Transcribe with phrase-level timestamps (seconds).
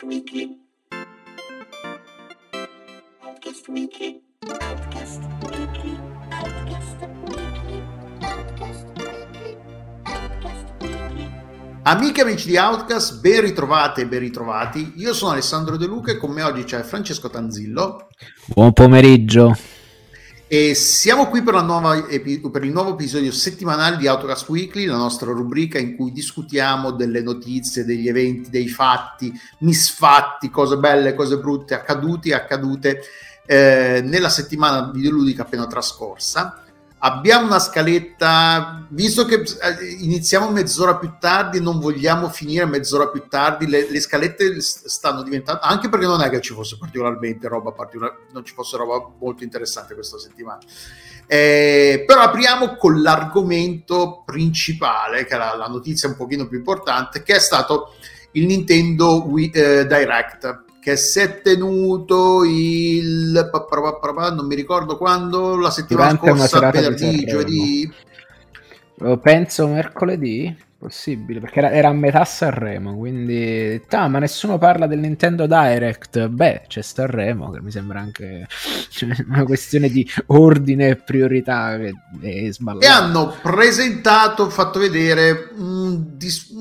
[0.00, 0.58] Outcast Weekly.
[3.20, 4.22] Outcast Weekly.
[4.48, 5.98] Outcast Weekly.
[8.22, 9.56] Outcast Weekly.
[10.04, 11.30] Outcast Weekly.
[11.82, 14.94] Amiche e amici di Outcast, ben ritrovate e ben ritrovati.
[14.96, 18.08] Io sono Alessandro De Luca e con me oggi c'è Francesco Tanzillo
[18.46, 19.54] Buon pomeriggio.
[20.52, 21.54] E siamo qui per,
[22.08, 26.90] epi- per il nuovo episodio settimanale di Outcast Weekly, la nostra rubrica in cui discutiamo
[26.90, 33.00] delle notizie, degli eventi, dei fatti, misfatti, cose belle, cose brutte, accaduti e accadute
[33.46, 36.64] eh, nella settimana videoludica appena trascorsa.
[37.02, 43.26] Abbiamo una scaletta, visto che eh, iniziamo mezz'ora più tardi, non vogliamo finire mezz'ora più
[43.26, 47.72] tardi, le, le scalette stanno diventando, anche perché non è che ci fosse particolarmente roba,
[47.72, 50.58] particolar- non ci fosse roba molto interessante questa settimana.
[51.26, 57.22] Eh, però apriamo con l'argomento principale, che è la, la notizia un pochino più importante,
[57.22, 57.94] che è stato
[58.32, 63.50] il Nintendo Wii, eh, Direct, che si è tenuto il
[64.34, 67.92] non mi ricordo quando la settimana Durante scorsa venerdì giovedì
[69.02, 73.82] Eh, Penso mercoledì, possibile, perché era, era a metà Sanremo, quindi...
[73.90, 76.28] Ah, ma nessuno parla del Nintendo Direct.
[76.28, 78.46] Beh, c'è Sanremo, che mi sembra anche
[78.88, 82.84] cioè, una questione di ordine e priorità è sballato.
[82.84, 86.52] e hanno presentato fatto vedere un dis-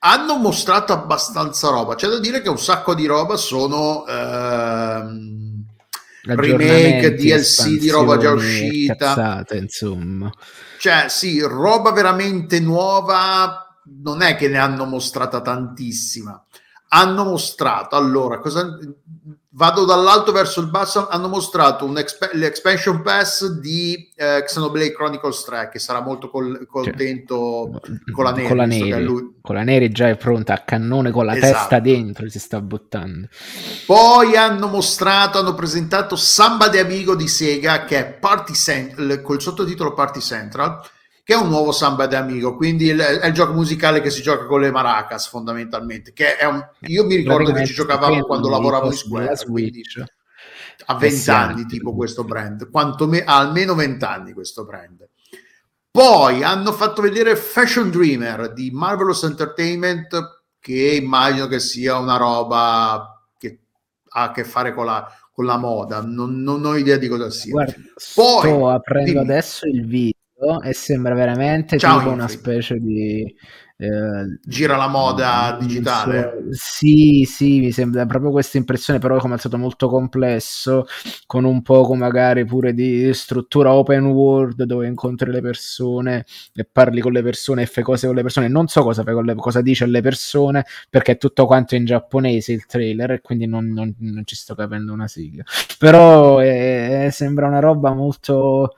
[0.00, 5.64] hanno mostrato abbastanza roba c'è da dire che un sacco di roba sono ehm,
[6.22, 10.32] remake DLC di roba già uscita cazzate, insomma.
[10.78, 16.40] Cioè, sì, roba veramente nuova, non è che ne hanno mostrata tantissima.
[16.90, 18.78] Hanno mostrato, allora, cosa,
[19.50, 25.42] vado dall'alto verso il basso, hanno mostrato un exp- l'expansion pass di eh, Xenoblade Chronicles
[25.44, 27.70] 3, che sarà molto col- contento
[28.12, 29.02] con la Neri, Con la Neri.
[29.04, 31.52] lui- Con la Neri già è pronta a cannone con la Esatto.
[31.52, 33.28] testa dentro, si sta buttando.
[33.84, 39.40] Poi hanno mostrato, hanno presentato Samba de Amigo di Sega, che è Party Cent- col
[39.42, 40.80] sottotitolo Party Central,
[41.28, 44.22] che è un nuovo Samba de Amigo, quindi il- è il gioco musicale che si
[44.22, 48.48] gioca con le maracas fondamentalmente, che è un, io mi ricordo che ci giocavamo quando
[48.48, 49.82] lavoravo in Square, la quindi
[50.86, 51.66] a Eh 20 sì, anni anche.
[51.66, 55.06] tipo questo brand, quanto ha almeno 20 anni questo brand.
[55.90, 63.22] Poi hanno fatto vedere Fashion Dreamer di Marvelous Entertainment, che immagino che sia una roba
[63.36, 63.58] che
[64.10, 67.28] ha a che fare con la, con la moda, non, non ho idea di cosa
[67.30, 67.52] sia.
[67.52, 67.74] Guarda,
[68.14, 69.20] Poi, sto aprendo dimmi.
[69.20, 70.12] adesso il video
[70.64, 72.38] e sembra veramente Ciao, tipo una Infri.
[72.38, 73.22] specie di
[73.76, 76.44] eh, Gira la moda digitale.
[76.50, 80.86] Sì, sì, mi sembra proprio questa impressione, però come è stato molto complesso,
[81.26, 87.00] con un poco magari pure di struttura open world dove incontri le persone e parli
[87.00, 88.48] con le persone e fai cose con le persone.
[88.48, 91.84] Non so cosa, fai con le- cosa dice alle persone perché è tutto quanto in
[91.84, 95.44] giapponese il trailer e quindi non, non- non ci sto capendo una sigla.
[95.78, 98.74] Però eh, sembra una roba molto...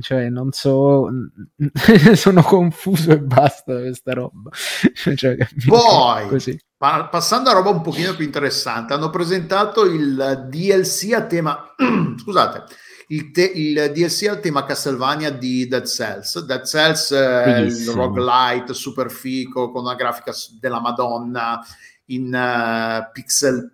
[0.00, 1.08] Cioè, non so,
[2.14, 4.50] sono confuso e basta questa roba.
[5.14, 5.36] Cioè?
[5.66, 6.58] Poi, Così.
[6.76, 11.74] Pa- passando a roba un pochino più interessante, hanno presentato il DLC a tema,
[12.20, 12.64] scusate,
[13.08, 16.44] il, te- il DLC al tema Castlevania di Dead Cells.
[16.44, 17.94] Dead Cells è il Fighissimo.
[18.02, 21.64] roguelite super fico con una grafica della Madonna
[22.06, 23.70] in eh, pixel,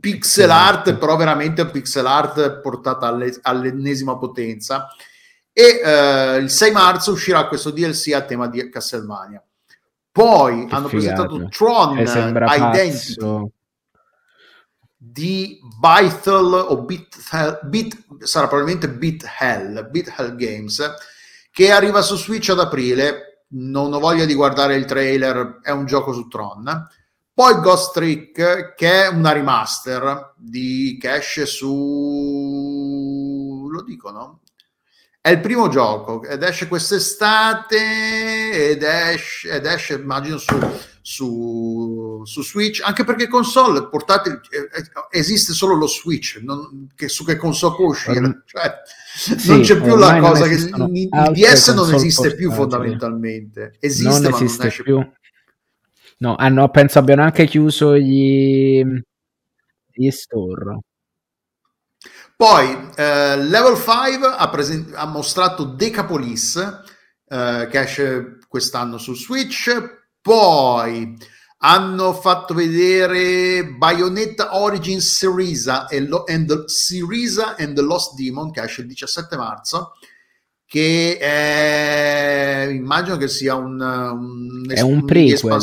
[0.00, 4.88] pixel art, però veramente pixel art portata alle- all'ennesima potenza.
[5.52, 9.42] E eh, il 6 marzo uscirà questo DLC a tema di Castlevania.
[10.10, 11.26] Poi Che hanno figata.
[11.26, 13.50] presentato Tron Eh, Identity pazzo.
[14.96, 20.94] di Bythel o Bit, Bit sarà probabilmente Bit Hell, Bit Hell Games
[21.50, 25.84] che arriva su Switch ad aprile non ho voglia di guardare il trailer è un
[25.86, 26.88] gioco su Tron
[27.34, 34.40] poi Ghost Trick che è una remaster di che esce su lo dicono
[35.22, 40.58] è il primo gioco ed esce quest'estate ed esce, ed esce immagino su,
[41.00, 47.24] su, su Switch anche perché console portate eh, esiste solo lo Switch non, che su
[47.24, 48.74] che console può uscire cioè,
[49.14, 54.10] Sì, non c'è più la non cosa che il, DS non esiste più fondamentalmente esiste
[54.10, 55.06] non ma non esiste esce più.
[56.22, 58.80] No, hanno, penso abbiano anche chiuso gli,
[59.90, 60.78] gli store.
[62.42, 66.56] Poi eh, Level 5 ha, presen- ha mostrato Decapolis
[67.28, 69.70] eh, che esce quest'anno su Switch.
[70.20, 71.16] Poi
[71.58, 78.50] hanno fatto vedere Bayonetta Origins Syriza e, Lo- and the, Syriza and the Lost Demon
[78.50, 79.92] che esce il 17 marzo
[80.72, 85.60] che è, immagino che sia un, un, è un prequel.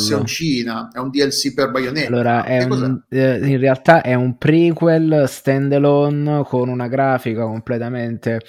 [0.94, 2.10] è un DLC per Bayonetta.
[2.10, 8.40] Allora, un, eh, in realtà è un prequel standalone con una grafica completamente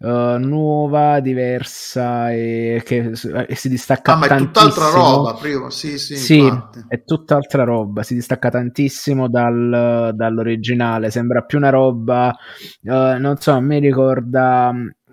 [0.00, 3.12] uh, nuova, diversa e che
[3.46, 5.70] e si distacca ah, ma è tutt'altra roba, prima.
[5.70, 6.52] Sì, sì, sì
[6.86, 12.36] è tutt'altra roba, si distacca tantissimo dal, dall'originale, sembra più una roba,
[12.82, 14.70] uh, non so, mi ricorda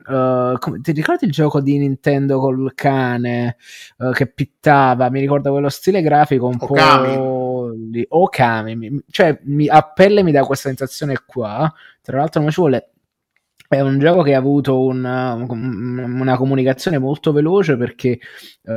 [0.07, 3.57] Uh, come, ti ricordi il gioco di Nintendo col cane
[3.97, 5.09] uh, che pittava?
[5.09, 7.15] Mi ricorda quello stile grafico un Okami.
[7.15, 8.75] po' di Okami.
[8.75, 11.71] Mi, cioè, mi, a pelle mi dà questa sensazione qua.
[12.01, 12.91] Tra l'altro, non ci vuole.
[13.67, 18.17] È un gioco che ha avuto una, una comunicazione molto veloce perché
[18.63, 18.73] uh,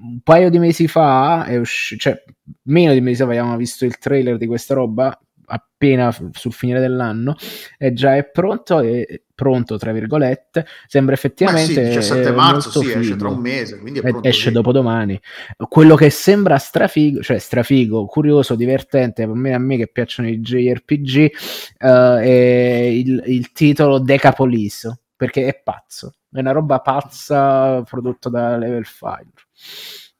[0.00, 2.22] un paio di mesi fa, è usci- cioè
[2.64, 5.18] meno di mesi fa, abbiamo visto il trailer di questa roba
[5.52, 7.34] appena sul finire dell'anno
[7.76, 13.16] e già è pronto e pronto tra virgolette sembra effettivamente sì, 17 marzo sì, esce
[13.16, 15.18] tra un mese quindi esce dopo domani.
[15.56, 20.40] Quello che sembra strafigo cioè strafigo curioso divertente a me, a me che piacciono i
[20.40, 21.30] JRPG
[21.78, 26.16] uh, è il, il titolo Decapolis perché è pazzo.
[26.30, 29.24] È una roba pazza prodotta da Level 5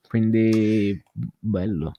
[0.08, 0.98] quindi
[1.38, 1.92] bello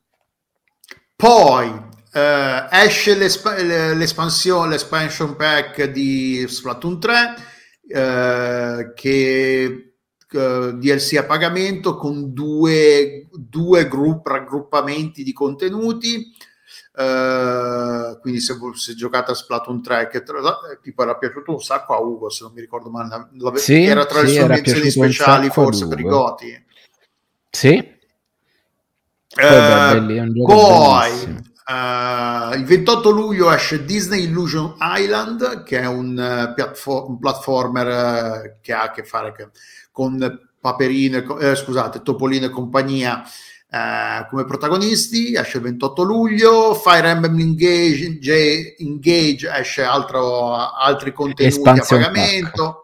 [1.22, 7.36] poi Uh, esce l'esp- l'espansione, l'espansion pack di Splatoon 3
[7.84, 9.94] uh, eh, che
[10.30, 16.36] uh, eh, DLC a pagamento con due, due group, raggruppamenti di contenuti.
[18.20, 20.42] quindi se, se giocate a Splatoon 3 che tra,
[20.82, 24.06] tipo era piaciuto un sacco a Ugo se non mi ricordo male la, sì, era
[24.06, 26.66] tra sì, le sue menzioni speciali forse per i Goti.
[27.50, 28.00] Sì
[29.36, 36.54] poi, belli, poi Uh, il 28 luglio esce Disney Illusion Island, che è un, uh,
[36.54, 39.50] platform, un platformer uh, che ha a che fare che,
[39.90, 40.18] con
[40.60, 43.24] Paperino, eh, scusate, Topolino e compagnia
[44.30, 45.34] come protagonisti.
[45.34, 46.74] Esce il 28 luglio.
[46.74, 52.64] Fire Emblem Engage, Engage esce altro, altri contenuti Expansion a pagamento.
[52.64, 52.80] Pack.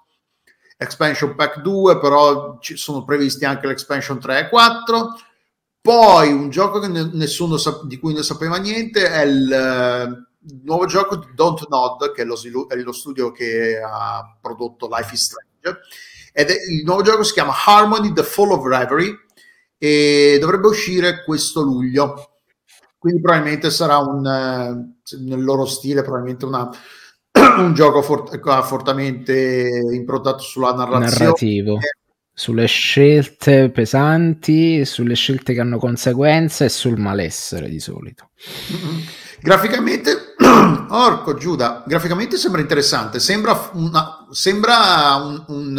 [0.78, 5.14] Expansion Pack 2, però ci sono previsti anche l'Expansion 3 e 4
[5.88, 11.16] poi un gioco nessuno sa- di cui non sapeva niente è il uh, nuovo gioco
[11.16, 15.22] di Don't Nod, che è lo, svilu- è lo, studio che ha prodotto Life is
[15.24, 15.80] Strange.
[16.34, 19.28] Ed è, il nuovo gioco si chiama Harmony The Fall of Reverie
[19.78, 22.32] e dovrebbe uscire questo luglio.
[22.98, 26.70] Quindi probabilmente sarà un, uh, nel loro stile, probabilmente una,
[27.60, 31.24] un gioco fort- fortemente improntato sulla narrazione.
[31.24, 31.80] Narrativo
[32.40, 38.30] sulle scelte pesanti, sulle scelte che hanno conseguenze e sul malessere di solito.
[38.72, 39.00] Mm-hmm.
[39.42, 40.36] Graficamente,
[40.90, 45.78] orco Giuda, graficamente sembra interessante, sembra, una, sembra un, un,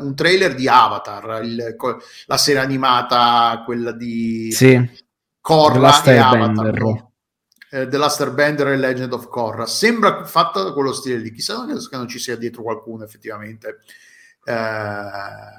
[0.00, 1.76] uh, un, trailer di Avatar, il,
[2.24, 4.90] la serie animata, quella di sì,
[5.38, 7.10] Korra e Avatar.
[7.68, 9.66] Eh, The Last Airbender e Legend of Korra.
[9.66, 13.80] Sembra fatta da quello stile lì, chissà che non ci sia dietro qualcuno effettivamente
[14.44, 15.52] eh,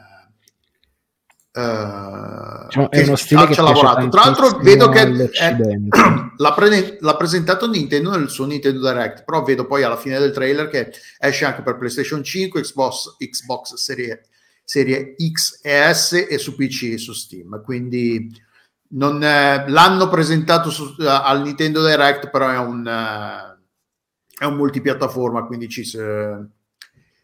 [1.56, 4.10] Uh, diciamo, è uno stile che ha lavorato.
[4.10, 5.56] Tra l'altro, vedo che è,
[6.36, 10.32] l'ha, pre- l'ha, presentato Nintendo nel suo Nintendo Direct, però vedo poi alla fine del
[10.32, 14.26] trailer che esce anche per PlayStation 5, Xbox, Xbox Serie,
[14.64, 17.62] Serie X e S e su PC e su Steam.
[17.62, 18.36] Quindi
[18.94, 23.62] non, eh, l'hanno presentato su, uh, al Nintendo Direct, però è un, uh,
[24.40, 25.82] è un multipiattaforma, quindi ci.
[25.96, 26.50] Uh,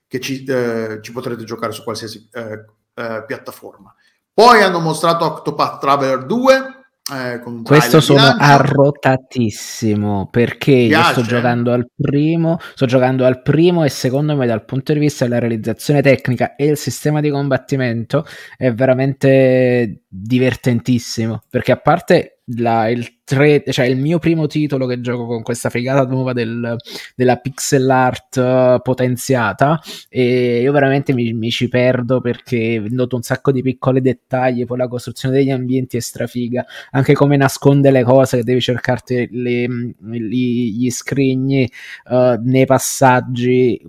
[0.10, 3.94] che ci, eh, ci potrete giocare su qualsiasi eh, eh, piattaforma.
[4.34, 6.78] Poi hanno mostrato Octopath Traveler 2.
[7.12, 13.90] Eh, Questo sono arrotatissimo perché io sto giocando al primo, sto giocando al primo e
[13.90, 18.26] secondo me dal punto di vista della realizzazione tecnica e il sistema di combattimento
[18.58, 25.02] è veramente divertentissimo perché a parte la, il tre, cioè il mio primo titolo che
[25.02, 26.76] gioco con questa figata nuova del,
[27.16, 33.22] della pixel art uh, potenziata e io veramente mi, mi, ci perdo perché noto un
[33.22, 38.04] sacco di piccoli dettagli, poi la costruzione degli ambienti è strafiga, anche come nasconde le
[38.04, 41.70] cose che devi cercarti le, gli, gli scrigni
[42.06, 43.80] uh, nei passaggi,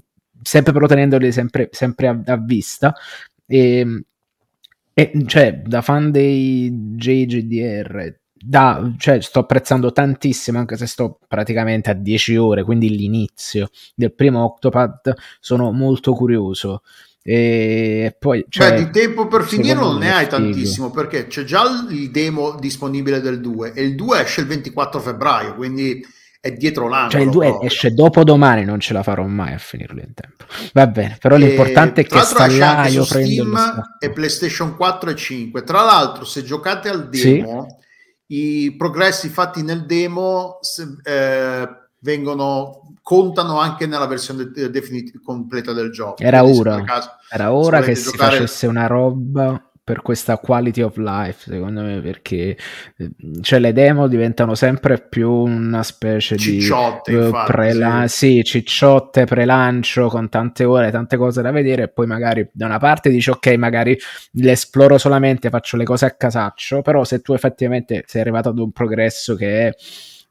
[0.43, 2.95] sempre però tenendoli sempre, sempre a, a vista.
[3.47, 4.05] E,
[5.01, 11.89] e, cioè, da fan dei JGDR, da, cioè, sto apprezzando tantissimo, anche se sto praticamente
[11.89, 16.83] a 10 ore, quindi l'inizio del primo Octopath, sono molto curioso.
[17.23, 21.65] E poi, cioè, Beh, di tempo per finire non ne hai tantissimo perché c'è già
[21.91, 26.03] il demo disponibile del 2 e il 2 esce il 24 febbraio, quindi
[26.41, 27.11] è dietro l'angolo.
[27.11, 27.69] Cioè il 2 proprio.
[27.69, 30.45] esce dopo domani, non ce la farò mai a finirlo in tempo.
[30.73, 35.11] Va bene, però E, l'importante è che sta là, io prendo Steam e PlayStation 4
[35.11, 35.63] e 5.
[35.65, 37.35] Tra l'altro, se giocate al Sì.
[37.43, 37.79] demo,
[38.29, 41.69] i progressi fatti nel demo se- eh,
[41.99, 46.23] vengono contano anche nella versione de- definitiva completa del gioco.
[46.23, 46.83] Era Quindi ora.
[46.85, 51.83] caso- Era ora che si giocare- facesse una roba per questa quality of life, secondo
[51.83, 52.57] me, perché
[52.97, 58.41] eh, cioè, le demo diventano sempre più una specie Cicciotte, di eh, infatti, prela- sì,
[58.45, 63.11] cicciotte, prelancio con tante ore, tante cose da vedere e poi magari da una parte
[63.11, 63.99] dici ok, magari
[64.35, 68.61] le esploro solamente, faccio le cose a casaccio, però se tu effettivamente sei arrivato ad
[68.61, 69.75] un progresso che è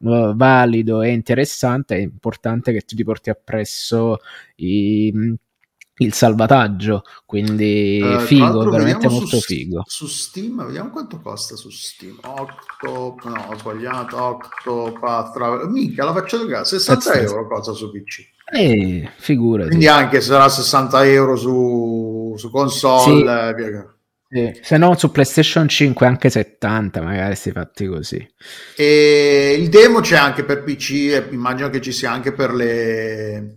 [0.06, 4.20] eh, valido e interessante, è importante che tu ti porti appresso
[4.56, 5.14] i-
[6.02, 9.84] il salvataggio, quindi Eh, figo, veramente molto su, figo.
[9.86, 12.18] Su Steam, vediamo quanto costa su Steam.
[12.22, 17.32] 8, no, ho sbagliato, 8, 4, mica la faccio giocare, 60 Pazzesco.
[17.36, 18.28] euro cosa su PC.
[18.52, 19.70] Eh, figurati.
[19.70, 23.94] Quindi anche se sarà 60 euro su, su console, eh, via-
[24.32, 28.28] Sì, Se no su PlayStation 5 anche 70 magari si fatti così.
[28.76, 33.56] E il demo c'è anche per PC immagino che ci sia anche per le,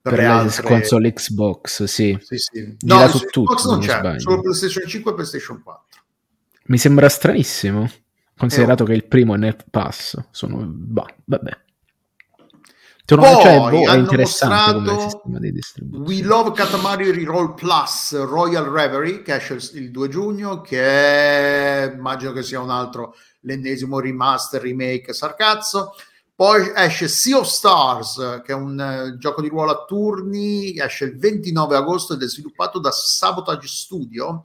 [0.00, 2.16] per Per altre console Xbox, sì.
[2.22, 2.76] Sì, sì.
[2.80, 4.20] No, su tutto, Xbox non c'è, sbaglio.
[4.20, 5.84] solo PlayStation 5 e PlayStation 4.
[6.66, 7.90] Mi sembra stranissimo,
[8.36, 8.88] considerato Eh, oh.
[8.90, 10.16] che il primo è nel pass.
[10.30, 10.64] Sono...
[10.66, 11.66] bah, vabbè.
[13.04, 16.06] Poi cioè, boh, è interessante come sistema di distribuzione.
[16.06, 21.90] We Love Katamari Reroll Plus Royal Reverie che esce il- il 2 giugno che è,
[21.96, 25.94] immagino che sia un altro l'ennesimo remaster remake sarcazzo
[26.38, 31.06] poi esce Sea of Stars che è un eh, gioco di ruolo a turni esce
[31.06, 34.42] il 29 agosto ed è sviluppato da Sabotage Studio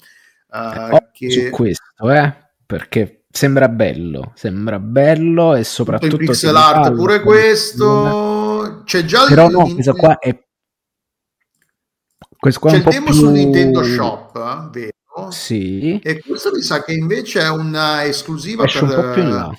[0.51, 2.33] eh, Oh, che Su questo, eh,
[2.65, 9.45] perché sembra bello, sembra bello e soprattutto pixel si art pure questo c'è già Però
[9.45, 10.43] il, no, questo qua è
[12.39, 15.29] questo qua è c'è un il po' demo più su Nintendo Shop eh, vero?
[15.29, 19.21] Sì, E questo mi sa che invece è una esclusiva esce per, un po' più
[19.21, 19.55] in là.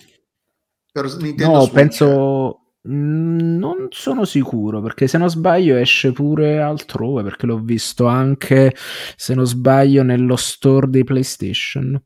[0.94, 1.72] Per Nintendo No, Switch.
[1.72, 8.06] penso mm, non sono sicuro perché se non sbaglio esce pure altrove perché l'ho visto
[8.06, 8.72] anche
[9.16, 12.00] se non sbaglio nello store di PlayStation.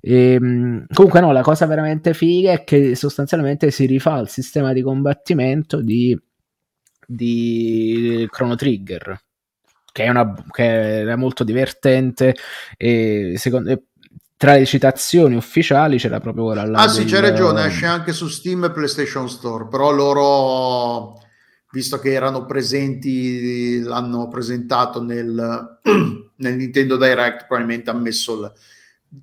[0.00, 4.74] E, mm, comunque no, la cosa veramente figa è che sostanzialmente si rifà il sistema
[4.74, 6.14] di combattimento di,
[7.06, 9.18] di Chrono Trigger
[9.94, 10.64] che, è una, che
[11.00, 12.34] era molto divertente
[12.76, 13.84] e secondo e
[14.36, 18.12] tra le citazioni ufficiali c'era proprio quella là Ah sì, del- c'è ragione, esce anche
[18.12, 21.20] su Steam e PlayStation Store, però loro,
[21.72, 25.78] visto che erano presenti, l'hanno presentato nel,
[26.36, 28.52] nel Nintendo Direct, probabilmente ha messo il-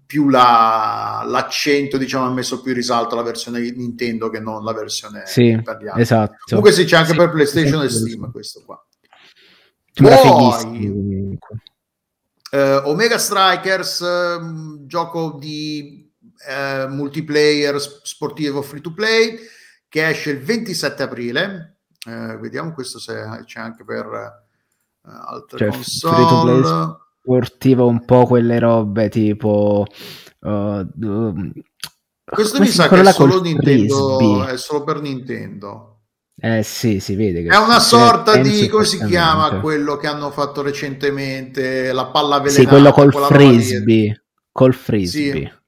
[0.06, 4.72] più la- l'accento, diciamo, ha messo più in risalto la versione Nintendo che non la
[4.74, 6.00] versione Sì, italiana.
[6.00, 6.38] esatto.
[6.46, 8.82] Comunque sì, c'è anche Sì, per PlayStation e sì, Steam questo qua.
[9.94, 11.38] Poi-
[12.53, 16.12] Eh, Omega Strikers, ehm, gioco di
[16.48, 19.39] eh, multiplayer sportivo free to play
[19.88, 21.77] che esce il 27 aprile.
[22.05, 24.05] Eh, vediamo questo se c'è anche per
[25.03, 26.62] altre Cioè, console.
[26.62, 29.86] free Sportivo un po' quelle robe tipo
[30.39, 30.88] uh,
[32.25, 35.91] Questo mi sa che è solo, Nintendo, è solo per Nintendo.
[36.40, 40.08] Eh sì, si vede che È una sì, sorta di come si chiama quello che
[40.08, 42.62] hanno fatto recentemente la palla avvelenata.
[42.62, 44.24] Sì, quello col frisbee.
[44.52, 45.62] Col frisbee.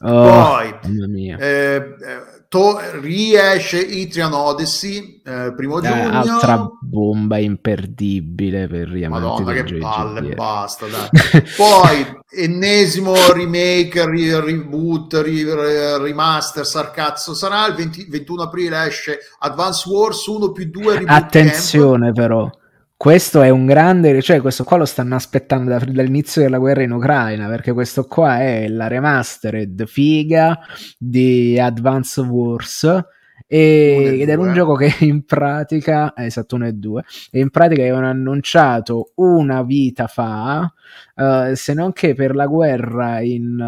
[0.00, 1.36] Oh, Poi, mamma mia.
[1.38, 6.18] Eh, eh, to- riesce Itrian Odyssey eh, primo Eh, giugno.
[6.18, 11.08] altra bomba imperdibile per gli amanti Madonna che palle basta dai.
[11.56, 19.88] Poi ennesimo remake ri- reboot ri- remaster sarcazzo sarà il 20 21 aprile esce Advance
[19.88, 22.50] Wars 1 più 2 reboot Attenzione però,
[22.98, 26.90] questo è un grande, cioè questo qua lo stanno aspettando da- dall'inizio della guerra in
[26.90, 30.58] Ucraina, perché questo qua è la remastered figa
[30.98, 33.04] di Advance Wars.
[33.50, 37.48] e- ed era un gioco che in pratica, eh, esatto, uno e due, e in
[37.50, 40.70] pratica avevano annunciato una vita fa,
[41.14, 43.58] eh, se non che per la guerra in,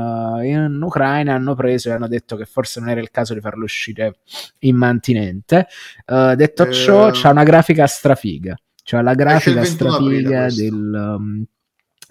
[0.43, 3.41] eh, in Ucraina hanno preso e hanno detto che forse non era il caso di
[3.41, 4.17] farlo uscire
[4.59, 5.67] immantinente.
[6.05, 8.55] Eh, detto Eh, ciò, c'ha una grafica strafiga.
[8.91, 11.15] C'ha la grafica 21 aprile strafiga del.
[11.17, 11.45] um,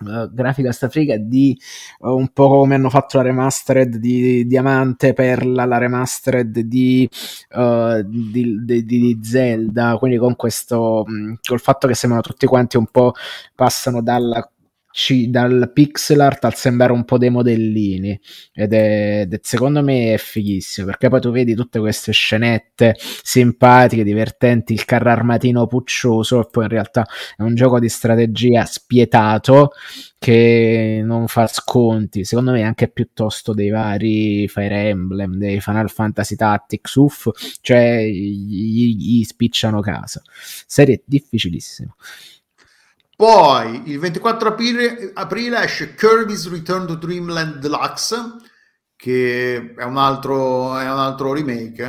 [0.07, 1.51] eh, grafica strafiga di
[2.01, 7.09] eh, un po' come hanno fatto la remastered di Diamante Perla, la remastered di,
[7.49, 12.77] eh, di, di- di Zelda, quindi con questo, mh, col fatto che sembrano tutti quanti
[12.77, 13.11] un po'
[13.53, 14.49] passano dalla
[14.91, 18.19] ci, dal pixel art al sembrare un po' dei modellini
[18.53, 22.95] ed è, ed è, secondo me è fighissimo perché poi tu vedi tutte queste scenette
[22.97, 28.65] simpatiche, divertenti, il carro armatino puccioso e poi in realtà è un gioco di strategia
[28.65, 29.71] spietato
[30.17, 36.35] che non fa sconti, secondo me anche piuttosto dei vari Fire Emblem, dei Final Fantasy
[36.35, 37.29] Tactics, uff,
[37.61, 40.21] cioè gli, gli spicciano casa.
[40.67, 41.95] Serie difficilissima.
[43.19, 48.15] Poi il 24 aprile, aprile, esce Kirby's Return to Dreamland Deluxe,
[48.95, 51.83] che è un altro, è un altro remake.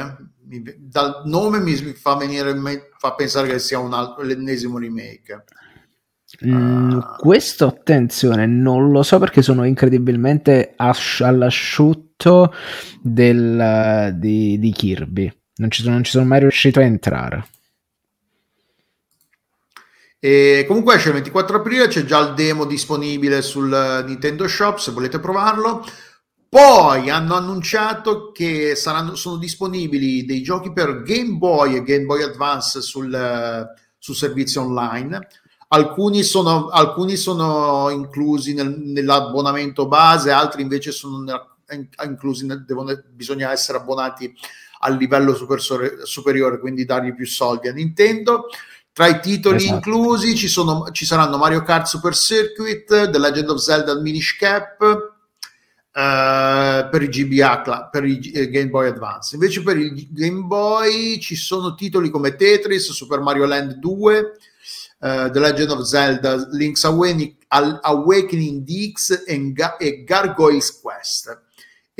[0.49, 0.71] Eh?
[0.77, 2.53] Dal nome mi fa, venire,
[2.99, 5.45] fa pensare che sia un altro, l'ennesimo remake.
[6.45, 12.53] Mm, uh, questo attenzione, non lo so perché sono incredibilmente asci- all'asciutto
[13.01, 15.33] del, di, di Kirby.
[15.59, 17.45] Non ci, sono, non ci sono mai riuscito a entrare.
[20.23, 24.93] E comunque esce il 24 aprile, c'è già il demo disponibile sul Nintendo Shop se
[24.93, 25.83] volete provarlo.
[26.47, 32.23] Poi hanno annunciato che saranno, sono disponibili dei giochi per Game Boy e Game Boy
[32.23, 35.27] Advance sul, sul servizio online.
[35.69, 41.47] Alcuni sono, alcuni sono inclusi nel, nell'abbonamento base, altri invece sono nella,
[42.05, 44.35] inclusi, nel, devono, bisogna essere abbonati
[44.81, 48.49] al livello super, superiore, quindi dargli più soldi a Nintendo.
[48.93, 49.75] Tra i titoli esatto.
[49.75, 54.81] inclusi ci, sono, ci, saranno Mario Kart Super Circuit, The Legend of Zelda Minish Cap
[54.81, 59.37] uh, per il GBA, per il eh, Game Boy Advance.
[59.37, 65.31] Invece per il Game Boy ci sono titoli come Tetris, Super Mario Land 2, uh,
[65.31, 71.49] The Legend of Zelda Link's Awakening, Awakening DX e, e Gargoyle's Quest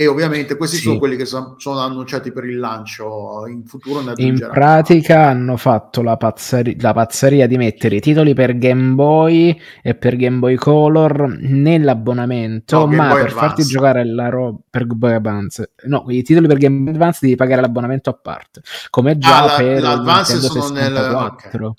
[0.01, 0.85] e ovviamente questi sì.
[0.85, 6.01] sono quelli che sono, sono, annunciati per il lancio in futuro in pratica hanno fatto
[6.01, 10.55] la, pazzari- la, pazzeria di mettere i titoli per Game Boy e per Game Boy
[10.55, 13.35] Color nell'abbonamento no, ma per Advance.
[13.35, 17.19] farti giocare la roba per Game Boy Advance no, i titoli per Game Boy Advance
[17.21, 21.75] devi pagare l'abbonamento a parte come già ah, per la, l'Advance sono 64 nel...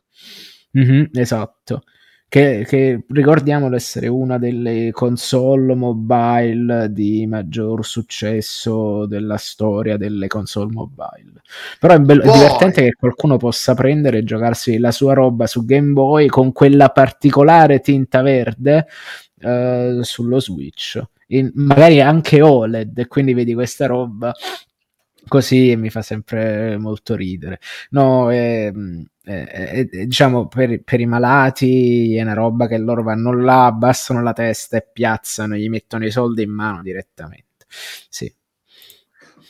[0.76, 0.94] okay.
[0.94, 1.82] mm-hmm, esatto
[2.32, 10.72] che, che ricordiamolo essere una delle console mobile di maggior successo della storia delle console
[10.72, 11.42] mobile.
[11.78, 15.66] Però è, bello, è divertente che qualcuno possa prendere e giocarsi la sua roba su
[15.66, 18.88] Game Boy con quella particolare tinta verde
[19.42, 21.04] uh, sullo Switch.
[21.28, 24.34] In, magari anche OLED, e quindi vedi questa roba
[25.28, 27.60] così e mi fa sempre molto ridere.
[27.90, 28.72] No, è,
[29.24, 34.22] è, è, diciamo per, per, i malati è una roba che loro vanno là, abbassano
[34.22, 37.66] la testa e piazzano, gli mettono i soldi in mano direttamente.
[38.10, 38.34] Sì.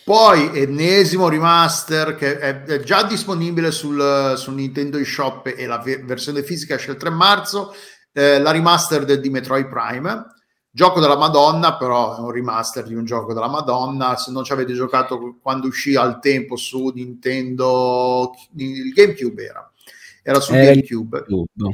[0.03, 6.75] Poi ennesimo remaster che è, già disponibile sul, sul, Nintendo eShop e la versione fisica
[6.75, 7.73] esce il 3 marzo,
[8.11, 10.25] eh, la remaster di Metroid Prime
[10.73, 14.15] Gioco della Madonna, però è un remaster di un gioco della Madonna.
[14.15, 19.69] Se non ci avete giocato quando uscì al tempo su Nintendo, il GameCube era,
[20.23, 21.25] era su era GameCube.
[21.27, 21.69] Uh,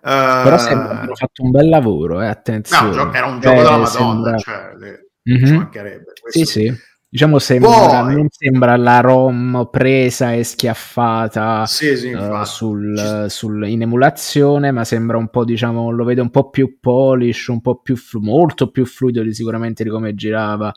[0.00, 2.96] però sembra hanno fatto un bel lavoro, eh, attenzione.
[2.96, 4.38] No, era un gioco eh, della Madonna, sembra...
[4.38, 5.10] cioè, le...
[5.30, 5.44] mm-hmm.
[5.44, 6.12] ci mancherebbe.
[6.20, 6.38] Questo...
[6.38, 6.74] Sì, sì.
[7.12, 13.82] Diciamo sembra, non sembra la ROM presa e schiaffata sì, sì, uh, sul, sul, in
[13.82, 17.96] emulazione, ma sembra un po', diciamo, lo vedo un po' più polish, un po' più
[17.96, 20.72] flu- molto più fluido di sicuramente di come girava.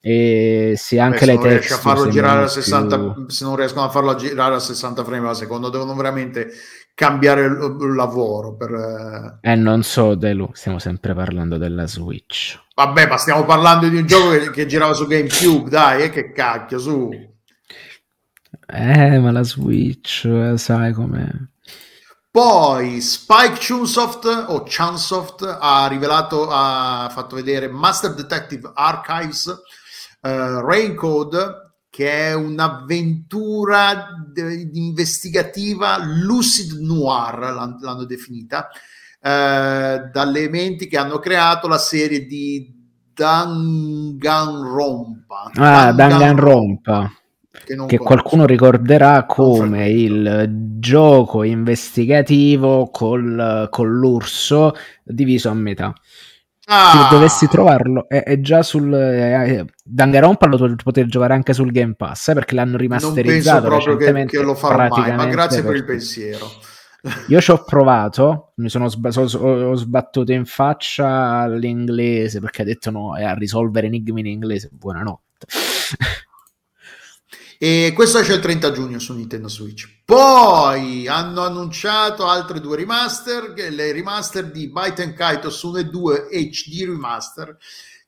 [0.00, 3.28] E se anche Beh, le se, non girare a 60, più...
[3.28, 6.50] se non riescono a farlo girare a 60 frame al secondo, devono veramente
[6.98, 8.56] cambiare il lavoro.
[8.56, 9.38] Per...
[9.40, 12.60] Eh, non so, Delu, stiamo sempre parlando della Switch.
[12.74, 16.32] Vabbè, ma stiamo parlando di un gioco che, che girava su GameCube, dai, eh, che
[16.32, 17.08] cacchio, su.
[18.66, 21.28] Eh, ma la Switch, eh, sai com'è.
[22.32, 29.46] Poi Spike Chunsoft o Chunsoft ha rivelato, ha fatto vedere Master Detective Archives,
[30.22, 38.68] uh, Rain Code, che è un'avventura de- investigativa lucid noir, l'hanno, l'hanno definita,
[39.20, 42.72] eh, dalle menti che hanno creato la serie di
[43.14, 45.50] Danganronpa.
[45.54, 47.12] Ah, Danganronpa.
[47.50, 50.46] Che, che qualcuno ricorderà come il
[50.78, 55.92] gioco investigativo col, con l'urso diviso a metà.
[56.70, 57.08] Ah.
[57.08, 61.94] Se dovessi trovarlo, è, è già sul eh, Danganronpa lo potete giocare anche sul Game
[61.94, 63.68] Pass eh, perché l'hanno rimasterizzato.
[63.68, 66.46] Non penso proprio che, che, lo farò mai, ma grazie per il pensiero.
[67.28, 71.08] Io ci ho provato, mi sono sb- so, ho sbattuto in faccia
[71.40, 74.68] all'inglese perché ha detto no, è a risolvere enigmi in inglese.
[74.70, 75.46] Buonanotte.
[77.60, 80.02] E questo esce il 30 giugno su Nintendo Switch.
[80.04, 86.84] Poi hanno annunciato altre due remaster, le remaster di Byte Kaitos 1 e 2 HD
[86.84, 87.58] Remaster,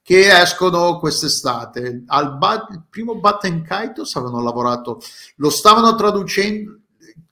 [0.01, 2.05] che escono quest'estate.
[2.07, 5.01] Al ba- primo and Kaitos avevano lavorato,
[5.37, 6.79] lo stavano traducendo,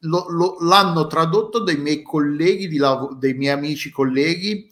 [0.01, 4.69] lo, lo, l'hanno tradotto dei miei colleghi, di lav- dei miei amici colleghi,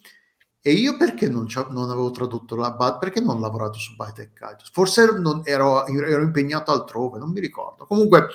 [0.67, 2.99] e io perché non, non avevo tradotto la BAT?
[2.99, 4.69] Perché non ho lavorato su Byte e Kaitos?
[4.69, 7.85] Forse non, ero, ero, impegnato altrove, non mi ricordo.
[7.85, 8.27] Comunque,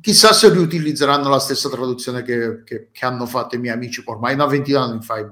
[0.00, 4.02] chissà se riutilizzeranno la stessa traduzione che, che, che hanno fatto i miei amici.
[4.06, 5.26] Ormai una ventina d'anni fa i,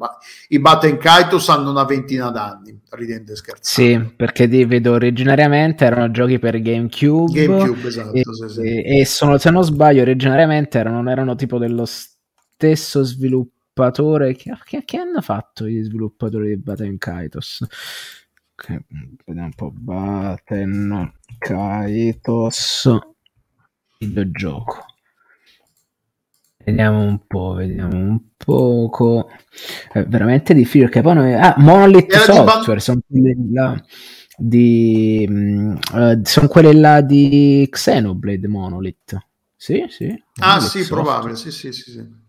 [0.48, 4.04] i Byte e Kaitos hanno una ventina d'anni, ridendo e scherzando.
[4.04, 7.46] Sì, perché vedo originariamente erano giochi per GameCube.
[7.46, 8.12] GameCube, esatto.
[8.12, 8.82] E, sì, sì.
[8.82, 14.84] e sono, se non sbaglio, originariamente erano, erano tipo dello stesso sviluppo sviluppatore che, che,
[14.84, 17.64] che, hanno fatto gli sviluppatori di Baten Kaitos?
[18.54, 18.84] Che,
[19.24, 22.88] vediamo un po' Baten Kaitos
[23.98, 24.84] videogioco.
[26.62, 29.30] Vediamo un po' vediamo un poco.
[29.90, 31.34] È veramente difficile perché poi noi...
[31.34, 33.82] ah Monolith Era Software sono quelli là
[34.36, 39.18] di uh, sono quelle là di Xenoblade Monolith.
[39.56, 41.02] Sì sì ah sì Software.
[41.02, 42.28] probabile sì sì sì, sì.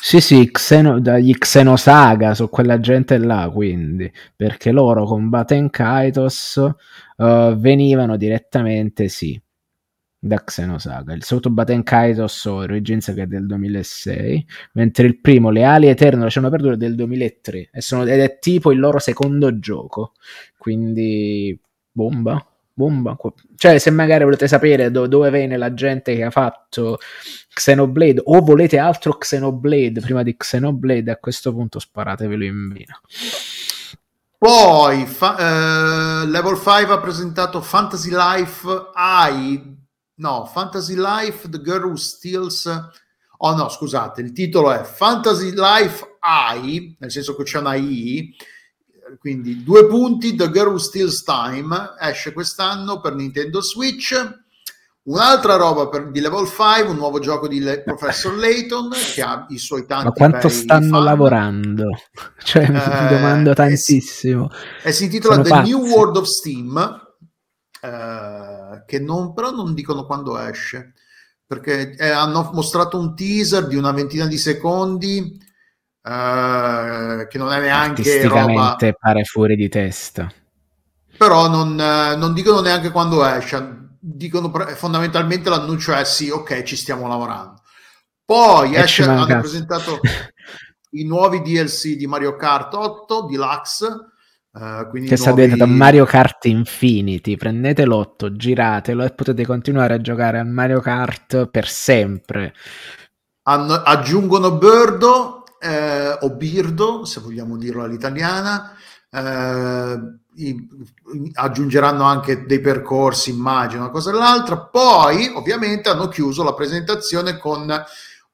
[0.00, 6.54] Sì, sì, Xeno, dagli Xenosaga su quella gente là, quindi, perché loro con Baten Kaitos
[7.16, 9.38] uh, venivano direttamente, sì,
[10.18, 11.12] da Xenosaga.
[11.14, 16.22] Il secondo Baten Kaitos Origins che è del 2006, mentre il primo, Le Ali Eterne,
[16.22, 20.12] lasciano perdere, è del 2003 e sono, ed è tipo il loro secondo gioco,
[20.56, 21.58] quindi
[21.90, 22.40] bomba
[22.78, 23.16] bomba.
[23.56, 26.98] Cioè, se magari volete sapere do- dove viene la gente che ha fatto
[27.52, 33.00] Xenoblade o volete altro Xenoblade prima di Xenoblade, a questo punto sparatevelo in vena.
[34.38, 39.76] Poi fa- uh, Level 5 ha presentato Fantasy Life I,
[40.14, 42.66] no, Fantasy Life The Girl Who Steals.
[43.40, 46.18] Oh no, scusate, il titolo è Fantasy Life
[46.62, 48.32] I, nel senso che c'è una I,
[49.18, 54.14] quindi due punti, The Girl Who Steals Time esce quest'anno per Nintendo Switch.
[55.08, 59.46] Un'altra roba per, di Level 5, un nuovo gioco di Le- Professor Layton che ha
[59.48, 61.04] i suoi tanti Ma quanto stanno fan.
[61.04, 61.88] lavorando?
[62.44, 64.50] Cioè, eh, mi domando tantissimo.
[64.82, 65.70] E si intitola Sono The pazzi.
[65.70, 67.00] New World of Steam,
[67.80, 70.92] eh, che non, però non dicono quando esce,
[71.46, 75.40] perché eh, hanno mostrato un teaser di una ventina di secondi
[76.08, 78.76] uh, che non è neanche roba...
[78.98, 80.32] pare fuori di testa.
[81.16, 86.62] Però non, uh, non dicono neanche quando esce, dicono pre- fondamentalmente l'annuncio è sì, ok,
[86.62, 87.62] ci stiamo lavorando.
[88.24, 90.00] Poi esce, hanno presentato
[90.90, 93.86] i nuovi DLC di Mario Kart 8 Deluxe.
[94.50, 95.42] Uh, che sta nuovi...
[95.44, 97.36] diventando Mario Kart Infinity.
[97.36, 102.54] Prendete l'otto, giratelo e potete continuare a giocare a Mario Kart per sempre.
[103.42, 108.76] Hanno, aggiungono Birdo eh, o Birdo, se vogliamo dirlo all'italiana,
[109.10, 109.98] eh,
[111.32, 114.58] aggiungeranno anche dei percorsi, immagino, una cosa e l'altra.
[114.58, 117.72] Poi, ovviamente, hanno chiuso la presentazione con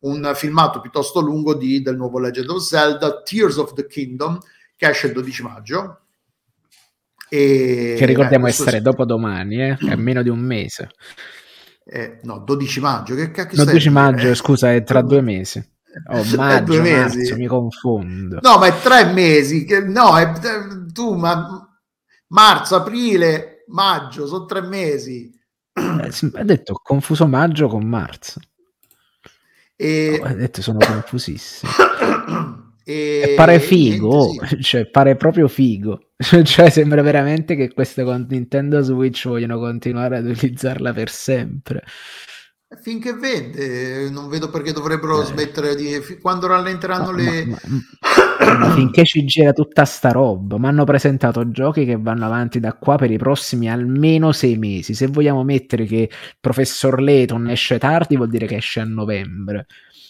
[0.01, 4.39] un filmato piuttosto lungo di, del nuovo Legend of Zelda, Tears of the Kingdom,
[4.77, 6.01] che esce il 12 maggio.
[7.29, 9.77] E, che ricordiamo eh, essere dopo domani, eh?
[9.77, 10.91] è meno di un mese.
[11.87, 13.15] Eh, no, 12 maggio.
[13.15, 15.73] Che cacchio 12 maggio, eh, scusa, è tra due mesi.
[16.09, 16.83] Oh, maggio.
[16.83, 18.39] Marzo, mi confondo.
[18.43, 19.65] No, ma è tre mesi.
[19.65, 20.33] Che, no, è,
[20.93, 21.69] tu, ma
[22.29, 25.31] marzo, aprile, maggio, sono tre mesi.
[25.73, 28.41] Eh, ha detto confuso maggio con marzo.
[29.77, 30.21] E...
[30.23, 31.73] Oh, ha detto sono confusissimo.
[32.87, 33.31] E...
[33.31, 34.61] e pare figo, niente, sì.
[34.61, 36.11] cioè pare proprio figo.
[36.45, 41.83] cioè sembra veramente che queste con Nintendo Switch vogliono continuare ad utilizzarla per sempre.
[42.81, 45.25] Finché vende, non vedo perché dovrebbero eh.
[45.25, 46.19] smettere di...
[46.21, 47.47] Quando rallenteranno ma, le...
[47.47, 47.59] Ma,
[48.59, 52.75] ma, finché ci gira tutta sta roba, mi hanno presentato giochi che vanno avanti da
[52.75, 54.95] qua per i prossimi almeno sei mesi.
[54.95, 56.11] Se vogliamo mettere che
[56.41, 59.67] Professor Layton esce tardi, vuol dire che esce a novembre.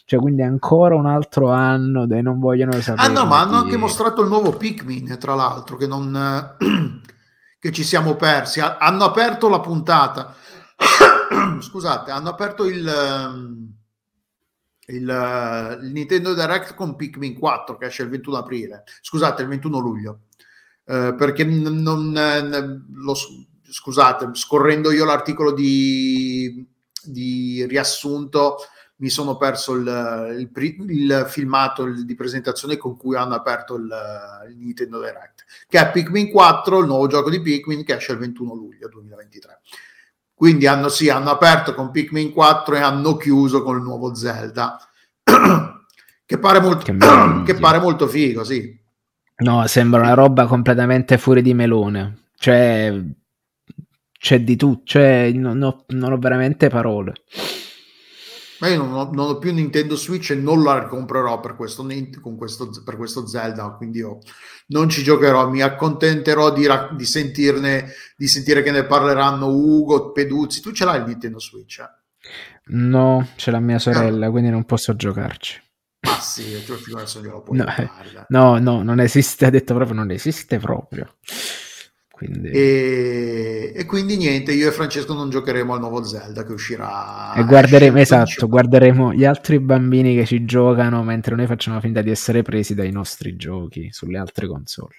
[0.06, 3.06] Cioè, quindi ancora un altro anno dei non vogliono sapere.
[3.06, 6.56] Ah no, ma hanno anche mostrato il nuovo Pikmin, tra l'altro, che non...
[7.58, 8.60] che ci siamo persi.
[8.60, 10.34] Hanno aperto la puntata
[11.60, 13.74] scusate, hanno aperto il, ehm,
[14.86, 19.78] il, il, Nintendo Direct con Pikmin 4 che esce il 21 aprile, scusate, il 21
[19.78, 20.20] luglio,
[20.86, 22.12] eh, perché non, non
[22.94, 23.14] lo,
[23.62, 26.66] scusate, scorrendo io l'articolo di,
[27.02, 28.56] di riassunto
[28.96, 33.90] mi sono perso il, il, il filmato di presentazione con cui hanno aperto il,
[34.48, 38.18] il, Nintendo Direct, che è Pikmin 4, il nuovo gioco di Pikmin che esce il
[38.18, 39.60] 21 luglio 2023.
[40.34, 44.78] Quindi hanno, sì, hanno aperto con Pikmin 4 e hanno chiuso con il nuovo Zelda.
[46.26, 46.96] che, pare molto, che,
[47.44, 48.82] che pare molto figo, sì.
[49.36, 52.26] No, sembra una roba completamente fuori di melone.
[52.36, 53.02] Cioè,
[54.18, 54.82] c'è di tutto.
[54.84, 57.14] Cioè, non ho, non ho veramente parole.
[58.64, 61.86] Ma io non ho, non ho, più Nintendo Switch e non la comprerò per questo,
[62.34, 64.20] questo, per questo Zelda, quindi io
[64.68, 70.62] non ci giocherò, mi accontenterò di, di, sentirne, di sentire che ne parleranno Ugo, Peduzzi.
[70.62, 71.80] Tu ce l'hai il Nintendo Switch?
[71.80, 71.90] Eh?
[72.68, 74.30] No, c'è la mia sorella, eh.
[74.30, 75.60] quindi non posso giocarci.
[76.00, 77.66] Ma sì, tu adesso glielo puoi no,
[78.28, 81.16] no, no, non esiste, ha detto proprio non esiste proprio.
[82.14, 82.48] Quindi...
[82.50, 87.34] E, e, quindi niente, io e Francesco non giocheremo al nuovo Zelda che uscirà.
[87.34, 92.10] E guarderemo, esatto, guarderemo gli altri bambini che ci giocano mentre noi facciamo finta di
[92.10, 94.94] essere presi dai nostri giochi sulle altre console.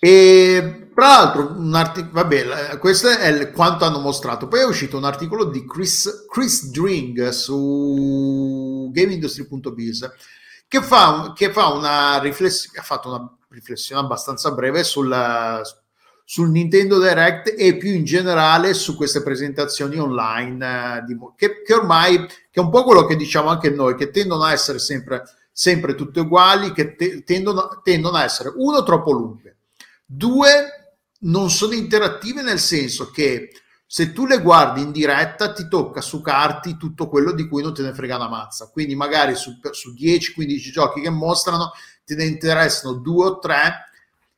[0.00, 4.48] E tra l'altro, un artic- vabbè, questo è quanto hanno mostrato.
[4.48, 10.10] Poi è uscito un articolo di Chris, Chris Dring su GameIndustry.biz
[10.68, 15.62] che fa, che fa una riflessione, ha fatto una riflessione abbastanza breve sul,
[16.24, 21.74] sul Nintendo Direct e più in generale su queste presentazioni online, eh, di, che, che,
[21.74, 25.24] ormai che è un po' quello che diciamo anche noi, che tendono a essere sempre,
[25.50, 29.56] sempre tutte uguali, che te, tendono, tendono a essere uno troppo lunghe,
[30.04, 30.50] due
[31.20, 33.50] non sono interattive nel senso che
[33.88, 37.82] se tu le guardi in diretta ti tocca succarti tutto quello di cui non te
[37.82, 38.68] ne frega una mazza.
[38.72, 41.70] Quindi magari su, su 10-15 giochi che mostrano
[42.06, 43.90] te ne interessano due o tre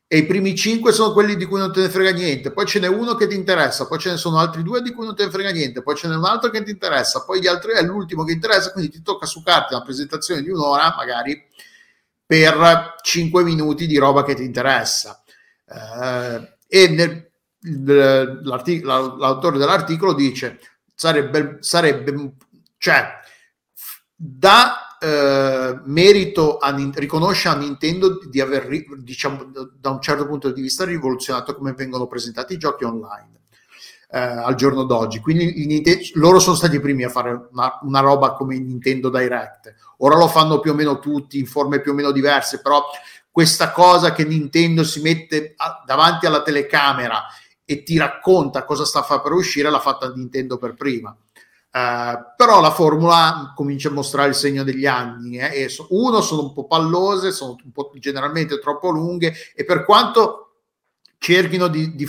[0.09, 2.81] e i primi cinque sono quelli di cui non te ne frega niente, poi ce
[2.81, 5.27] n'è uno che ti interessa, poi ce ne sono altri due di cui non te
[5.27, 7.83] ne frega niente, poi ce n'è un altro che ti interessa, poi gli altri è
[7.83, 11.47] l'ultimo che interessa, quindi ti tocca succarti una presentazione di un'ora magari
[12.25, 15.23] per cinque minuti di roba che ti interessa.
[15.67, 17.31] Eh, e nel,
[18.83, 20.59] l'autore dell'articolo dice
[20.95, 22.33] sarebbe, sarebbe
[22.79, 23.13] cioè
[24.15, 30.61] da eh, merito a, riconosce a Nintendo di aver diciamo da un certo punto di
[30.61, 33.41] vista rivoluzionato come vengono presentati i giochi online
[34.11, 38.01] eh, al giorno d'oggi quindi Nintendo, loro sono stati i primi a fare una, una
[38.01, 41.95] roba come Nintendo Direct ora lo fanno più o meno tutti in forme più o
[41.95, 42.83] meno diverse però
[43.31, 47.25] questa cosa che Nintendo si mette a, davanti alla telecamera
[47.71, 51.15] e ti racconta cosa sta a fare per uscire, l'ha fatta Nintendo per prima.
[51.71, 56.23] Uh, però la formula comincia a mostrare il segno degli anni eh, e so, uno
[56.23, 60.55] sono un po' pallose sono un po' generalmente troppo lunghe e per quanto
[61.19, 62.09] cerchino di, di,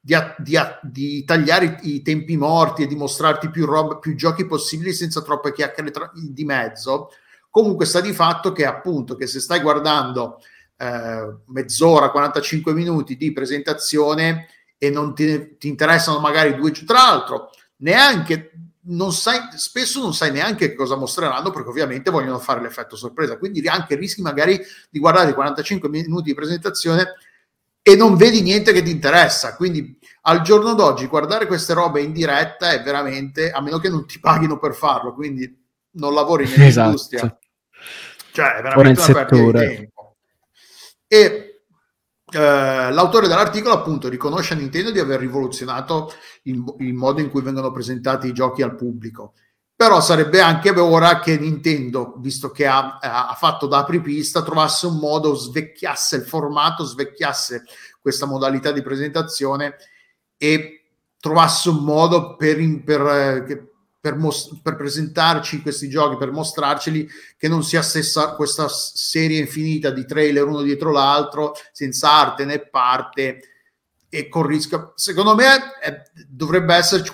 [0.00, 4.92] di, di, tagliare i, i, tempi morti e di mostrarti più, roba, più giochi possibili
[4.92, 7.10] senza troppe chiacchiere tra, di mezzo
[7.50, 10.38] comunque sta di fatto che appunto che se stai guardando
[10.76, 14.46] eh, mezz'ora 45 minuti di presentazione
[14.78, 17.49] e non ti, ti interessano magari due tra l'altro
[17.80, 23.36] neanche non sai, spesso non sai neanche cosa mostreranno perché ovviamente vogliono fare l'effetto sorpresa.
[23.36, 27.14] Quindi anche rischi magari di guardare 45 minuti di presentazione
[27.82, 29.54] e non vedi niente che ti interessa.
[29.56, 34.06] Quindi al giorno d'oggi guardare queste robe in diretta è veramente a meno che non
[34.06, 35.58] ti paghino per farlo quindi
[35.92, 37.20] non lavori nell'industria.
[37.20, 37.46] Esatto.
[38.32, 40.16] cioè è veramente una perdita di tempo.
[41.06, 41.49] E
[42.32, 46.12] Uh, l'autore dell'articolo appunto riconosce a Nintendo di aver rivoluzionato
[46.42, 49.34] il, il, modo in cui vengono presentati i giochi al pubblico.
[49.74, 54.98] Però sarebbe anche ora che Nintendo visto che ha, ha fatto da apripista trovasse un
[54.98, 57.64] modo svecchiasse il formato svecchiasse
[58.00, 59.76] questa modalità di presentazione
[60.36, 60.84] e
[61.18, 63.69] trovasse un modo per, per, eh,
[64.00, 69.90] per, mos- per, presentarci questi giochi, per mostrarceli, che non sia stessa questa serie infinita
[69.90, 73.40] di trailer uno dietro l'altro, senza arte né parte
[74.08, 74.92] e con rischio.
[74.96, 77.12] Secondo me è, dovrebbe esserci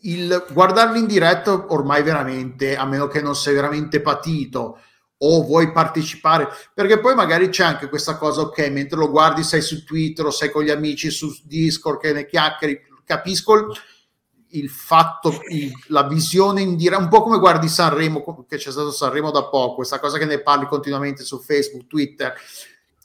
[0.00, 4.80] il guardarli in diretta ormai veramente, a meno che non sei veramente patito
[5.18, 9.62] o vuoi partecipare, perché poi magari c'è anche questa cosa, ok, mentre lo guardi sei
[9.62, 13.72] su Twitter o sei con gli amici su Discord che ne chiacchieri, capisco
[14.50, 18.90] il fatto, il, la visione in diretta, un po' come guardi Sanremo, che c'è stato
[18.90, 22.34] Sanremo da poco, questa cosa che ne parli continuamente su Facebook, Twitter,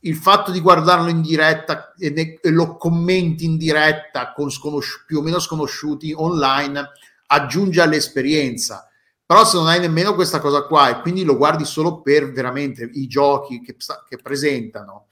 [0.01, 5.03] il fatto di guardarlo in diretta e, ne, e lo commenti in diretta con sconosci-
[5.05, 6.89] più o meno sconosciuti online
[7.27, 8.87] aggiunge all'esperienza.
[9.25, 12.89] Però se non hai nemmeno questa cosa qua e quindi lo guardi solo per veramente
[12.93, 13.77] i giochi che,
[14.07, 15.07] che presentano,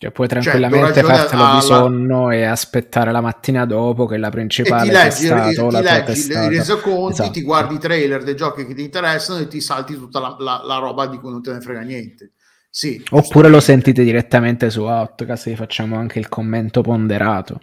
[0.00, 1.54] cioè, puoi cioè, tranquillamente cioè, fartelo alla...
[1.56, 5.82] di sonno e aspettare la mattina dopo che la principale e ti leggi, stato, ti
[5.82, 7.30] leggi i resoconti, esatto.
[7.32, 10.62] ti guardi i trailer dei giochi che ti interessano e ti salti tutta la, la,
[10.64, 12.32] la roba di cui non te ne frega niente.
[12.70, 17.60] Sì, Oppure lo sentite direttamente su Outcast e facciamo anche il commento ponderato.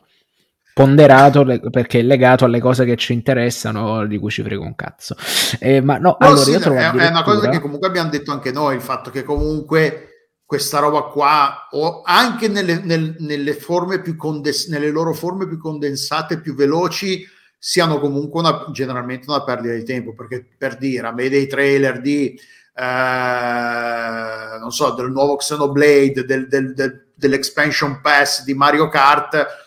[0.76, 5.16] ponderato perché è legato alle cose che ci interessano, di cui ci frega un cazzo.
[5.58, 7.04] Eh, ma no, no allora sì, è, addirittura...
[7.04, 10.12] è una cosa che comunque abbiamo detto anche noi, il fatto che comunque
[10.48, 15.58] questa roba qua, o anche nelle, nel, nelle, forme più condes- nelle loro forme più
[15.60, 17.28] condensate, più veloci,
[17.60, 22.00] siano comunque una, generalmente una perdita di tempo, perché per dire, a me dei trailer
[22.00, 22.40] di,
[22.74, 29.66] eh, non so, del nuovo Xenoblade, del, del, del, dell'expansion pass di Mario Kart,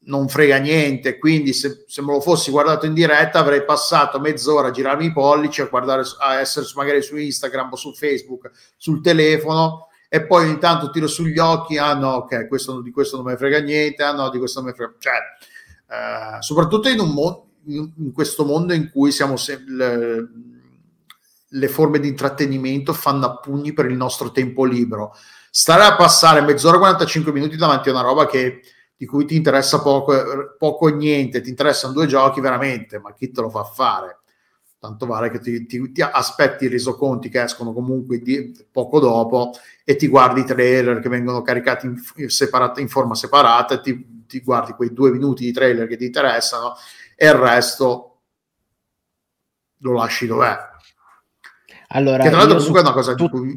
[0.00, 4.68] non frega niente, quindi se, se, me lo fossi guardato in diretta avrei passato mezz'ora
[4.68, 9.00] a girarmi i pollici, a guardare, a essere magari su Instagram o su Facebook, sul
[9.00, 13.26] telefono, e poi ogni tanto tiro sugli occhi, ah no, ok, questo, di questo non
[13.26, 14.94] mi frega niente, ah no, di questo non mi frega...
[14.96, 15.12] Cioè,
[15.88, 20.28] eh, soprattutto in, mo- in, questo mondo in cui siamo se- le,
[21.48, 25.16] le forme di intrattenimento fanno a pugni per il nostro tempo libero.
[25.50, 28.60] Stare a passare mezz'ora 45 minuti davanti a una roba che,
[28.96, 33.32] di cui ti interessa poco, poco e niente, ti interessano due giochi veramente, ma chi
[33.32, 34.20] te lo fa fare?
[34.84, 39.52] Tanto vale che ti, ti, ti aspetti i resoconti che escono comunque di, poco dopo
[39.82, 44.14] e ti guardi i trailer che vengono caricati in, separata, in forma separata e ti
[44.26, 46.74] ti guardi quei due minuti di trailer che ti interessano
[47.14, 48.10] e il resto
[49.78, 50.56] lo lasci dov'è.
[51.88, 53.40] Allora, che tra l'altro comunque è una cosa tutto...
[53.40, 53.56] di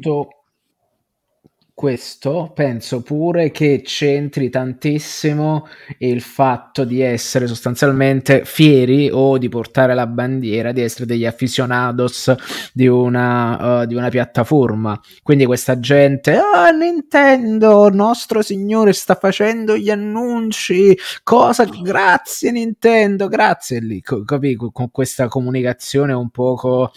[1.78, 9.94] questo penso pure che c'entri tantissimo il fatto di essere sostanzialmente fieri o di portare
[9.94, 12.34] la bandiera, di essere degli aficionados
[12.72, 15.00] di una, uh, di una piattaforma.
[15.22, 23.78] Quindi questa gente, ah, Nintendo, nostro signore sta facendo gli annunci, cosa, grazie Nintendo, grazie
[23.78, 26.90] lì, capi, con questa comunicazione un poco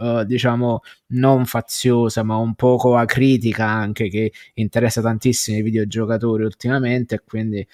[0.00, 7.16] uh, diciamo non faziosa ma un poco acritica anche che interessa tantissimo i videogiocatori ultimamente
[7.16, 7.66] e quindi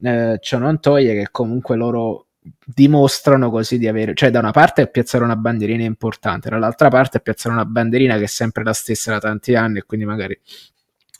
[0.00, 2.26] uh, ciò non toglie che comunque loro
[2.64, 7.54] dimostrano così di avere, cioè da una parte piazzare una bandierina importante, dall'altra parte piazzare
[7.54, 10.38] una bandierina che è sempre la stessa da tanti anni e quindi magari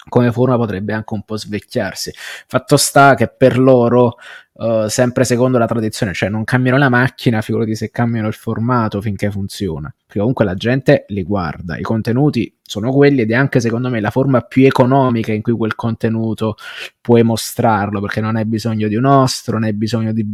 [0.08, 2.12] come forma potrebbe anche un po' svecchiarsi.
[2.46, 4.16] Fatto sta che per loro,
[4.58, 9.00] uh, sempre secondo la tradizione, cioè non cambiano la macchina, figurati se cambiano il formato
[9.00, 9.92] finché funziona.
[9.98, 14.00] Perché comunque la gente li guarda, i contenuti sono quelli ed è anche secondo me
[14.00, 16.56] la forma più economica in cui quel contenuto
[17.00, 20.26] puoi mostrarlo, perché non hai bisogno di un ostro, non hai bisogno di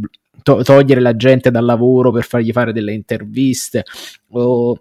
[0.43, 3.83] to- togliere la gente dal lavoro per fargli fare delle interviste
[4.29, 4.79] o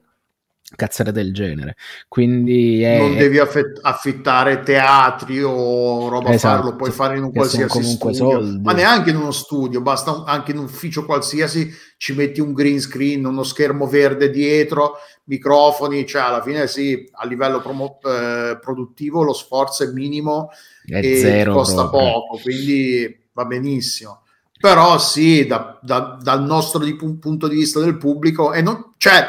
[0.74, 1.76] cazzate del genere.
[2.08, 2.98] Quindi è...
[2.98, 8.14] non devi affett- affittare teatri o roba esatto, farlo, puoi fare in un qualsiasi studio,
[8.14, 8.62] soldi.
[8.62, 12.52] ma neanche in uno studio, basta un, anche in un ufficio qualsiasi ci metti un
[12.52, 18.58] green screen, uno schermo verde dietro, microfoni, cioè alla fine sì, a livello promo- eh,
[18.60, 20.50] produttivo lo sforzo è minimo
[20.84, 22.12] è e zero costa proprio.
[22.12, 24.20] poco, quindi va benissimo.
[24.64, 29.26] Però sì, da, da, dal nostro di, punto di vista del pubblico, e non, cioè,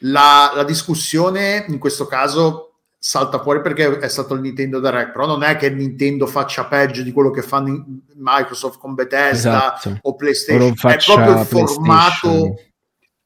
[0.00, 5.26] la, la, discussione in questo caso salta fuori perché è stato il Nintendo Direct, però
[5.26, 7.84] non è che Nintendo faccia peggio di quello che fanno
[8.14, 9.98] Microsoft con Bethesda esatto.
[10.02, 12.54] o PlayStation, è proprio il formato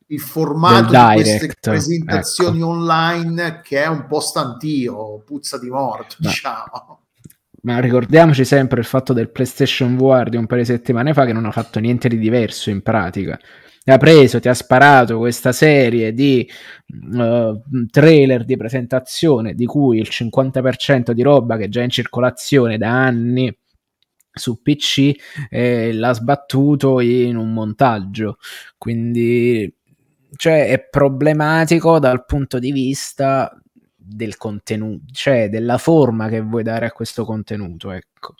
[0.08, 2.68] il formato di queste presentazioni ecco.
[2.68, 6.28] online che è un po' stantio, puzza di morto, Ma.
[6.28, 6.98] diciamo.
[7.62, 11.32] Ma ricordiamoci sempre il fatto del PlayStation VR di un paio di settimane fa che
[11.32, 13.44] non ha fatto niente di diverso in pratica ti
[13.92, 16.48] ha preso, ti ha sparato questa serie di
[17.12, 22.78] uh, trailer di presentazione di cui il 50% di roba che è già in circolazione
[22.78, 23.54] da anni
[24.32, 25.12] su PC
[25.48, 28.38] eh, l'ha sbattuto in un montaggio.
[28.78, 29.72] Quindi
[30.36, 33.56] cioè è problematico dal punto di vista
[33.96, 38.34] del contenuto cioè della forma che vuoi dare a questo contenuto ecco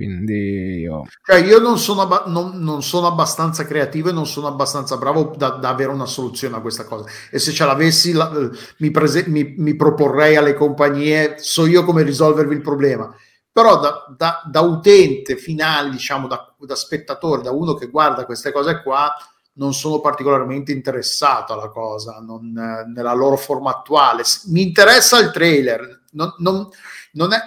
[0.00, 1.04] quindi io...
[1.22, 5.34] Cioè io non sono, abba- non, non sono, abbastanza creativo e non sono abbastanza bravo
[5.36, 7.04] da, da, avere una soluzione a questa cosa.
[7.30, 8.30] E se ce l'avessi, la,
[8.78, 13.14] mi, prese- mi, mi, proporrei alle compagnie, so io come risolvervi il problema.
[13.52, 18.52] Però da, da, da utente finale, diciamo, da, da spettatore, da uno che guarda queste
[18.52, 19.12] cose qua,
[19.60, 22.50] non sono particolarmente interessato alla cosa, non,
[22.94, 24.22] nella loro forma attuale.
[24.46, 26.66] Mi interessa il trailer, non, non,
[27.12, 27.38] non è,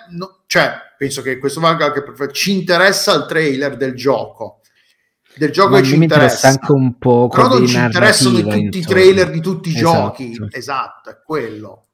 [0.45, 4.59] cioè, penso che questo valga anche per ci interessa il trailer del gioco.
[5.35, 6.47] Del gioco Ma che ci interessa.
[6.49, 9.97] anche un po' Però non ci interessano tutti i trailer di tutti i esatto.
[9.97, 10.47] giochi.
[10.51, 11.87] Esatto, è quello.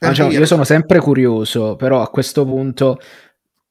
[0.00, 2.98] Ah, diciamo, io sono sempre curioso, però a questo punto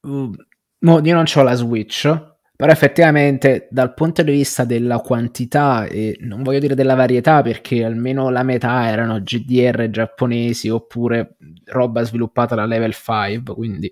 [0.02, 0.32] uh,
[0.80, 2.31] no, io non ho la Switch,
[2.62, 7.84] però effettivamente dal punto di vista della quantità e non voglio dire della varietà perché
[7.84, 13.92] almeno la metà erano GDR giapponesi oppure roba sviluppata da level 5 quindi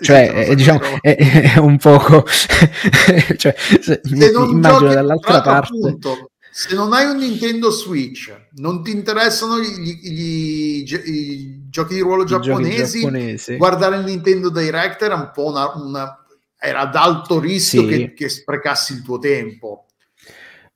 [0.00, 1.16] cioè, è, diciamo, è,
[1.56, 2.24] è, un poco
[3.36, 5.72] cioè, se, se immagino dall'altra parte.
[5.74, 11.94] appunto, se non hai un Nintendo Switch non ti interessano gli, gli, gli, i giochi
[11.94, 16.23] di ruolo giapponesi, giapponesi, guardare il Nintendo Direct era un po' una, una
[16.64, 17.88] era ad alto rischio sì.
[17.88, 19.86] che, che sprecassi il tuo tempo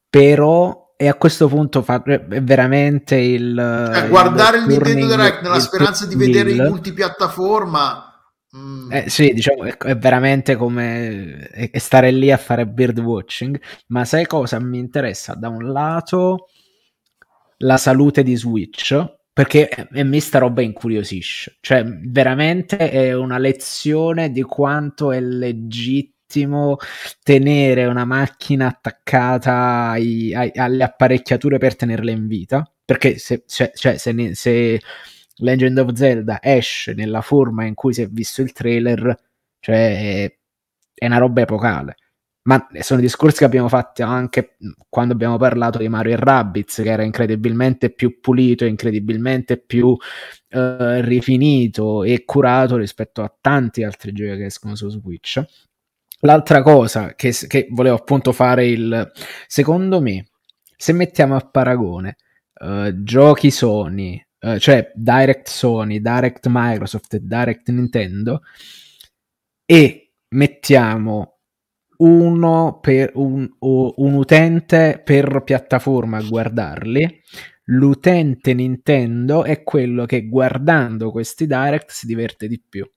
[0.09, 5.61] però e a questo punto fa veramente il cioè, guardare il, il Nintendo Direct nella
[5.61, 8.93] speranza di vedere in multipiattaforma mm.
[8.93, 14.05] eh, sì diciamo è, è veramente come è stare lì a fare bird watching ma
[14.05, 16.49] sai cosa mi interessa da un lato
[17.59, 24.31] la salute di Switch perché a me sta roba incuriosisce cioè veramente è una lezione
[24.31, 26.77] di quanto è legittimo
[27.23, 32.71] tenere una macchina attaccata ai, ai, alle apparecchiature per tenerla in vita.
[32.85, 34.81] Perché se, cioè, cioè, se, ne, se,
[35.37, 39.15] Legend of Zelda esce nella forma in cui si è visto il trailer,
[39.61, 40.31] cioè
[40.95, 41.97] è una roba epocale.
[42.49, 44.57] Ma sono discorsi che abbiamo fatto anche
[44.89, 49.99] quando abbiamo parlato di Mario e Rabbids, che era incredibilmente più pulito, incredibilmente più uh,
[51.01, 55.45] rifinito e curato rispetto a tanti altri giochi che escono su Switch.
[56.21, 59.13] L'altra cosa che, che, volevo appunto fare il...
[59.47, 60.29] Secondo me,
[60.75, 62.17] se mettiamo a paragone
[62.61, 68.41] uh, giochi Sony, uh, cioè Direct Sony, Direct Microsoft e Direct Nintendo,
[69.67, 71.38] e mettiamo
[71.99, 77.23] uno per un, un utente per piattaforma a guardarli,
[77.65, 82.89] l'utente Nintendo è quello che guardando questi direct si diverte di più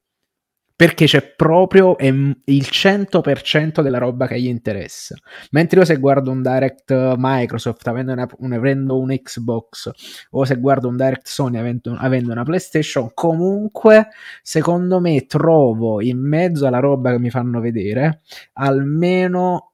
[0.82, 5.16] perché c'è proprio il 100% della roba che gli interessa.
[5.52, 9.92] Mentre io se guardo un direct Microsoft avendo una, un, avendo un Xbox
[10.32, 14.08] o se guardo un direct Sony avendo, avendo, una PlayStation, comunque
[14.42, 18.22] secondo me trovo in mezzo alla roba che mi fanno vedere
[18.54, 19.74] almeno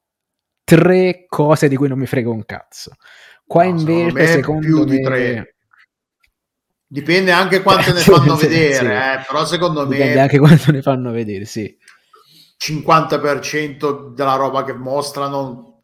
[0.65, 2.91] tre cose di cui non mi frega un cazzo.
[3.45, 5.55] Qua no, invece secondo me...
[6.87, 9.15] Dipende anche quanto ne fanno vedere.
[9.19, 10.09] Eh, però secondo Dipende me...
[10.09, 11.77] Dipende anche quanto ne fanno vedere, sì.
[12.59, 15.83] 50% della roba che mostrano,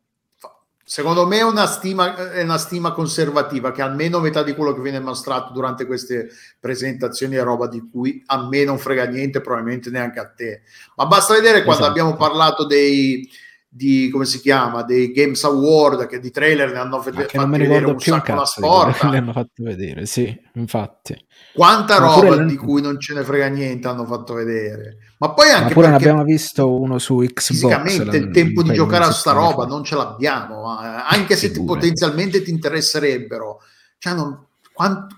[0.83, 4.81] secondo me è una, stima, è una stima conservativa, che almeno metà di quello che
[4.81, 6.29] viene mostrato durante queste
[6.59, 10.63] presentazioni è roba di cui a me non frega niente, probabilmente neanche a te.
[10.95, 11.89] Ma basta vedere quando esatto.
[11.89, 13.29] abbiamo parlato dei
[13.75, 17.85] di come si chiama dei Games Award che di trailer ne hanno ved- fatto vedere
[17.85, 21.15] un sacco una sporta ne hanno fatto vedere sì infatti.
[21.53, 24.97] Quanta ma roba di cui non ce ne frega niente hanno fatto vedere.
[25.17, 28.73] Ma poi anche ma pure ne abbiamo visto uno su Xbox fisicamente il tempo di
[28.73, 33.59] giocare a sta roba non ce l'abbiamo eh, anche se ti, potenzialmente ti interesserebbero
[33.97, 35.15] cioè, non, quanto,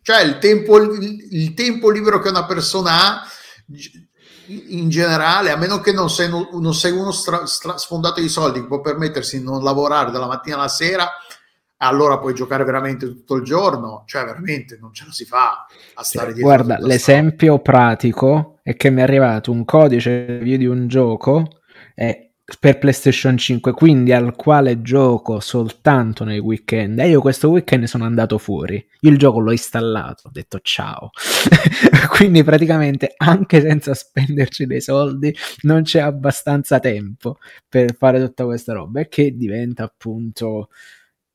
[0.00, 3.22] cioè il tempo, il, il tempo libero che una persona ha
[4.46, 8.60] in generale, a meno che non sei, non sei uno stra, stra, sfondato di soldi
[8.60, 11.08] che può permettersi di non lavorare dalla mattina alla sera,
[11.78, 16.02] allora puoi giocare veramente tutto il giorno, cioè veramente non ce la si fa a
[16.02, 16.52] stare dietro.
[16.52, 21.60] Guarda, l'esempio pratico è che mi è arrivato un codice di un gioco
[21.94, 22.23] e
[22.60, 26.98] per PlayStation 5, quindi al quale gioco soltanto nei weekend.
[26.98, 28.86] E io questo weekend sono andato fuori.
[29.00, 31.10] Il gioco l'ho installato, ho detto ciao.
[32.10, 37.38] quindi praticamente anche senza spenderci dei soldi non c'è abbastanza tempo
[37.68, 40.68] per fare tutta questa roba e che diventa appunto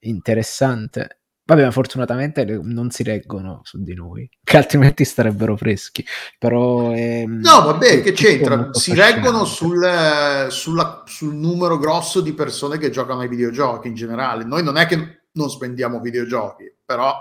[0.02, 1.19] interessante
[1.50, 6.06] Vabbè, ma fortunatamente non si reggono su di noi, che altrimenti starebbero freschi.
[6.38, 8.70] Però è, no, vabbè, che c'entra?
[8.72, 14.44] Si reggono sul, sulla, sul numero grosso di persone che giocano ai videogiochi in generale.
[14.44, 17.16] Noi non è che non spendiamo videogiochi, però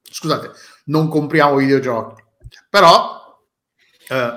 [0.00, 0.52] scusate,
[0.86, 2.22] non compriamo videogiochi,
[2.70, 3.42] però
[4.08, 4.32] eh,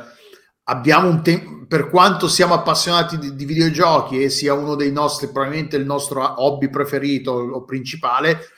[0.63, 5.30] abbiamo un tempo per quanto siamo appassionati di, di videogiochi e sia uno dei nostri,
[5.30, 8.49] probabilmente il nostro hobby preferito o principale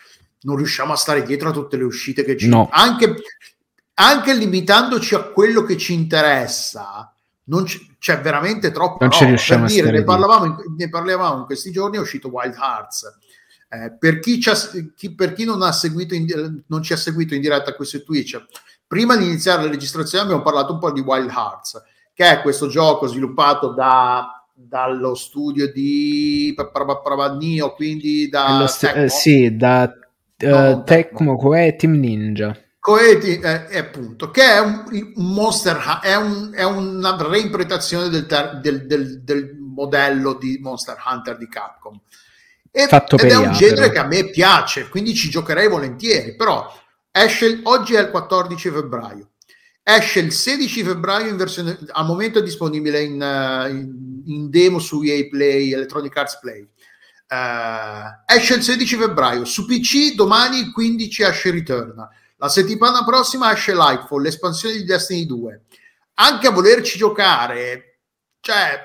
[0.45, 2.69] non riusciamo a stare dietro a tutte le uscite che ci no.
[2.71, 3.15] anche,
[3.95, 7.13] anche limitandoci a quello che ci interessa
[7.45, 11.39] non c- c'è veramente troppo non ci riusciamo per dire, ne parlavamo, in, ne parlavamo
[11.39, 13.17] in questi giorni è uscito Wild Hearts.
[13.67, 14.39] Eh, per, chi
[14.95, 18.03] chi, per, chi non, ha seguito in, non ci ha seguito in diretta qui su
[18.03, 18.39] Twitch
[18.87, 21.81] prima di iniziare la registrazione abbiamo parlato un po' di Wild Hearts
[22.13, 26.55] che è questo gioco sviluppato da dallo studio di
[27.37, 29.93] Nio, quindi da, st- eh, sì, da
[30.37, 32.57] uh, Tecmo Koei Team Ninja.
[32.79, 34.83] Koei, eh, appunto, che è un,
[35.15, 38.25] un Monster è, un, è, una reinterpretazione del,
[38.61, 41.99] del, del, del, modello di Monster Hunter di Capcom.
[42.71, 43.91] E, Fatto ed è un genere però.
[43.91, 46.71] che a me piace, quindi ci giocherei volentieri, però
[47.11, 49.29] esce oggi è il 14 febbraio
[49.87, 54.79] esce il 16 febbraio in versione al momento è disponibile in, uh, in, in demo
[54.79, 56.67] su EA Play Electronic Arts Play
[57.27, 62.07] Uh, esce il 16 febbraio su PC, domani il 15 esce Return.
[62.37, 65.63] La settimana prossima esce Lightfall, l'espansione di Destiny 2.
[66.15, 68.01] Anche a volerci giocare,
[68.39, 68.79] cioè,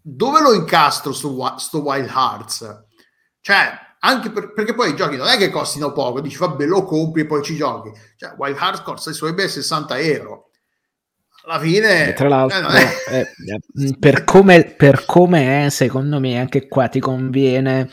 [0.00, 2.84] dove lo incastro sto, sto Wild Hearts?
[3.40, 6.84] Cioè, anche per, perché poi i giochi non è che costino poco, dici vabbè lo
[6.84, 7.90] compri e poi ci giochi.
[8.16, 10.47] Cioè, Wild Hearts costa i suoi bei 60 euro
[11.44, 16.68] alla fine, e tra l'altro, eh, eh, per, come, per come è, secondo me, anche
[16.68, 17.88] qua ti conviene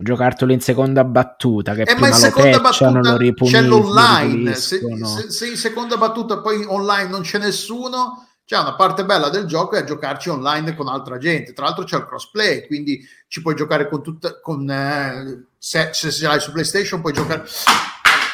[0.00, 4.54] giocartelo in seconda battuta che eh, prima lo patchano, lo ripuliscono c'è l'online.
[4.54, 9.28] Se, se, se, in seconda battuta poi online non c'è nessuno c'è una parte bella
[9.28, 11.52] del gioco è giocarci online con altra gente.
[11.52, 16.10] Tra l'altro c'è il crossplay quindi ci puoi giocare con tutta con eh, se, se
[16.10, 17.44] ce l'hai su PlayStation puoi giocare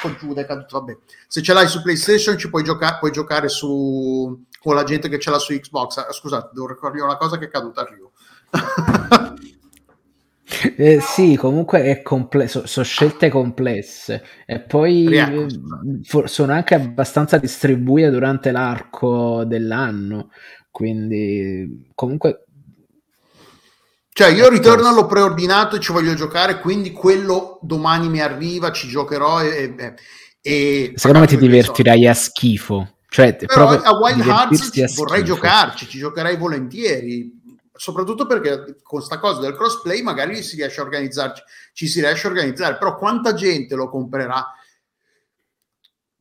[0.01, 0.97] con giù è caduto vabbè
[1.27, 5.19] se ce l'hai su PlayStation ci puoi, gioca- puoi giocare su con la gente che
[5.19, 5.99] ce l'ha su Xbox.
[5.99, 8.13] Ah, scusate, devo ricordare una cosa che è caduta a Rio.
[10.77, 15.09] Eh, sì, comunque è complesso, sono scelte complesse e poi
[16.05, 20.31] for- sono anche abbastanza distribuite durante l'arco dell'anno,
[20.71, 22.45] quindi comunque...
[24.11, 28.89] Cioè io ritorno l'ho preordinato e ci voglio giocare, quindi quello domani mi arriva, ci
[28.89, 29.75] giocherò e...
[29.77, 29.95] e,
[30.41, 32.95] e Secondo me ti divertirai a schifo.
[33.15, 39.41] Cioè, Però a Wild Hearts vorrei giocarci, ci giocherei volentieri, soprattutto perché con sta cosa
[39.41, 41.41] del crossplay magari si riesce a organizzarci,
[41.75, 44.45] ci si riesce a organizzare, però quanta gente lo comprerà?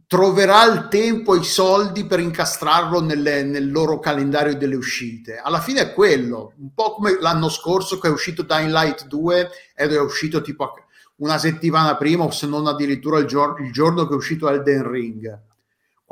[0.06, 5.42] Troverà il tempo e i soldi per incastrarlo nelle, nel loro calendario delle uscite.
[5.44, 9.50] Alla fine è quello, un po' come l'anno scorso che è uscito Dying Light 2
[9.76, 10.72] ed è uscito tipo
[11.16, 14.88] una settimana prima o se non addirittura il, gior- il giorno che è uscito Elden
[14.88, 15.52] Ring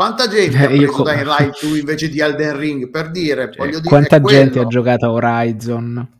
[0.02, 1.14] quanta gente eh, ha preso come...
[1.14, 2.90] Dying Light 2 invece di Elden Ring?
[2.90, 6.20] Per dire, cioè, dire quanta gente ha giocato a Horizon?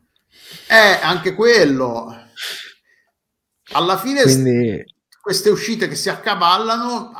[0.68, 2.16] Eh, anche quello.
[3.74, 4.84] Alla fine Quindi...
[5.20, 7.12] queste uscite che si accavallano,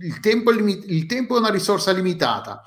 [0.00, 2.62] il tempo, è limit- il tempo è una risorsa limitata,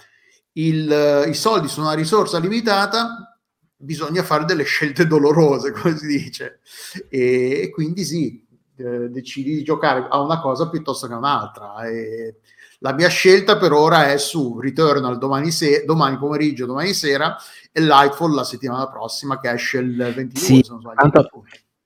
[0.53, 3.39] il, i soldi sono una risorsa limitata,
[3.75, 6.59] bisogna fare delle scelte dolorose, come si dice.
[7.09, 8.45] E, e quindi sì,
[8.77, 11.87] eh, decidi di giocare a una cosa piuttosto che a un'altra.
[11.87, 12.41] E,
[12.85, 17.35] la mia scelta per ora è su Returnal domani, se- domani pomeriggio, domani sera
[17.71, 20.39] e Lightfall la settimana prossima che esce il 22.
[20.39, 20.95] Sì, se non sbaglio.
[20.95, 21.29] Tanto,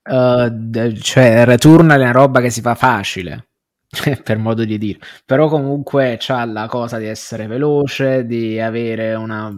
[0.03, 3.47] uh, cioè, Returnal è una roba che si fa facile
[4.21, 9.55] per modo di dire, però comunque c'ha la cosa di essere veloce, di avere una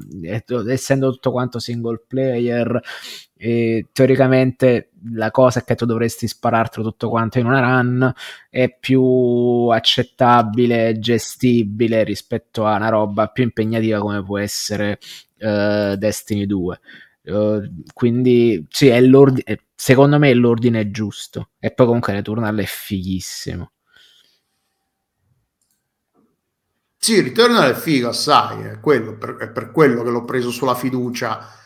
[0.67, 2.79] essendo tutto quanto single player,
[3.91, 8.13] teoricamente la cosa è che tu dovresti sparartelo tutto quanto in una run
[8.49, 14.99] è più accettabile, gestibile rispetto a una roba più impegnativa come può essere
[15.39, 16.79] uh, Destiny 2.
[17.23, 19.01] Uh, eh, quindi sì, è
[19.75, 21.49] secondo me è l'ordine giusto.
[21.59, 23.71] E poi comunque Returnal è fighissimo.
[27.03, 31.60] Sì, Returnal è figo, assai, è, quello, è per quello che l'ho preso sulla fiducia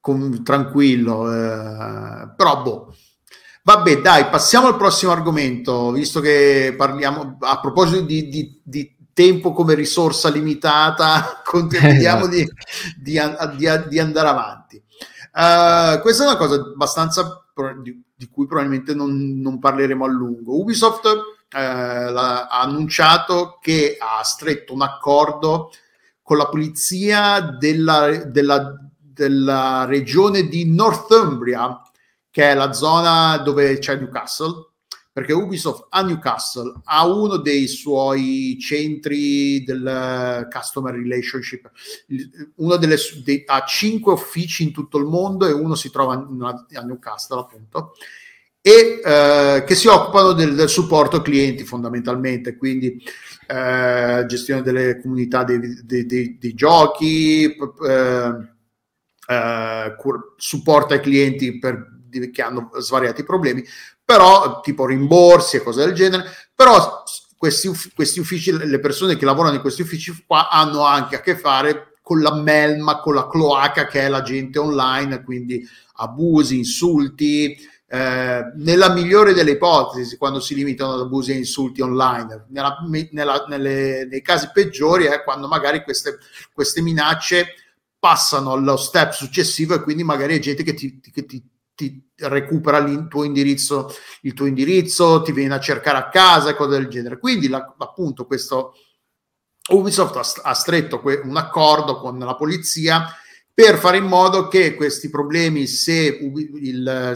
[0.00, 2.94] con, tranquillo, eh, però boh.
[3.62, 9.52] Vabbè, dai, passiamo al prossimo argomento, visto che parliamo a proposito di, di, di tempo
[9.52, 12.48] come risorsa limitata, contempliamo di,
[12.96, 13.20] di,
[13.88, 14.82] di, andare avanti.
[15.34, 17.44] Uh, questa è una cosa abbastanza
[17.82, 20.58] di, di cui probabilmente non, non, parleremo a lungo.
[20.58, 21.16] Ubisoft uh,
[21.50, 25.72] ha annunciato che ha stretto un accordo
[26.22, 28.87] con la polizia della, della
[29.18, 31.82] della regione di Northumbria,
[32.30, 34.68] che è la zona dove c'è Newcastle,
[35.12, 41.68] perché Ubisoft a Newcastle ha uno dei suoi centri del customer relationship,
[42.56, 46.80] uno delle, dei, ha cinque uffici in tutto il mondo e uno si trova a
[46.82, 47.94] Newcastle appunto
[48.60, 53.02] e eh, che si occupano del, del, supporto clienti fondamentalmente, quindi
[53.46, 58.56] eh, gestione delle comunità dei, dei, dei giochi, eh,
[59.30, 61.86] eh, cur- supporta i clienti per,
[62.32, 63.62] che hanno svariati problemi,
[64.02, 66.24] però tipo rimborsi e cose del genere,
[66.54, 67.02] però
[67.36, 71.36] questi, questi uffici, le persone che lavorano in questi uffici qua hanno anche a che
[71.36, 75.62] fare con la melma, con la cloaca che è la gente online, quindi
[75.96, 77.54] abusi, insulti,
[77.86, 82.78] eh, nella migliore delle ipotesi, quando si limitano ad abusi e insulti online, nella,
[83.10, 86.18] nella, nelle, nei casi peggiori è quando magari queste,
[86.54, 87.54] queste minacce
[87.98, 91.42] passano allo step successivo e quindi magari è gente che ti, che ti,
[91.74, 93.92] ti recupera il tuo indirizzo,
[94.22, 97.18] il tuo indirizzo, ti viene a cercare a casa e cose del genere.
[97.18, 98.74] Quindi la, appunto questo,
[99.70, 103.06] Ubisoft ha, ha stretto que- un accordo con la polizia
[103.58, 107.12] per fare in modo che questi problemi, se il,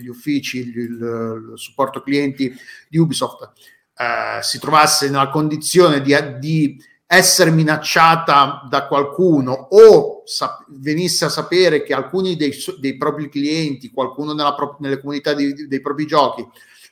[0.00, 2.54] gli uffici, il, il, supporto clienti
[2.88, 3.50] di Ubisoft
[3.96, 6.80] eh, si trovasse nella condizione di, di,
[7.12, 13.90] essere minacciata da qualcuno o sa- venisse a sapere che alcuni dei, dei propri clienti,
[13.90, 16.46] qualcuno pro- nelle comunità di, dei propri giochi,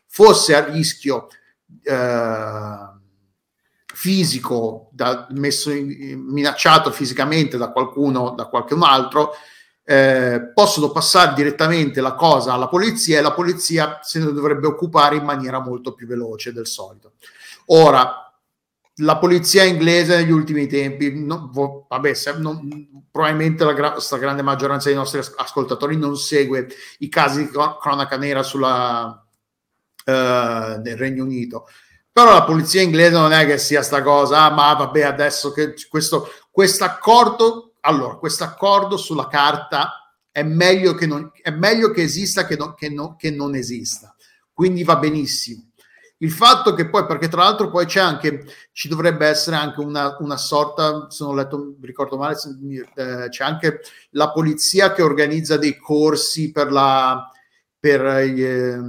[0.08, 1.28] fosse a rischio
[1.84, 2.96] eh,
[3.94, 9.34] fisico, da, in, minacciato fisicamente da qualcuno, da qualcun altro,
[9.84, 15.14] eh, possono passare direttamente la cosa alla polizia e la polizia se ne dovrebbe occupare
[15.14, 17.12] in maniera molto più veloce del solito.
[17.66, 18.28] Ora,
[18.99, 21.51] la polizia inglese negli ultimi tempi, no,
[21.88, 26.68] vabbè, se, non, probabilmente la gra- grande maggioranza dei nostri ascoltatori non segue
[26.99, 29.24] i casi di cronaca nera sulla,
[30.05, 31.66] uh, nel Regno Unito
[32.18, 35.74] però la polizia inglese non è che sia sta cosa, ah, ma vabbè, adesso che
[35.88, 36.28] questo
[36.82, 42.57] accordo, allora, questo accordo sulla carta è meglio che, non, è meglio che esista che,
[42.57, 44.16] no, che, no, che non esista.
[44.53, 45.67] Quindi va benissimo.
[46.20, 50.16] Il fatto che poi, perché tra l'altro poi c'è anche, ci dovrebbe essere anche una,
[50.18, 52.36] una sorta, se non ho letto, ricordo male,
[52.96, 57.30] eh, c'è anche la polizia che organizza dei corsi per la,
[57.78, 58.80] per, eh,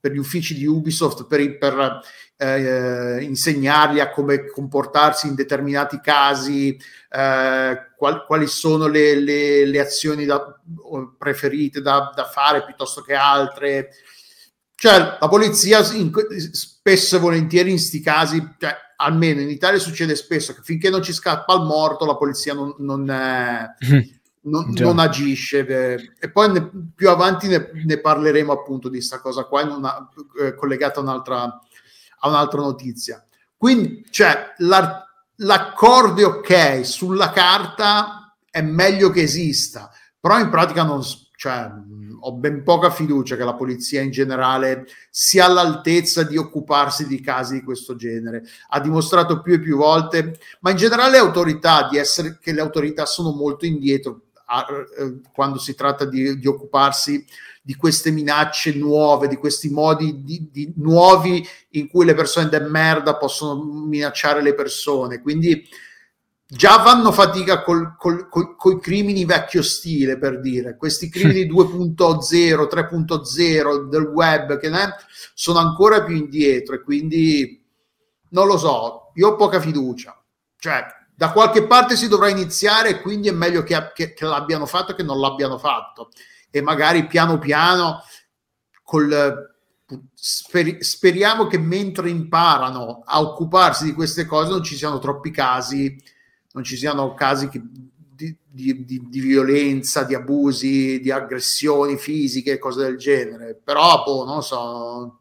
[0.00, 2.00] per gli uffici di Ubisoft per, per
[2.36, 6.76] eh, insegnargli a come comportarsi in determinati casi,
[7.10, 10.60] eh, qual, quali sono le, le, le azioni da,
[11.16, 13.90] preferite da, da, fare piuttosto che altre.
[14.78, 16.12] Cioè, la polizia in,
[16.52, 21.02] spesso e volentieri in sti casi, cioè, almeno in Italia succede spesso che finché non
[21.02, 23.74] ci scappa il morto, la polizia non, non, eh,
[24.42, 25.66] non, non agisce.
[25.66, 30.10] Eh, e poi ne, più avanti ne, ne, parleremo appunto di questa cosa qua, una,
[30.38, 31.42] eh, collegata a un'altra,
[32.18, 33.24] a un'altra notizia.
[33.56, 35.06] Quindi, cioè, la,
[35.36, 41.02] l'accordo è ok, sulla carta è meglio che esista, però in pratica non...
[41.34, 41.70] Cioè,
[42.20, 47.54] ho ben poca fiducia che la polizia in generale sia all'altezza di occuparsi di casi
[47.54, 48.44] di questo genere.
[48.68, 52.60] Ha dimostrato più e più volte, ma in generale le autorità, di essere, che le
[52.60, 54.66] autorità sono molto indietro a,
[54.98, 57.24] eh, quando si tratta di, di, occuparsi
[57.62, 62.60] di queste minacce nuove, di questi modi di, di nuovi in cui le persone de
[62.60, 65.20] merda possono minacciare le persone.
[65.20, 65.66] Quindi
[66.48, 72.68] già fanno fatica col, col, col, coi crimini vecchio stile, per dire, questi crimini 2.0,
[72.70, 74.94] 3.0 del web che ne,
[75.34, 77.64] sono ancora più indietro e quindi
[78.30, 80.20] non lo so, io ho poca fiducia.
[80.58, 80.84] Cioè,
[81.14, 84.94] da qualche parte si dovrà iniziare e quindi è meglio che, che, che l'abbiano fatto
[84.94, 86.10] che non l'abbiano fatto
[86.50, 88.02] e magari piano piano
[88.82, 89.56] col,
[90.14, 95.96] sper, speriamo che mentre imparano a occuparsi di queste cose non ci siano troppi casi
[96.56, 102.58] non ci siano casi che, di, di, di, di, violenza, di abusi, di aggressioni fisiche,
[102.58, 103.60] cose del genere.
[103.62, 105.20] Però, boh, non so.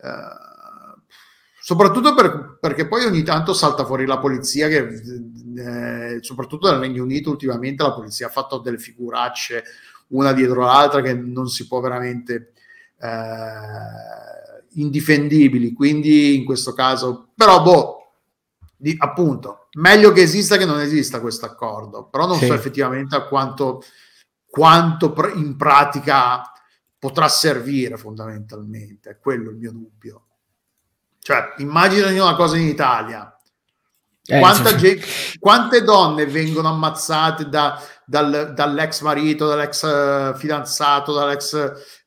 [0.00, 0.52] Eh,
[1.60, 5.02] soprattutto per, perché poi ogni tanto salta fuori la polizia che
[5.56, 9.64] eh, soprattutto nel Regno Unito ultimamente la polizia ha fatto delle figuracce
[10.08, 12.52] una dietro l'altra che non si può veramente
[13.00, 18.12] eh, indifendibili quindi in questo caso però boh
[18.76, 22.46] di, appunto meglio che esista che non esista questo accordo però non sì.
[22.46, 23.82] so effettivamente a quanto,
[24.46, 26.42] quanto in pratica
[26.98, 30.24] potrà servire fondamentalmente è quello il mio dubbio
[31.24, 33.34] cioè, immaginati una cosa in Italia.
[34.26, 34.42] Eh,
[34.76, 35.06] gente,
[35.38, 41.54] quante donne vengono ammazzate da, dal, dall'ex marito, dall'ex uh, fidanzato, dall'ex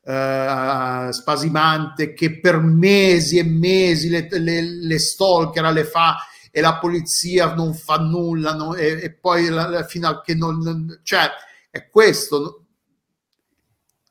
[0.02, 6.16] uh, spasimante che per mesi e mesi le, le, le stalker le fa
[6.58, 8.74] e la polizia non fa nulla no?
[8.74, 11.00] e, e, poi la, la, fino a che non...
[11.04, 11.28] Cioè,
[11.70, 12.64] è questo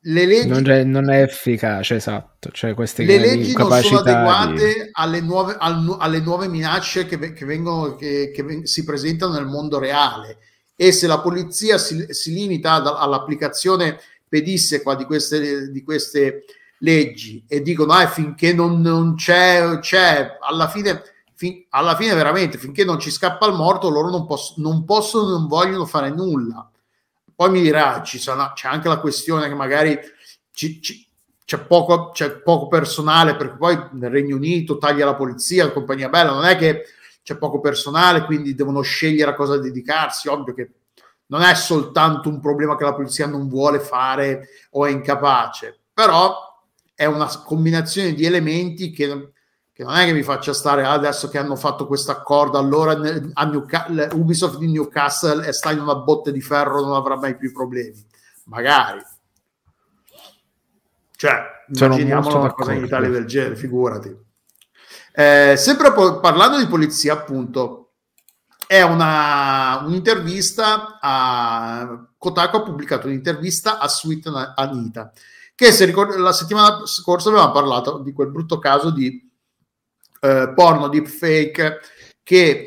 [0.00, 2.50] le leggi non è, non è efficace, esatto.
[2.50, 4.90] Cioè, queste le leggi non sono adeguate di...
[4.92, 10.38] alle, nuove, alle, nuove, minacce che, che, vengono, che, che, si presentano nel mondo reale.
[10.74, 16.44] E se la polizia si, si limita ad, all'applicazione pedissequa di queste, di queste
[16.78, 21.02] leggi e dicono ah, finché non, non c'è, c'è, alla fine,
[21.38, 25.30] fin, alla fine veramente, finché non ci scappa il morto, loro non, posso, non possono,
[25.30, 26.68] non vogliono fare nulla
[27.38, 29.96] poi mi dirà, sono, c'è anche la questione che magari
[30.50, 31.06] ci, ci,
[31.44, 36.08] c'è, poco, c'è poco personale, perché poi nel Regno Unito taglia la polizia, la compagnia
[36.08, 36.86] bella, non è che
[37.22, 40.26] c'è poco personale, quindi devono scegliere a cosa dedicarsi.
[40.26, 40.70] Ovvio che
[41.26, 46.34] non è soltanto un problema che la polizia non vuole fare o è incapace, però
[46.92, 49.30] è una combinazione di elementi che,
[49.78, 52.94] che non è che mi faccia stare ah, adesso che hanno fatto questo accordo, allora
[52.96, 57.52] Newca- Ubisoft di Newcastle e sta in una botte di ferro, non avrà mai più
[57.52, 58.04] problemi.
[58.46, 59.00] Magari.
[61.14, 64.12] Cioè, immaginiamolo una cosa in Italia del genere, figurati.
[65.12, 67.92] Eh, sempre po- parlando di polizia, appunto,
[68.66, 74.26] è una, un'intervista a Kotaku ha pubblicato un'intervista a Sweet
[74.56, 75.12] Anita
[75.54, 79.27] che se ricordo, la settimana scorsa avevamo parlato di quel brutto caso di
[80.20, 81.80] eh, porno deepfake
[82.22, 82.66] che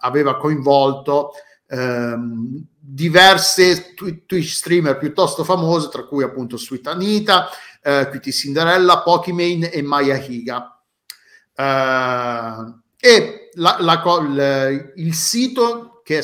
[0.00, 1.32] aveva coinvolto
[1.68, 7.48] ehm, diverse Twitch streamer piuttosto famose, tra cui appunto Sweet Anita,
[7.82, 10.80] eh, QT Cinderella, Pokimane e Maya Higa.
[11.54, 16.22] Eh, e la, la, il, il, sito che,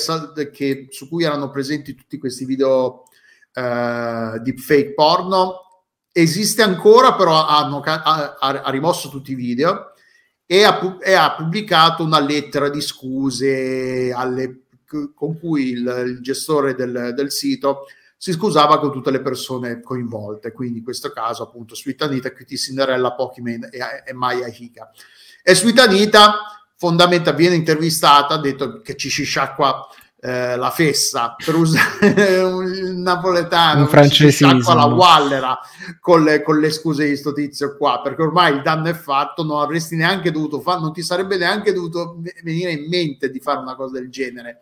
[0.53, 3.05] che, su cui erano presenti tutti questi video
[3.53, 5.62] eh, deepfake porno
[6.13, 9.95] esiste ancora, però hanno, ha, ha, rimosso tutti i video
[10.47, 14.65] e ha, e ha, pubblicato una lettera di scuse alle,
[15.15, 17.87] con cui il, il gestore del, del, sito
[18.19, 22.55] si scusava con tutte le persone coinvolte, quindi in questo caso appunto Sweet Anita, QT
[22.55, 24.91] Cinderella, Pokimane e, e Maya Hika.
[25.43, 26.39] E Sweet Anita
[26.77, 29.89] fondamentalmente viene intervistata, ha detto che ci si sciacqua
[30.25, 34.73] eh, la fessa per usare un napoletano un francesismo.
[34.73, 35.59] la wallera
[35.99, 39.43] con le, con le scuse di questo tizio qua perché ormai il danno è fatto
[39.43, 43.59] non avresti neanche dovuto fare non ti sarebbe neanche dovuto venire in mente di fare
[43.59, 44.61] una cosa del genere.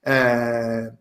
[0.00, 0.92] Eh,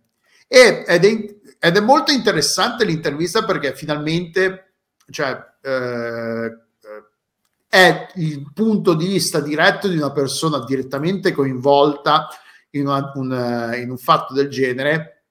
[0.46, 4.74] ed, è, ed, è, molto interessante l'intervista perché finalmente
[5.10, 6.58] cioè, eh,
[7.70, 12.28] è il punto di vista diretto di una persona direttamente coinvolta
[12.72, 13.34] in, una, un,
[13.74, 15.24] eh, in un fatto del genere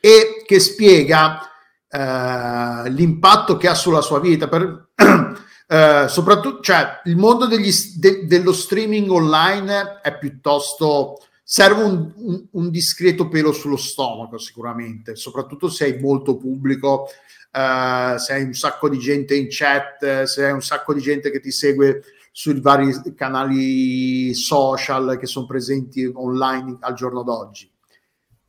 [0.00, 1.48] e che spiega
[1.88, 4.48] uh, l'impatto che ha sulla sua vita.
[4.48, 12.12] Per, uh, soprattutto, cioè, il mondo degli, de, dello streaming online è piuttosto serve un,
[12.16, 17.08] un, un, discreto pelo sullo stomaco sicuramente, soprattutto se hai molto pubblico,
[17.52, 21.30] uh, se hai un sacco di gente in chat, se hai un sacco di gente
[21.30, 22.02] che ti segue
[22.32, 27.70] sui vari canali social che sono presenti online al giorno d'oggi.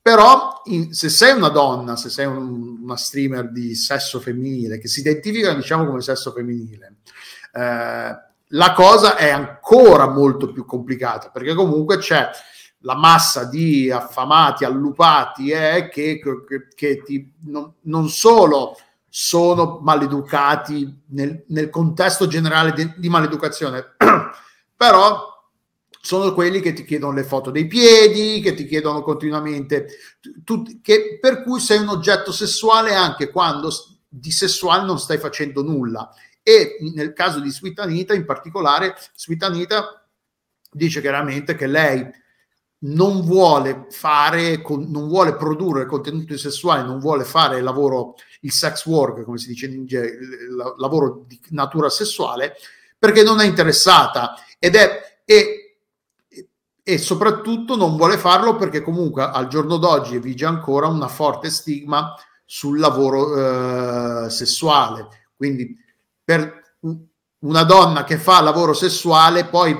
[0.01, 4.87] Però in, se sei una donna, se sei un, una streamer di sesso femminile, che
[4.87, 6.95] si identifica diciamo come sesso femminile,
[7.53, 12.29] eh, la cosa è ancora molto più complicata perché comunque c'è
[12.79, 18.75] la massa di affamati, allupati eh, che, che, che ti, non, non solo
[19.15, 23.93] sono maleducati nel, nel contesto generale di, di maleducazione,
[24.75, 25.31] però
[26.01, 29.87] sono quelli che ti chiedono le foto dei piedi, che ti chiedono continuamente,
[30.43, 33.69] tu, che, per cui sei un oggetto sessuale anche quando
[34.09, 36.09] di sessuale non stai facendo nulla.
[36.41, 40.07] E nel caso di Sweet Anita, in particolare, Sweet Anita
[40.71, 42.03] dice chiaramente che lei
[42.79, 49.23] non vuole fare, non vuole produrre contenuti sessuali, non vuole fare lavoro, il sex work,
[49.23, 52.55] come si dice in inglese, il lavoro di natura sessuale,
[52.97, 55.77] perché non è interessata ed è, e,
[56.81, 62.15] e soprattutto non vuole farlo perché comunque al giorno d'oggi vige ancora una forte stigma
[62.45, 65.07] sul lavoro eh, sessuale.
[65.35, 65.77] Quindi
[66.23, 66.61] per
[67.39, 69.77] una donna che fa lavoro sessuale poi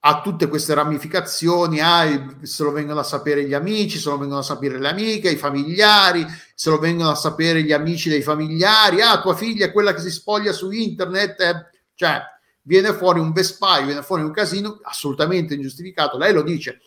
[0.00, 4.40] ha tutte queste ramificazioni, ah, se lo vengono a sapere gli amici, se lo vengono
[4.40, 6.24] a sapere le amiche, i familiari,
[6.54, 10.00] se lo vengono a sapere gli amici dei familiari, ah, tua figlia è quella che
[10.00, 11.66] si spoglia su internet, eh.
[11.94, 12.22] cioè
[12.62, 16.16] viene fuori un vespaio, viene fuori un casino assolutamente ingiustificato.
[16.16, 16.80] Lei lo dice,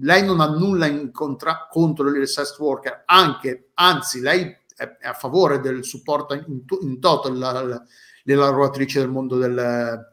[0.00, 5.60] lei non ha nulla contra- contro il sex worker, anche, anzi, lei è, a favore
[5.60, 10.08] del supporto in, in toto le lavoratrici del mondo del...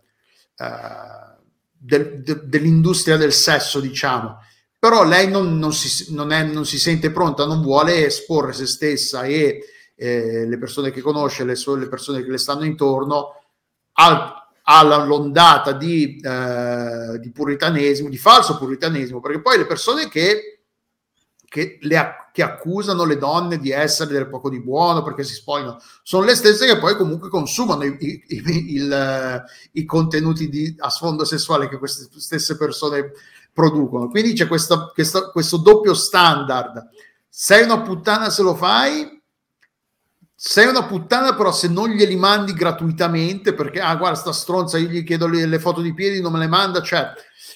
[0.59, 1.35] Uh,
[1.77, 4.39] del, de, dell'industria del sesso, diciamo.
[4.79, 8.67] Però lei non, non, si, non, è, non, si, sente pronta, non vuole esporre se
[8.67, 9.59] stessa e
[9.95, 13.41] eh, le persone che conosce, le, le, persone che le stanno intorno
[13.93, 20.56] al, all'ondata di, eh, di puritanesimo, di falso puritanesimo, perché poi le persone che
[21.49, 25.79] che, le, che, accusano le donne di essere del poco di buono perché si spogliano,
[26.03, 29.43] sono le stesse che poi comunque consumano i, i, i, il,
[29.73, 33.13] i contenuti di, a sfondo sessuale che queste stesse persone
[33.53, 34.09] producono.
[34.09, 36.89] Quindi c'è questa, questa, questo doppio standard.
[37.29, 39.21] Sei una puttana se lo fai,
[40.35, 44.89] sei una puttana però se non glieli mandi gratuitamente perché, ah guarda sta stronza, io
[44.89, 47.11] gli chiedo le, le foto di piedi, non me le manda, cioè...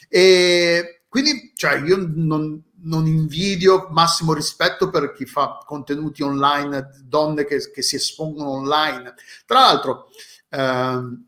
[0.08, 7.46] E quindi, cioè, io non, non invidio massimo rispetto per chi fa contenuti online, donne
[7.46, 9.14] che, che si espongono online.
[9.46, 10.10] Tra l'altro,
[10.50, 11.26] ehm,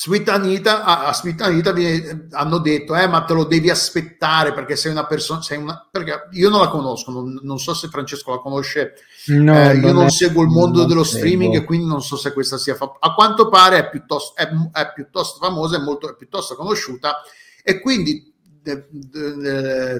[0.00, 4.54] Sweet Anita, a, a Sweet Anita viene, hanno detto, eh, ma te lo devi aspettare
[4.54, 7.88] perché sei una persona, sei una, perché io non la conosco, non, non so se
[7.88, 8.94] Francesco la conosce,
[9.26, 12.32] no, eh, io non, è, seguo il mondo dello streaming e quindi non so se
[12.32, 16.16] questa sia, fa- a quanto pare è piuttosto, è, è piuttosto famosa, è molto, è
[16.16, 17.16] piuttosto conosciuta
[17.62, 18.29] e quindi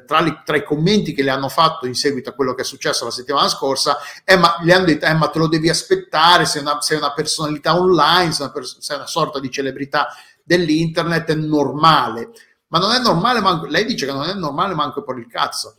[0.07, 2.65] tra, li, tra, i commenti che le hanno fatto in seguito a quello che è
[2.65, 6.45] successo la settimana scorsa, eh, ma, le hanno detto: eh, ma te lo devi aspettare,
[6.45, 10.09] sei una, sei una personalità online, sei una, pers- sei una, sorta di celebrità
[10.43, 12.31] dell'internet, è normale.
[12.69, 15.75] Ma non è normale, manco, lei dice che non è normale manco per il cazzo.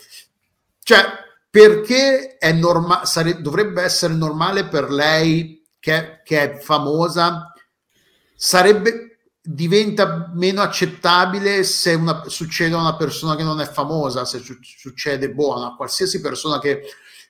[0.84, 1.06] Cioè,
[1.50, 7.54] perché è norma- sare- dovrebbe essere normale per lei che, che è famosa?
[8.36, 9.11] Sarebbe
[9.44, 14.58] diventa meno accettabile se una, succede a una persona che non è famosa, se su,
[14.62, 16.82] succede buona, a qualsiasi persona che,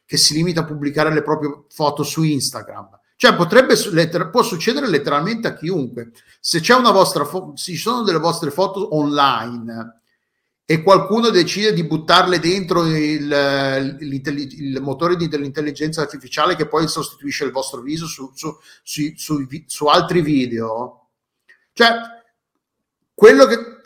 [0.05, 2.99] che, si limita a pubblicare le proprie foto su Instagram.
[3.15, 6.11] Cioè potrebbe, letter, può succedere letteralmente a chiunque.
[6.39, 10.01] Se c'è una vostra fo- ci sono delle vostre foto online
[10.65, 17.45] e qualcuno decide di buttarle dentro il, il motore di, dell'intelligenza artificiale che poi sostituisce
[17.45, 18.57] il vostro viso su, su,
[19.65, 21.00] su altri video,
[21.73, 21.99] cioè,
[23.13, 23.81] quello che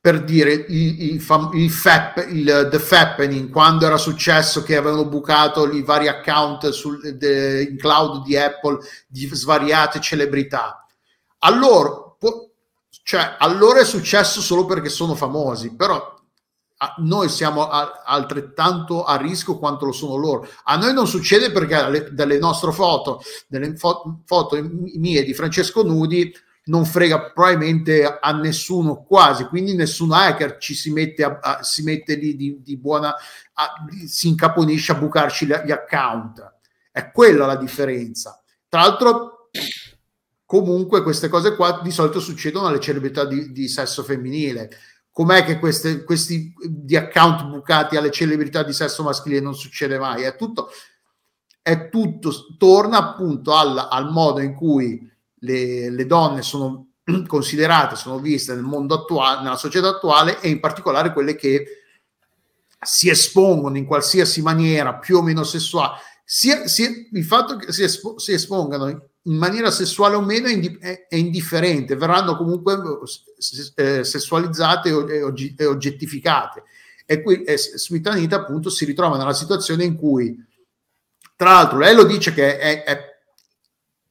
[0.00, 5.70] per dire il, il, il, FAP, il The Fappening, quando era successo che avevano bucato
[5.70, 10.86] i vari account sul, de, in cloud di Apple di svariate celebrità.
[11.40, 12.52] Allora, po-
[13.02, 16.16] cioè, allora è successo solo perché sono famosi, però
[16.78, 20.48] a, noi siamo a, altrettanto a rischio quanto lo sono loro.
[20.64, 26.32] A noi non succede perché dalle, nostre foto, delle fo- foto mie di Francesco Nudi,
[26.68, 31.82] non frega probabilmente a nessuno quasi, quindi nessun hacker ci si mette, a, a, si
[31.82, 33.14] mette lì di, di buona,
[33.54, 33.74] a,
[34.06, 36.56] si incaponisce a bucarci gli account.
[36.90, 38.42] È quella la differenza.
[38.68, 39.50] Tra l'altro,
[40.44, 44.70] comunque queste cose qua di solito succedono alle celebrità di, di sesso femminile.
[45.10, 50.22] Com'è che queste, questi di account bucati alle celebrità di sesso maschile non succede mai?
[50.22, 50.70] È tutto,
[51.62, 56.88] è tutto torna appunto al, al modo in cui le, le donne sono
[57.26, 61.64] considerate, sono viste nel mondo attuale, nella società attuale e in particolare quelle che
[62.80, 67.82] si espongono in qualsiasi maniera più o meno sessuale, sia, sia il fatto che si,
[67.82, 72.78] espo, si, espongano in maniera sessuale o meno è, indi, è, indifferente, verranno comunque
[73.74, 76.62] eh, sessualizzate e, oggettificate.
[77.04, 80.36] E qui eh, Sweet appunto si ritrova nella situazione in cui,
[81.34, 83.07] tra l'altro, lei lo dice che è, è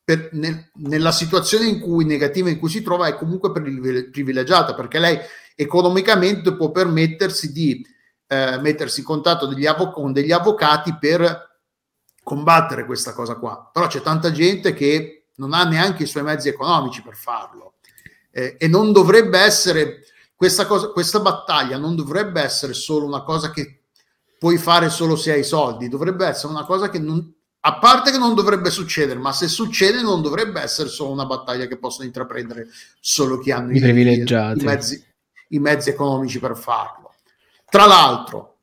[0.08, 5.00] per, nel, nella situazione in cui negativa in cui si trova è comunque privilegiata perché
[5.00, 5.20] lei
[5.54, 7.86] economicamente può permettersi di
[8.26, 11.60] eh, mettersi in contatto degli avvo- con degli avvocati per
[12.24, 13.70] combattere questa cosa qua.
[13.74, 17.74] Però c'è tanta gente che non ha neanche i suoi mezzi economici per farlo
[18.32, 20.04] eh, e non dovrebbe essere
[20.38, 23.88] questa, cosa, questa battaglia non dovrebbe essere solo una cosa che
[24.40, 28.18] puoi fare solo se hai soldi, dovrebbe essere una cosa che non, a parte che
[28.18, 32.68] non dovrebbe succedere, ma se succede non dovrebbe essere solo una battaglia che possono intraprendere
[33.00, 34.62] solo chi hanno i, privilegiati.
[34.62, 35.06] I, mezzi,
[35.50, 37.16] i mezzi economici per farlo.
[37.70, 38.60] Tra l'altro,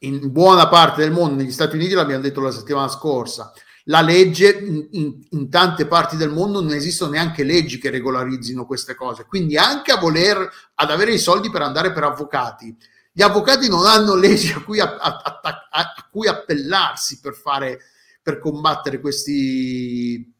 [0.00, 3.52] in buona parte del mondo, negli Stati Uniti, l'abbiamo detto la settimana scorsa,
[3.84, 8.66] la legge in, in, in, tante parti del mondo non esistono neanche leggi che regolarizzino
[8.66, 9.24] queste cose.
[9.26, 12.76] Quindi anche a voler ad avere i soldi per andare per avvocati,
[13.12, 15.40] gli avvocati non hanno leggi a cui, a, a,
[15.70, 17.80] a cui appellarsi per fare
[18.28, 20.30] per combattere questi,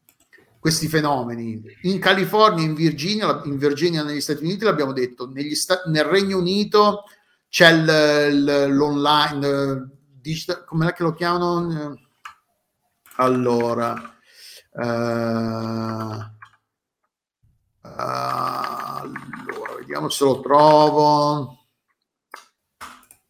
[0.59, 1.59] questi fenomeni.
[1.83, 7.05] In California, in Virginia, in Virginia negli Stati Uniti l'abbiamo detto, sta- nel Regno Unito
[7.49, 9.89] c'è l- l- l'online,
[10.21, 11.99] digital, come che lo chiamano?
[13.15, 13.93] Allora,
[14.73, 14.81] uh,
[17.81, 19.09] allora,
[19.79, 21.58] vediamo se lo trovo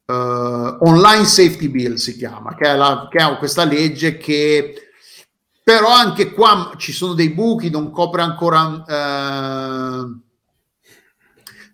[0.09, 4.89] uh, Online Safety Bill si chiama, che è, la, che è questa legge che
[5.63, 8.83] però anche qua ci sono dei buchi, non copre ancora...
[8.87, 10.19] Uh,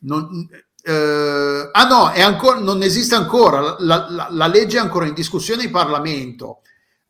[0.02, 0.48] non,
[0.84, 5.64] uh, ah no, ancora, non esiste ancora, la, la, la, legge è ancora in discussione
[5.64, 6.60] in Parlamento.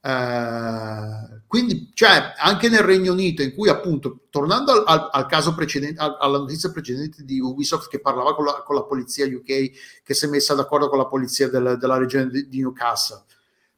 [0.05, 5.55] Uh, quindi, cioè, anche nel Regno Unito, in cui appunto, tornando al, al, al caso
[5.55, 10.03] precedente, al, alla notizia precedente di Ubisoft che parlava con la, con la, polizia UK,
[10.03, 13.23] che si è messa d'accordo con la polizia del, della regione di, di Newcastle.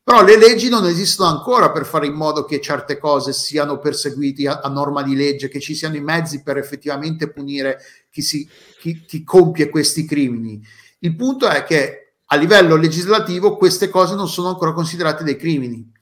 [0.03, 4.49] Però le leggi non esistono ancora per fare in modo che certe cose siano perseguite
[4.49, 8.45] a, a norma di legge, che ci siano i mezzi per effettivamente punire chi, si,
[8.82, 10.61] chi, chi compie questi crimini.
[10.99, 15.95] Il punto è che a livello legislativo queste cose non sono ancora considerate dei crimini.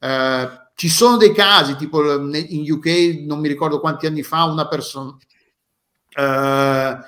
[0.00, 4.66] Eh, ci sono dei casi, tipo in UK, non mi ricordo quanti anni fa, una
[4.66, 5.14] persona,
[6.16, 6.98] eh,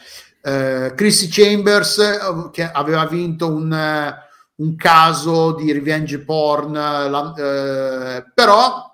[0.42, 4.14] eh, Chrissy Chambers eh, che aveva vinto un,
[4.56, 8.90] un caso di revenge porn, la, eh, però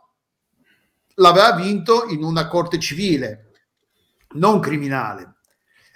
[1.15, 3.51] l'aveva vinto in una corte civile,
[4.35, 5.35] non criminale,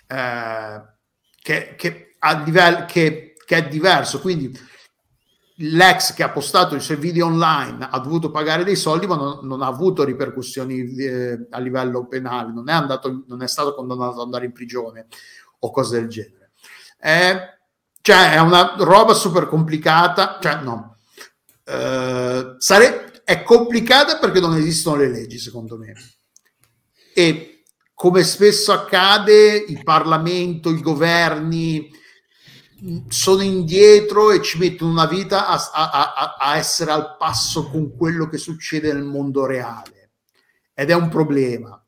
[0.09, 4.20] che, che, a livello, che, che è diverso.
[4.20, 4.59] Quindi
[5.62, 9.40] l'ex che ha postato i suoi video online ha dovuto pagare dei soldi, ma non,
[9.42, 14.14] non ha avuto ripercussioni eh, a livello penale, non è, andato, non è stato condannato
[14.14, 15.06] ad andare in prigione
[15.60, 16.50] o cose del genere.
[17.00, 17.36] Eh,
[18.00, 20.96] cioè, è una roba super complicata, cioè no.
[21.64, 25.94] Eh, sare- è complicata perché non esistono le leggi, secondo me.
[27.14, 27.62] E
[27.94, 31.88] come spesso accade, il Parlamento, i governi,
[33.08, 38.28] sono indietro e ci mettono una vita a, a, a, essere al passo con quello
[38.28, 40.10] che succede nel mondo reale
[40.74, 41.82] ed è un problema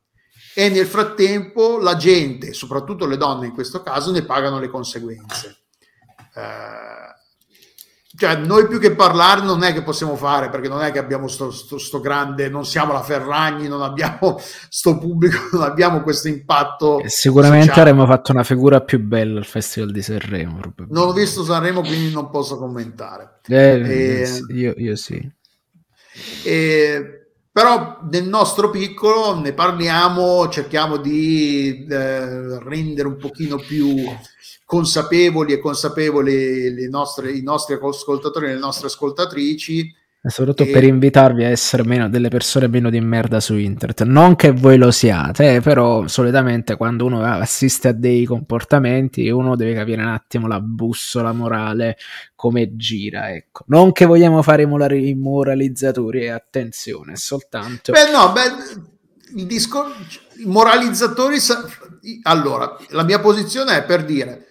[0.53, 5.63] e nel frattempo la gente, soprattutto le donne in questo caso, ne pagano le conseguenze.
[6.33, 7.14] Eh,
[8.17, 11.27] cioè, noi più che parlare non è che possiamo fare, perché non è che abbiamo
[11.27, 14.39] sto, sto, sto grande, non siamo la Ferragni, non abbiamo
[14.69, 17.01] sto pubblico, non abbiamo questo impatto.
[17.01, 17.89] E sicuramente sociale.
[17.89, 20.59] avremmo fatto una figura più bella al Festival di Sanremo.
[20.89, 23.39] Non ho visto Sanremo, quindi non posso commentare.
[23.47, 25.31] Eh, e, io, io, sì.
[26.43, 34.03] E, però nel nostro piccolo ne parliamo, cerchiamo di eh, rendere un pochino più
[34.65, 40.03] consapevoli e consapevoli nostre, i nostri ascoltatori e le nostre ascoltatrici.
[40.25, 40.71] E soprattutto e...
[40.71, 44.01] per invitarvi a essere meno, delle persone meno di merda su internet.
[44.05, 49.55] Non che voi lo siate, eh, però solitamente quando uno assiste a dei comportamenti uno
[49.55, 51.97] deve capire un attimo la bussola morale,
[52.33, 53.31] come gira.
[53.35, 53.65] Ecco.
[53.67, 57.91] Non che vogliamo fare i moralizzatori, e attenzione, soltanto...
[57.91, 59.93] Beh no, beh, il discorso...
[60.39, 61.37] I moralizzatori...
[62.23, 64.45] Allora, la mia posizione è per dire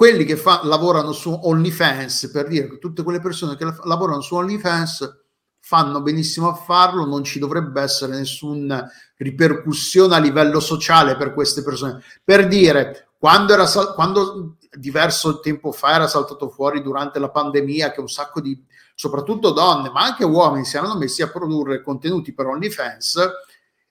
[0.00, 4.34] quelli che fa, lavorano su OnlyFans, per dire che tutte quelle persone che lavorano su
[4.34, 5.24] OnlyFans
[5.60, 11.62] fanno benissimo a farlo, non ci dovrebbe essere nessuna ripercussione a livello sociale per queste
[11.62, 12.02] persone.
[12.24, 18.00] Per dire, quando, era, quando diverso tempo fa era saltato fuori durante la pandemia che
[18.00, 18.58] un sacco di,
[18.94, 23.18] soprattutto donne, ma anche uomini, si erano messi a produrre contenuti per OnlyFans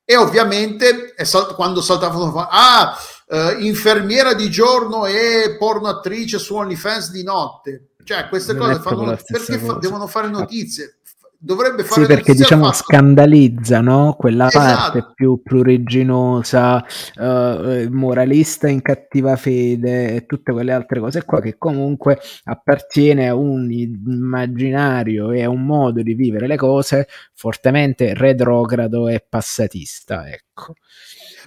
[0.03, 2.97] e ovviamente sal- quando saltavano fuori, ah,
[3.29, 7.89] uh, infermiera di giorno e porno attrice su OnlyFans di notte.
[8.03, 10.95] Cioè, queste non cose fanno, perché fa, devono fare notizie.
[11.41, 14.13] Dovrebbe fare sì, perché diciamo scandalizza no?
[14.19, 14.91] quella esatto.
[14.91, 16.83] parte più pruriginosa,
[17.15, 23.35] uh, moralista in cattiva fede e tutte quelle altre cose qua che comunque appartiene a
[23.35, 30.29] un immaginario e a un modo di vivere le cose fortemente retrogrado e passatista.
[30.29, 30.73] Ecco.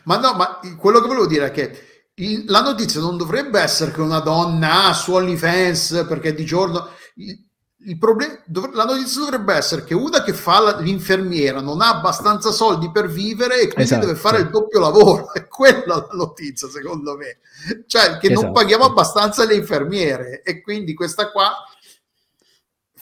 [0.04, 3.92] Ma no, ma quello che volevo dire è che il, la notizia non dovrebbe essere
[3.92, 6.88] che una donna ha su OnlyFans perché di giorno...
[7.16, 7.50] Il,
[7.84, 8.38] il problema,
[8.74, 13.54] la notizia dovrebbe essere che una che fa l'infermiera non ha abbastanza soldi per vivere
[13.56, 14.06] e quindi esatto.
[14.06, 15.32] deve fare il doppio lavoro.
[15.34, 17.38] È quella la notizia, secondo me.
[17.86, 18.42] Cioè, che esatto.
[18.42, 21.54] non paghiamo abbastanza le infermiere e quindi questa qua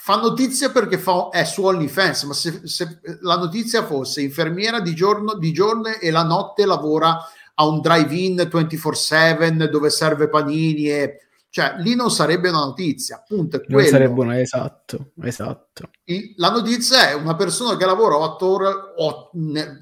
[0.03, 4.95] fa notizia perché fa, è su OnlyFans, ma se, se, la notizia fosse infermiera di
[4.95, 7.19] giorno, di giorno e la notte lavora
[7.55, 11.21] a un drive-in 24/7 dove serve panini e
[11.51, 13.59] cioè lì non sarebbe una notizia, appunto.
[13.59, 15.91] È non sarebbe una, esatto, esatto.
[16.37, 19.31] la notizia è una persona che lavora 8 ore, 8,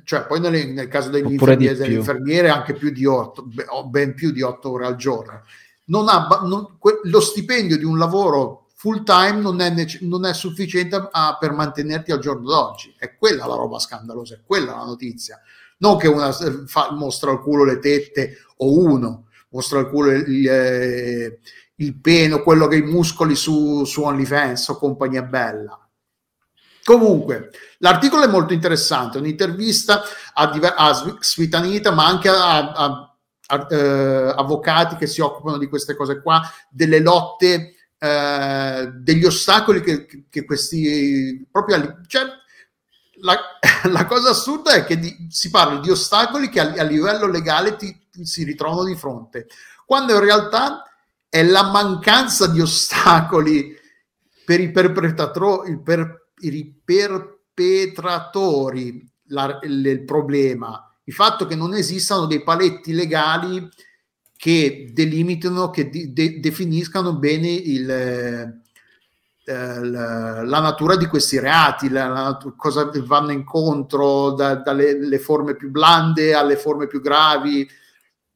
[0.02, 3.46] cioè poi nelle, nel caso degli infermieri, delle infermiere anche più di 8,
[3.84, 5.42] ben più di 8 ore al giorno.
[5.84, 10.32] Non ha, non, lo stipendio di un lavoro full time non è, nece- non è
[10.32, 12.94] sufficiente a, per mantenerti al giorno d'oggi.
[12.96, 15.40] È quella la roba scandalosa, è quella la notizia.
[15.78, 20.48] Non che una fa, mostra al culo le tette o uno mostra il culo il,
[20.48, 21.38] eh,
[21.74, 25.76] il peno, quello che i muscoli su, su OnlyFans o compagnia bella.
[26.84, 30.02] Comunque, l'articolo è molto interessante, un'intervista
[30.34, 33.16] a, diver- a Svitanita, ma anche a, a,
[33.46, 39.80] a eh, avvocati che si occupano di queste cose qua, delle lotte eh, degli ostacoli
[39.80, 42.22] che, che, questi proprio cioè,
[43.22, 43.36] la,
[43.90, 47.74] la, cosa assurda è che di, si parla di ostacoli che a, a livello legale
[47.74, 49.48] ti, ti, si ritrovano di fronte,
[49.84, 50.84] quando in realtà
[51.28, 53.76] è la mancanza di ostacoli
[54.44, 62.26] per i perpetratori, per, i perpetratori la, il, il problema, il fatto che non esistano
[62.26, 63.68] dei paletti legali
[64.38, 68.54] che delimitano, che di, de, definiscano bene il, eh,
[69.44, 75.70] la, la, natura di questi reati, la, la, cosa vanno incontro da, dalle forme più
[75.70, 77.68] blande alle forme più gravi.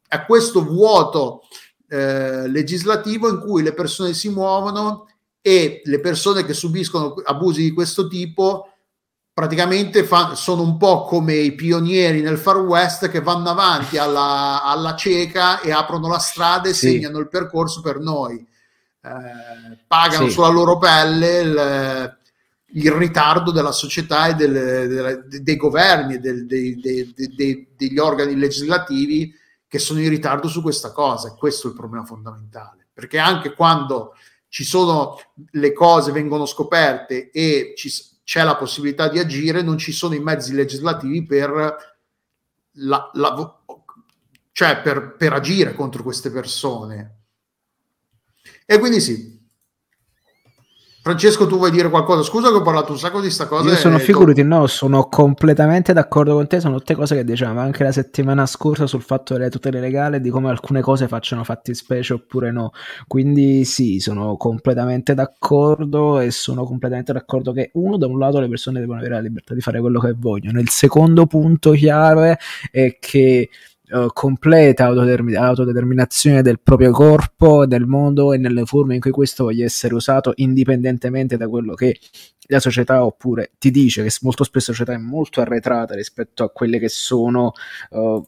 [0.09, 1.43] è questo vuoto
[1.87, 5.07] eh, legislativo in cui le persone si muovono
[5.41, 8.72] e le persone che subiscono abusi di questo tipo
[9.35, 14.63] praticamente fa, sono un po' come i pionieri nel Far West che vanno avanti alla,
[14.63, 16.91] alla cieca e aprono la strada e sì.
[16.91, 18.47] segnano il percorso per noi.
[19.05, 20.33] Eh, pagano sì.
[20.33, 22.19] sulla loro pelle il,
[22.75, 28.37] il, ritardo della società e del, del, dei governi, del, dei, dei, dei, degli organi
[28.37, 29.35] legislativi
[29.67, 31.35] che sono in ritardo su questa cosa.
[31.35, 32.87] Questo è il problema fondamentale.
[32.93, 34.15] Perché anche quando
[34.49, 35.19] ci sono
[35.53, 37.91] le cose vengono scoperte e ci,
[38.25, 41.97] c'è la possibilità di agire, non ci sono i mezzi legislativi per,
[42.73, 43.63] la, la,
[44.53, 47.17] cioè per, per agire contro queste persone.
[48.65, 49.32] E quindi sì,
[51.03, 52.23] Francesco, tu vuoi dire qualcosa?
[52.23, 53.69] Scusa che ho parlato un sacco di sta cosa.
[53.69, 56.61] Io sono figurati, no, sono completamente d'accordo con te.
[56.61, 60.21] Sono tutte cose che dicevamo anche la settimana scorsa sul fatto delle tutele legali e
[60.21, 62.71] di come alcune cose facciano fatti specie oppure no.
[63.09, 68.49] Quindi sì, sono completamente d'accordo e sono completamente d'accordo che uno, da un lato le
[68.49, 70.61] persone devono avere la libertà di fare quello che vogliono.
[70.61, 72.39] Il secondo punto chiave
[72.71, 73.49] è che
[73.93, 79.45] uh, completa autodetermin- autodeterminazione del proprio corpo, del mondo e nelle forme in cui questo
[79.45, 81.99] voglia essere usato indipendentemente da quello che
[82.49, 86.51] la società oppure ti dice che molto spesso la società è molto arretrata rispetto a
[86.51, 87.53] quelle che sono
[87.91, 88.27] uh,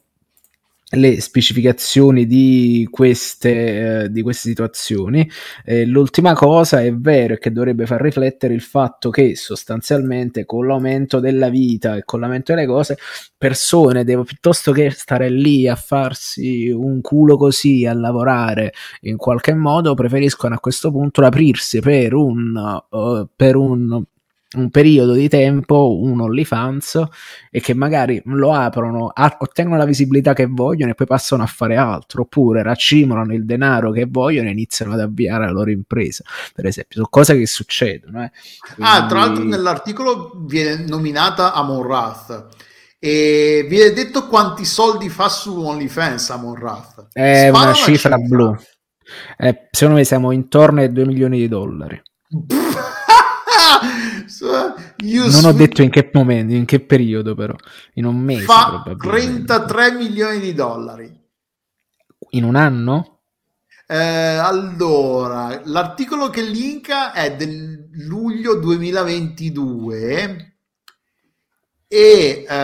[0.91, 5.29] le specificazioni di queste, eh, di queste situazioni.
[5.65, 11.21] Eh, l'ultima cosa è vero che dovrebbe far riflettere il fatto che sostanzialmente con l'aumento
[11.21, 12.97] della vita e con l'aumento delle cose,
[13.37, 18.73] persone devo, piuttosto che stare lì a farsi un culo così, a lavorare
[19.03, 24.05] in qualche modo, preferiscono a questo punto aprirsi per un, uh, per un
[24.55, 27.03] un periodo di tempo un OnlyFans
[27.51, 31.47] e che magari lo aprono, a, ottengono la visibilità che vogliono e poi passano a
[31.47, 36.25] fare altro, oppure raccimolano il denaro che vogliono e iniziano ad avviare la loro impresa,
[36.55, 36.97] per esempio.
[36.97, 38.25] Sono cose che succedono.
[38.25, 38.31] Eh.
[38.75, 38.93] Quindi...
[38.93, 42.49] Ah, tra l'altro nell'articolo viene nominata Amon Rath
[42.99, 47.09] e viene detto quanti soldi fa su OnlyFans Amon Rath.
[47.13, 48.57] È una, una cifra, cifra blu.
[49.37, 52.01] Eh, secondo me siamo intorno ai 2 milioni di dollari.
[55.31, 57.55] non ho detto in che momento, in che periodo, però
[57.95, 58.45] in un mese.
[58.45, 61.23] Fa 33 milioni di dollari
[62.31, 63.21] in un anno?
[63.87, 70.55] Eh, allora, l'articolo che linka è del luglio 2022
[71.87, 72.55] e eh,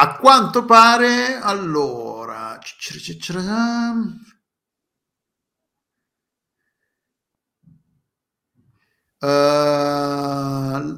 [0.00, 2.58] a quanto pare, allora,
[9.26, 10.96] la...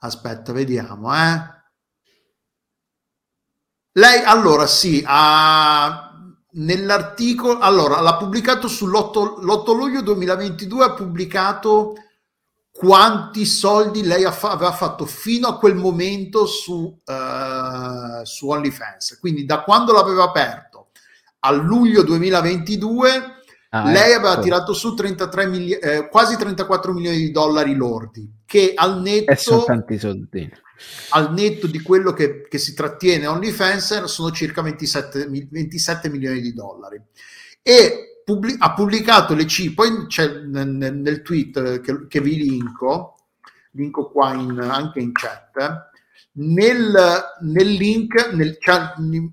[0.00, 1.52] Aspetta, vediamo, eh.
[3.92, 6.10] Lei allora sì, ha
[6.56, 11.94] nell'articolo allora l'ha pubblicato sull'8 l'8 luglio 2022 ha pubblicato
[12.70, 19.18] quanti soldi lei fa- aveva fatto fino a quel momento su, uh, su OnlyFans.
[19.20, 20.88] Quindi da quando l'aveva aperto
[21.40, 23.33] a luglio 2022
[23.74, 24.28] Ah, Lei ecco.
[24.28, 29.64] aveva tirato su 33 mili- eh, quasi 34 milioni di dollari lordi, che al netto,
[31.10, 36.52] al netto di quello che, che si trattiene OnlyFans sono circa 27, 27 milioni di
[36.52, 37.02] dollari.
[37.62, 43.16] E pubblic- ha pubblicato le cifre, poi c'è nel, nel tweet che, che, vi linko,
[43.72, 45.90] linko qua in, anche in chat,
[46.36, 46.94] nel,
[47.42, 48.58] nel link, nel,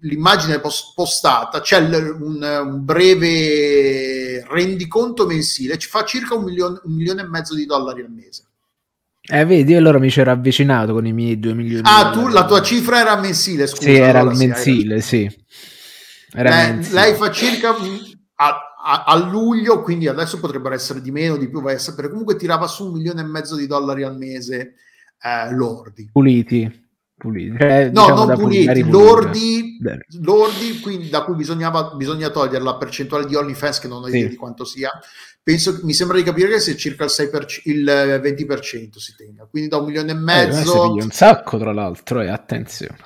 [0.01, 0.61] l'immagine
[0.93, 7.27] postata, c'è un, un, breve rendiconto mensile, ci fa circa un milione, un milione e
[7.27, 8.45] mezzo di dollari al mese.
[9.21, 11.83] Eh, vedi, allora mi c'ero avvicinato con i miei 2 milioni.
[11.86, 13.83] Ah, tu, la tua cifra era mensile, scusa.
[13.83, 15.29] Sì, era allora, mensile, sì.
[16.33, 16.99] Era lei, mensile.
[16.99, 17.75] lei fa circa
[18.36, 22.09] a, a, a, luglio, quindi adesso potrebbero essere di meno, di più, vai a sapere.
[22.09, 24.75] Comunque tirava su un milione e mezzo di dollari al mese
[25.21, 26.09] eh, lordi.
[26.11, 26.80] Puliti
[27.21, 27.55] puliti.
[27.57, 29.77] Cioè, no, diciamo non puliti, lordi,
[30.21, 34.23] lordi, quindi da cui bisognava, bisogna togliere la percentuale di OnlyFans che non ho idea
[34.23, 34.29] sì.
[34.29, 34.89] di quanto sia.
[35.43, 39.69] Penso, mi sembra di capire che sia circa il, 6%, il 20% si tenga, quindi
[39.69, 40.97] da un milione e eh, mezzo.
[40.97, 42.97] Eh, un sacco, tra l'altro, e eh, attenzione.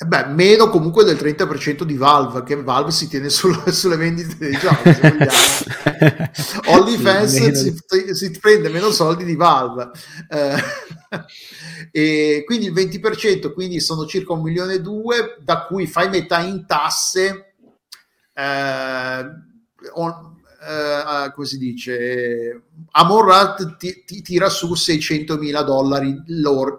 [0.00, 4.36] Eh beh, meno comunque del 30% di Valve, che Valve si tiene sul, sulle vendite
[4.38, 6.78] dei giochi, se vogliamo.
[6.78, 9.90] OnlyFans si, si, prende meno soldi di Valve.
[10.30, 10.56] Eh,
[11.90, 16.38] e quindi il 20%, quindi sono circa un milione e due, da cui fai metà
[16.42, 17.54] in tasse.
[18.32, 19.24] Eh,
[19.94, 26.20] on, Uh, come si dice, Amorrat ti, ti, tira su 600 mila dollari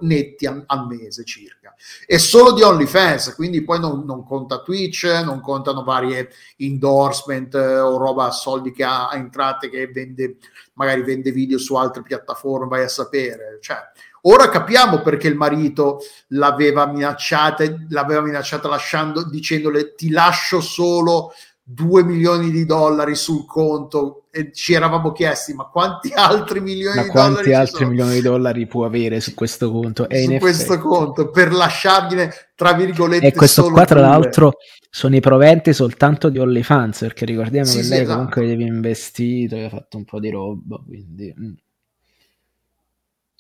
[0.01, 1.58] netti al, mese circa.
[2.05, 7.79] E solo di OnlyFans, quindi poi non, non conta Twitch, non contano varie endorsement eh,
[7.79, 10.37] o roba a soldi che ha, ha entrate che vende,
[10.73, 13.77] magari vende video su altre piattaforme, vai a sapere, cioè
[14.23, 15.99] Ora capiamo perché il marito
[16.29, 21.31] l'aveva minacciata, l'aveva minacciata lasciando, dicendole ti lascio solo
[21.71, 27.03] 2 milioni di dollari sul conto e ci eravamo chiesti ma quanti altri milioni ma
[27.03, 30.39] di quanti dollari altri milioni di dollari può avere su questo conto e su in
[30.39, 30.87] questo effetti...
[30.87, 34.09] conto per lasciargliene tra virgolette e questo qua tra due.
[34.09, 34.53] l'altro
[34.89, 38.15] sono i proventi soltanto di OnlyFans perché ricordiamo Sì, che sì, lei esatto.
[38.15, 41.53] comunque aveva investito aveva fatto un po' di roba quindi mm.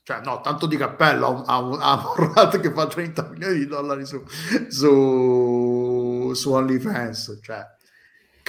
[0.03, 4.05] cioè no, tanto di cappello a un, a un, che fa 30 milioni di dollari
[4.05, 4.23] su,
[4.67, 7.77] su, su OnlyFans, cioè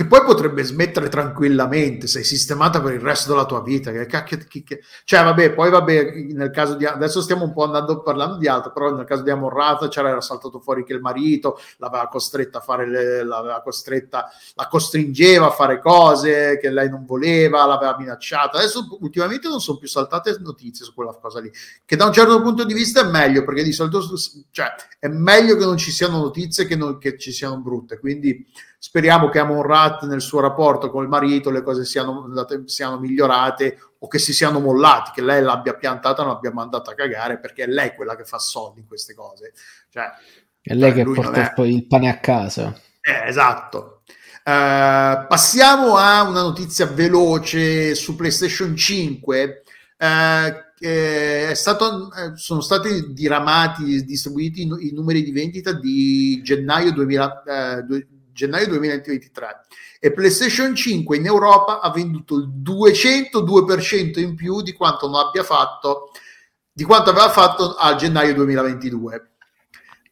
[0.01, 4.39] che poi potrebbe smettere tranquillamente, sei sistemata per il resto della tua vita, che cacchio,
[4.49, 4.81] che, che...
[5.05, 8.73] cioè vabbè, poi vabbè, nel caso di, adesso stiamo un po' andando parlando di altro,
[8.73, 12.89] però nel caso di Amorrata c'era saltato fuori che il marito l'aveva costretta a fare,
[12.89, 18.97] le, l'aveva costretta, la costringeva a fare cose che lei non voleva, l'aveva minacciata, adesso
[19.01, 21.53] ultimamente non sono più saltate notizie su quella cosa lì,
[21.85, 24.01] che da un certo punto di vista è meglio, perché di solito,
[24.51, 24.69] cioè,
[24.99, 28.47] è meglio che non ci siano notizie che, non, che ci siano brutte, quindi
[28.83, 29.67] speriamo che Amon
[30.09, 34.33] nel suo rapporto con il marito le cose siano, andate, siano migliorate o che si
[34.33, 38.17] siano mollati, che lei l'abbia piantata non l'abbia mandata a cagare perché è lei quella
[38.17, 39.53] che fa soldi in queste cose.
[39.91, 40.05] Cioè,
[40.63, 41.61] è lei cioè, che porta è...
[41.61, 42.75] il pane a casa.
[43.03, 44.01] Eh, esatto.
[44.43, 49.63] Uh, passiamo a una notizia veloce su PlayStation 5.
[49.99, 57.43] Uh, è stato, eh, sono stati diramati, distribuiti i, numeri di vendita di gennaio 2000,
[57.43, 58.07] eh,
[58.41, 59.61] gennaio 2023
[60.01, 65.43] e PlayStation 5 in Europa ha venduto il 202% in più di quanto non abbia
[65.43, 66.11] fatto
[66.73, 69.30] di quanto aveva fatto a gennaio 2022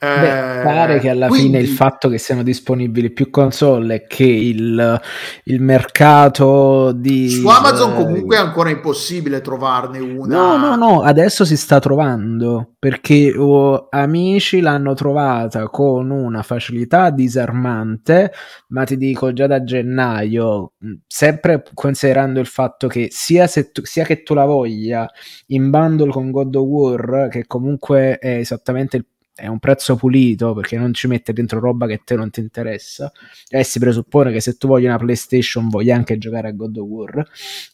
[0.01, 1.47] Beh, pare che alla quindi...
[1.47, 5.01] fine il fatto che siano disponibili più console e che il,
[5.43, 10.37] il mercato di su Amazon comunque è ancora impossibile trovarne una.
[10.37, 17.11] No no no adesso si sta trovando perché oh, amici l'hanno trovata con una facilità
[17.11, 18.31] disarmante
[18.69, 20.75] ma ti dico già da gennaio
[21.09, 25.11] sempre considerando il fatto che sia, se tu, sia che tu la voglia
[25.47, 29.05] in bundle con God of War che comunque è esattamente il
[29.39, 32.41] è un prezzo pulito perché non ci mette dentro roba che a te non ti
[32.41, 33.13] interessa.
[33.49, 36.87] E si presuppone che se tu vogli una PlayStation voglia anche giocare a God of
[36.87, 37.27] War.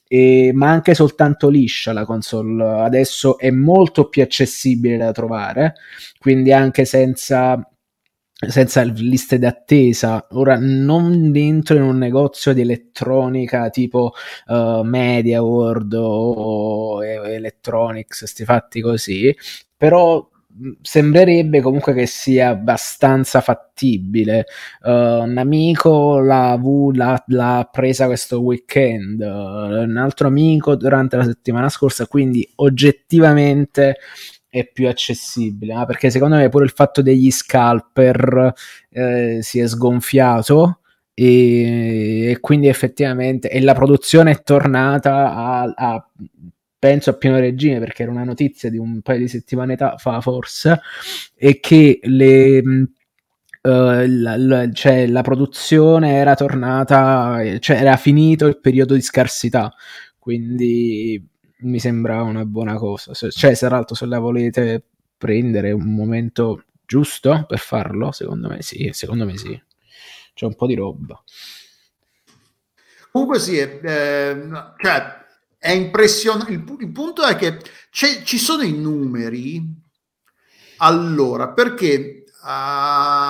[0.06, 2.62] E, ma anche soltanto liscia la console.
[2.82, 5.74] Adesso è molto più accessibile da trovare
[6.18, 7.68] quindi anche senza
[8.48, 10.26] senza liste d'attesa.
[10.32, 14.12] Ora non dentro in un negozio di elettronica tipo
[14.46, 19.34] uh, Media World o Electronics, sti fatti così,
[19.76, 20.28] però
[20.82, 24.46] sembrerebbe comunque che sia abbastanza fattibile.
[24.82, 26.58] Uh, un amico l'ha,
[26.92, 33.96] l'ha, l'ha, presa questo weekend, uh, un altro amico durante la settimana scorsa, quindi oggettivamente
[34.48, 38.52] è più accessibile, ma perché secondo me pure il fatto degli scalper
[38.90, 40.78] eh, si è sgonfiato.
[41.16, 46.10] E, e, quindi effettivamente e la produzione è tornata a, a
[46.84, 50.80] penso a pieno regime perché era una notizia di un paio di settimane fa forse
[51.34, 52.62] e che le
[53.66, 59.72] Uh, la, la, cioè, la produzione era tornata, cioè era finito il periodo di scarsità,
[60.18, 61.26] quindi
[61.60, 63.14] mi sembra una buona cosa.
[63.14, 64.84] Cioè, se l'altro se la volete
[65.16, 69.58] prendere un momento giusto per farlo, secondo me sì, secondo me sì.
[70.34, 71.24] C'è un po' di roba.
[73.12, 75.23] Comunque sì, eh, cioè,
[75.64, 76.52] è impressionante.
[76.52, 77.58] Il, il, punto è che
[77.90, 79.62] ci sono i numeri.
[80.78, 83.24] Allora, perché allora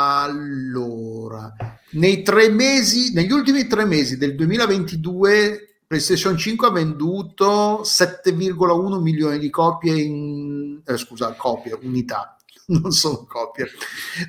[1.92, 9.38] nei tre mesi, negli ultimi tre mesi del 2022, PlayStation 5 ha venduto 7,1 milioni
[9.38, 12.36] di copie in eh, scusa, copie, unità,
[12.66, 13.68] non sono copie,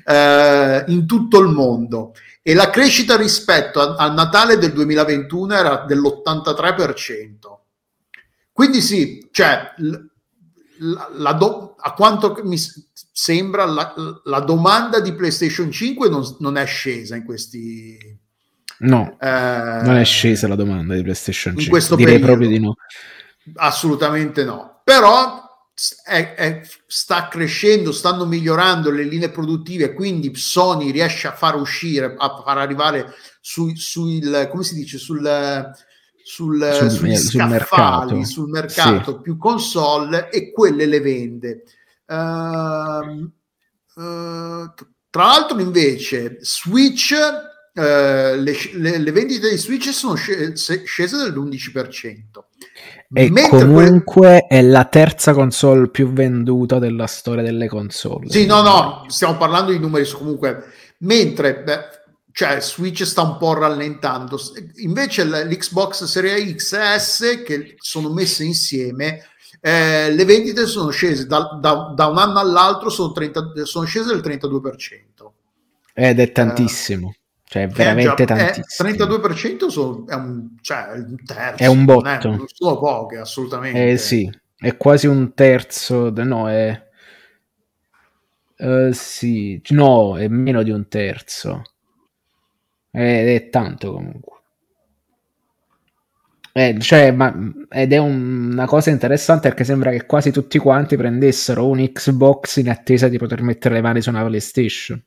[0.04, 2.12] eh, in tutto il mondo.
[2.40, 7.55] E la crescita rispetto a, al Natale del 2021 era dell'83%.
[8.56, 9.74] Quindi sì, cioè,
[10.78, 12.56] la, la do, a quanto mi
[13.12, 13.92] sembra la,
[14.24, 18.18] la, domanda di PlayStation 5 non, non, è scesa in questi...
[18.78, 21.64] No, eh, non è scesa la domanda di PlayStation 5.
[21.64, 22.32] In questo Direi periodo.
[22.32, 22.76] proprio di no.
[23.56, 24.80] Assolutamente no.
[24.82, 25.68] Però
[26.04, 32.14] è, è, sta crescendo, stanno migliorando le linee produttive, quindi Sony riesce a far uscire,
[32.16, 33.12] a far arrivare
[33.42, 35.20] su, sul, come si dice, sul
[36.26, 39.20] sul, sul, sugli sul scaffali, mercato, sul mercato sì.
[39.22, 41.62] più console e quelle le vende.
[42.04, 43.30] Uh,
[43.96, 44.72] eh,
[45.08, 52.18] tra l'altro invece Switch eh, le, le, le, vendite di Switch sono scese dell'11%.
[53.14, 58.28] E comunque que- è la terza console più venduta della storia delle console.
[58.30, 60.72] Sì, no, no, stiamo parlando di numeri comunque.
[60.98, 61.80] Mentre beh,
[62.36, 64.38] cioè, Switch sta un po' rallentando.
[64.82, 69.22] Invece l'Xbox Series X e S che sono messe insieme,
[69.58, 74.08] eh, le vendite sono scese da, da, da, un anno all'altro, sono, 30, sono scese
[74.08, 75.30] del 32%.
[75.94, 77.08] Ed è tantissimo.
[77.08, 78.88] Eh, cioè, è veramente eh, già, tantissimo.
[78.90, 81.62] Eh, 32% sono, è, un, cioè, un terzo.
[81.62, 82.28] È un botto.
[82.28, 83.92] Non sono poche, assolutamente.
[83.92, 86.10] Eh sì, è quasi un terzo.
[86.10, 86.84] No, è...
[88.58, 91.62] Uh, sì, no, è meno di un terzo.
[92.96, 94.32] È, è tanto comunque.
[96.52, 97.34] Eh, cioè, ma,
[97.68, 102.56] ed è un, una cosa interessante perché sembra che quasi tutti quanti prendessero un Xbox
[102.56, 105.02] in attesa di poter mettere le mani su una PlayStation.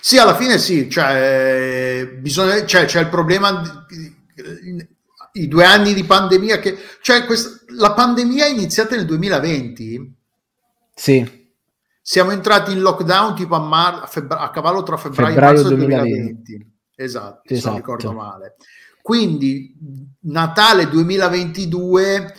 [0.00, 3.86] Sì, alla fine sì, cioè, bisogna, cioè, c'è il problema,
[5.32, 10.14] i due anni di pandemia, che, cioè questa, la pandemia è iniziata nel 2020.
[10.94, 11.41] Sì.
[12.04, 15.62] Siamo entrati in lockdown tipo a, mar- a, febbra- a cavallo tra febbraio, febbraio e
[15.62, 16.12] marzo 2020.
[16.12, 16.72] 2020.
[16.96, 17.40] Esatto, esatto.
[17.44, 17.76] se non esatto.
[17.76, 18.56] ricordo male.
[19.00, 19.74] Quindi
[20.22, 22.34] Natale 2022,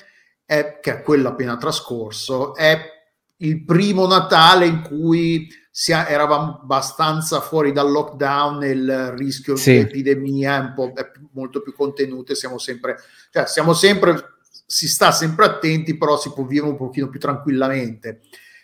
[0.45, 2.91] è, che è quello appena trascorso, è
[3.37, 9.71] il primo Natale in cui sia, eravamo abbastanza fuori dal lockdown e il rischio sì.
[9.71, 12.97] di epidemia è, un po', è molto più contenuto siamo sempre,
[13.31, 14.35] cioè siamo sempre,
[14.65, 18.21] si sta sempre attenti, però si può vivere un pochino più tranquillamente.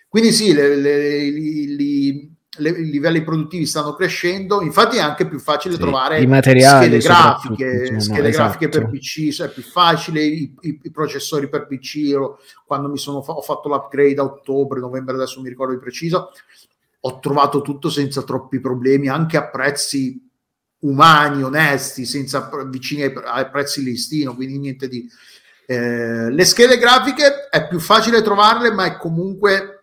[0.10, 5.76] Quindi sì, le, le, le, i livelli produttivi stanno crescendo, infatti è anche più facile
[5.76, 8.30] sì, trovare i materiali, schede grafiche, schede esatto.
[8.30, 12.16] grafiche per PC, cioè è più facile i, i, i processori per PC,
[12.66, 16.32] quando mi sono ho fatto l'upgrade a ottobre, novembre, adesso mi ricordo di preciso,
[17.02, 20.28] ho trovato tutto senza troppi problemi, anche a prezzi
[20.80, 25.08] umani, onesti, senza vicini ai, ai prezzi listino, quindi niente di...
[25.68, 29.79] Eh, le schede grafiche è più facile trovarle, ma è comunque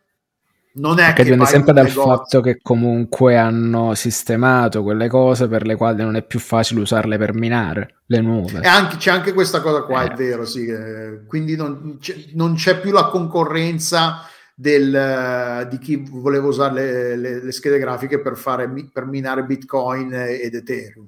[0.76, 2.16] non è che, che dipende sempre dal negozio.
[2.16, 7.18] fatto che comunque hanno sistemato quelle cose per le quali non è più facile usarle
[7.18, 8.60] per minare le nuove.
[8.62, 10.12] E anche, c'è anche questa cosa qua, eh.
[10.12, 10.66] è vero, sì.
[10.66, 14.22] Eh, quindi non c'è, non c'è più la concorrenza
[14.54, 20.12] del, di chi voleva usare le, le, le, schede grafiche per, fare, per minare Bitcoin
[20.12, 21.06] ed Ethereum.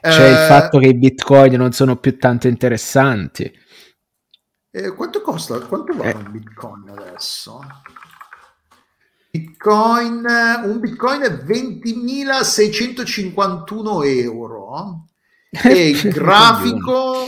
[0.00, 3.50] C'è eh, il fatto che i Bitcoin non sono più tanto interessanti.
[4.70, 5.58] Eh, quanto costa?
[5.60, 6.16] Quanto vale eh.
[6.16, 7.60] un Bitcoin adesso?
[9.34, 10.24] Bitcoin,
[10.62, 15.08] un Bitcoin è 20.651 euro
[15.50, 17.26] e il grafico?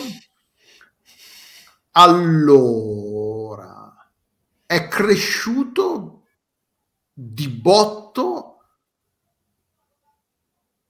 [1.91, 4.09] Allora
[4.67, 6.27] è cresciuto
[7.13, 8.61] di botto.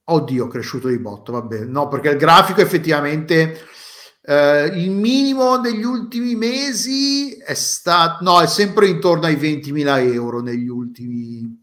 [0.03, 3.59] Oddio, è cresciuto di botto, vabbè, no, perché il grafico effettivamente
[4.29, 10.41] eh, il minimo degli ultimi mesi è stato, no, è sempre intorno ai 20.000 euro
[10.41, 11.57] negli ultimi,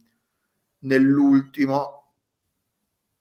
[0.78, 2.12] nell'ultimo.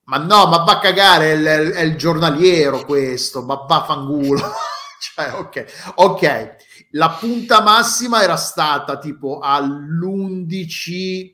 [0.05, 4.41] Ma no, ma va a cagare, è il, è il giornaliero questo, ma va fangulo.
[4.99, 6.55] cioè, ok, ok
[6.91, 11.33] la punta massima era stata tipo all'11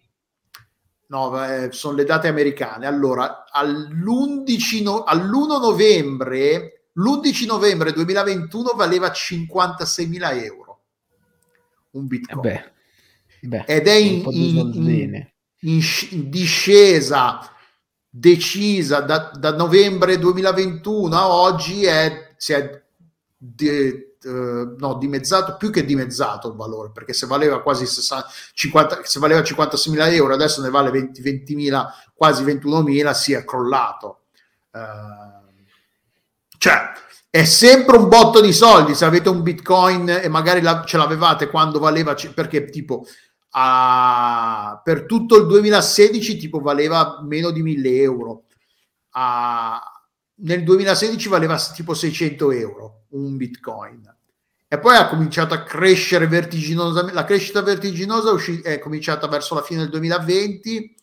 [1.07, 9.09] no, eh, sono le date americane allora all'11 no, all'1 novembre l'11 novembre 2021 valeva
[9.09, 10.79] 56.000 euro.
[11.91, 12.41] Un bitcoin.
[12.41, 12.71] Beh,
[13.41, 15.27] beh, ed è in, in, in,
[15.59, 17.53] in, discesa
[18.09, 22.81] decisa da, da novembre 2021 a oggi è, si è
[23.37, 29.01] de, eh, no, dimezzato, più che dimezzato il valore, perché se valeva quasi 60, 50,
[29.03, 34.21] se valeva 56.000 euro, adesso ne vale 20, 20.000, quasi 21.000, si è crollato.
[34.73, 35.38] Eh,
[36.59, 36.91] cioè,
[37.29, 41.47] è sempre un botto di soldi se avete un bitcoin e magari la, ce l'avevate
[41.47, 43.05] quando valeva, perché tipo
[43.51, 48.43] a, per tutto il 2016 tipo valeva meno di 1000 euro.
[49.11, 49.81] A,
[50.41, 54.17] nel 2016 valeva tipo 600 euro un bitcoin
[54.71, 59.79] e poi ha cominciato a crescere vertiginosamente la crescita vertiginosa è cominciata verso la fine
[59.79, 60.95] del 2020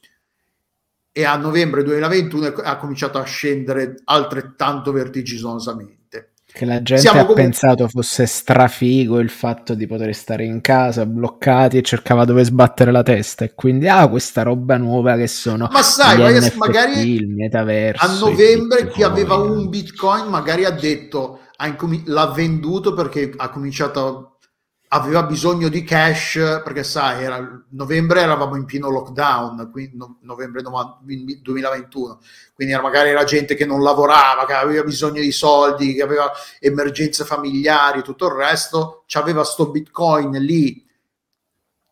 [1.16, 6.32] e a novembre 2021 ha cominciato a scendere altrettanto vertiginosamente.
[6.52, 7.43] Che la gente Siamo ha comunque...
[7.43, 12.90] pensato fosse strafigo il fatto di poter stare in casa bloccati e cercava dove sbattere
[12.90, 13.47] la testa.
[13.47, 18.18] E quindi ah questa roba nuova che sono ma sai NFT, magari il metaverso a
[18.18, 24.36] novembre chi aveva un bitcoin magari ha detto ha incomi- l'ha venduto perché ha cominciato
[24.89, 30.63] aveva bisogno di cash perché sai, era, novembre eravamo in pieno lockdown, quindi no, novembre
[30.63, 32.21] 2021,
[32.55, 36.31] quindi era, magari era gente che non lavorava, che aveva bisogno di soldi, che aveva
[36.61, 40.85] emergenze familiari, tutto il resto, c'aveva sto bitcoin lì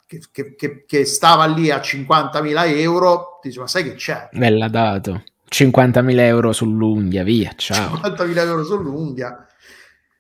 [0.07, 4.29] che, che, che, che stava lì a 50.000 euro, ti dice ma sai che c'è?
[4.33, 5.25] Me l'ha dato.
[5.51, 7.95] 50.000 euro sull'unghia, via, ciao.
[7.97, 9.47] 50.000 euro sull'unghia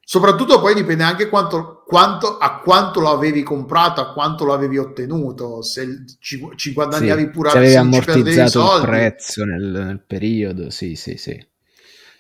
[0.04, 4.76] Soprattutto poi dipende anche quanto, quanto, a quanto lo avevi comprato, a quanto lo avevi
[4.76, 5.62] ottenuto.
[5.62, 10.94] Se ci, ci guadagnavi sì, pure se avevi ammortizzato il prezzo nel, nel, periodo, sì,
[10.94, 11.52] sì, sì.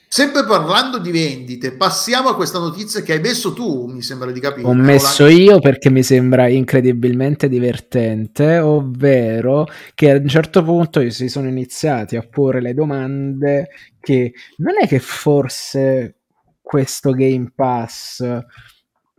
[0.08, 4.38] Sempre parlando di vendite, passiamo a questa notizia che hai messo tu, mi sembra di
[4.38, 4.66] capire.
[4.66, 11.28] Ho messo io perché mi sembra incredibilmente divertente, ovvero che a un certo punto si
[11.28, 16.18] sono iniziati a porre le domande che non è che forse
[16.64, 18.26] questo Game Pass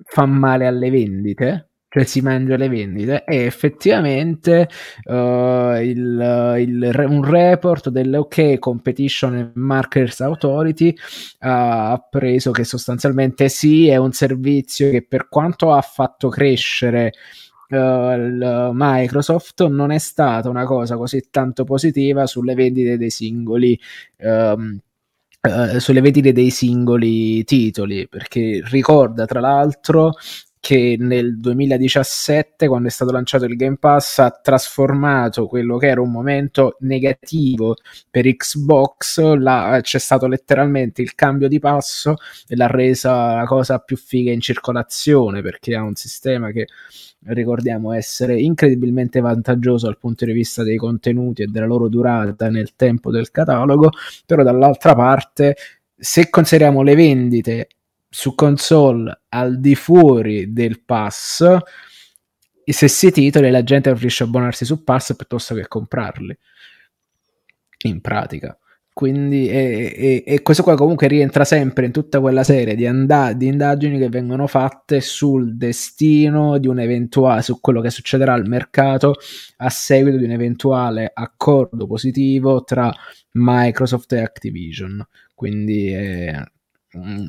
[0.03, 4.67] fa male alle vendite, cioè si mangia le vendite e effettivamente
[5.03, 5.13] uh,
[5.80, 10.93] il, il, un report dell'OK Competition and Markers Authority
[11.39, 17.13] ha preso che sostanzialmente sì è un servizio che per quanto ha fatto crescere
[17.67, 23.77] Uh, Microsoft non è stata una cosa così tanto positiva sulle vendite dei singoli
[24.19, 24.80] um,
[25.80, 30.13] sulle vendite dei singoli titoli, perché ricorda tra l'altro
[30.65, 36.01] che nel 2017, quando è stato lanciato il Game Pass, ha trasformato quello che era
[36.01, 37.75] un momento negativo
[38.09, 42.15] per Xbox, la, c'è stato letteralmente il cambio di passo
[42.47, 46.65] e l'ha resa la cosa più figa in circolazione, perché ha un sistema che
[47.25, 52.73] ricordiamo essere incredibilmente vantaggioso dal punto di vista dei contenuti e della loro durata nel
[52.75, 53.91] tempo del catalogo,
[54.25, 55.55] però dall'altra parte
[55.95, 57.67] se consideriamo le vendite
[58.15, 61.45] su console al di fuori del pass,
[62.63, 66.37] i stessi titoli la gente preferisce abbonarsi su pass piuttosto che comprarli.
[67.83, 68.57] In pratica.
[68.93, 73.31] Quindi, e, e, e, questo qua comunque rientra sempre in tutta quella serie di, and-
[73.31, 78.47] di, indagini che vengono fatte sul destino di un eventuale, su quello che succederà al
[78.47, 79.15] mercato
[79.57, 82.89] a seguito di un eventuale accordo positivo tra
[83.33, 85.05] Microsoft e Activision.
[85.33, 86.41] Quindi è,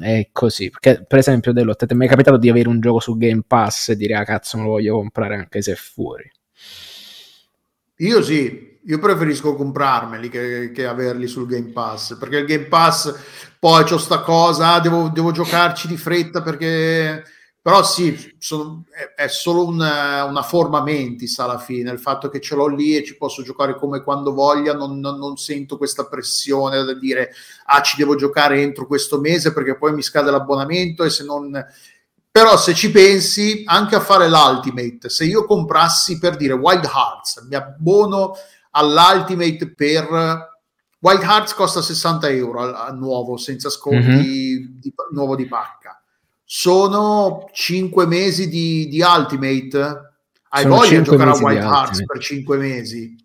[0.01, 0.71] è così.
[0.71, 3.97] Perché, per esempio, Delot, ti è capitato di avere un gioco su Game Pass e
[3.97, 6.31] dire, ah cazzo, me lo voglio comprare anche se è fuori?
[8.01, 13.15] Io sì, io preferisco comprarmeli che, che, averli sul Game Pass perché il Game Pass
[13.59, 17.25] poi c'ho sta cosa, ah, devo, devo giocarci di fretta perché
[17.67, 22.41] però sì, sono, è, è, solo una, una, forma mentis alla fine, il fatto che
[22.41, 26.07] ce l'ho lì e ci posso giocare come quando voglia, non, non, non, sento questa
[26.07, 27.33] pressione da dire
[27.65, 31.67] ah ci devo giocare entro questo mese perché poi mi scade l'abbonamento e se non...
[32.31, 37.49] Però se ci pensi anche a fare l'Ultimate, se io comprassi per dire Wild Hearts,
[37.49, 38.35] mi abbono
[38.71, 40.07] all'Ultimate per
[41.01, 44.79] Wild Hearts costa 60 euro al, al nuovo senza sconti mm-hmm.
[44.79, 45.96] di, nuovo di pacca
[46.49, 50.15] sono 5 mesi di, di Ultimate
[50.51, 53.17] hai sono voglia di giocare a Wild Hearts per 5 mesi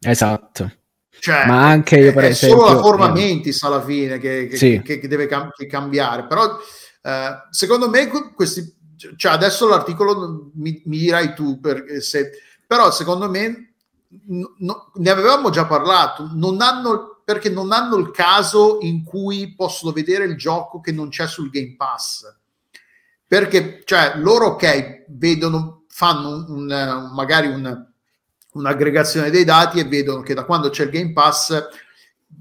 [0.00, 0.72] esatto
[1.20, 3.12] cioè, ma anche io per è esempio, solo la forma eh.
[3.12, 4.80] mentis alla fine che, che, sì.
[4.82, 6.58] che, che deve cam- cambiare però
[7.02, 8.82] eh, secondo me questi
[9.16, 12.30] cioè adesso l'articolo mi, mi dirai tu per, se,
[12.66, 13.74] però secondo me
[14.58, 19.92] no, ne avevamo già parlato, non hanno, perché non hanno il caso in cui possono
[19.92, 22.22] vedere il gioco che non c'è sul Game Pass.
[23.26, 27.86] Perché, cioè, loro, ok, vedono, fanno un, magari un,
[28.52, 31.68] un'aggregazione dei dati e vedono che da quando c'è il Game Pass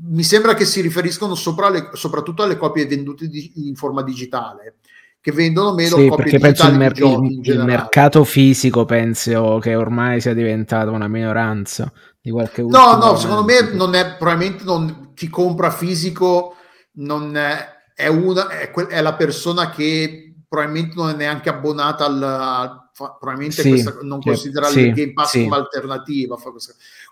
[0.06, 1.36] mi sembra che si riferiscono
[1.70, 4.78] le, soprattutto alle copie vendute di, in forma digitale
[5.22, 10.20] che vendono meno sì, perché penso il, mer- il, il, mercato fisico penso che ormai
[10.20, 15.30] sia diventato una minoranza di qualche no no secondo me non è probabilmente non, chi
[15.30, 16.56] compra fisico
[16.96, 22.06] non è, è, una, è, que- è, la persona che probabilmente non è neanche abbonata
[22.06, 25.44] al probabilmente sì, questa, non considera sì, il Game Pass sì.
[25.46, 26.38] come alternativa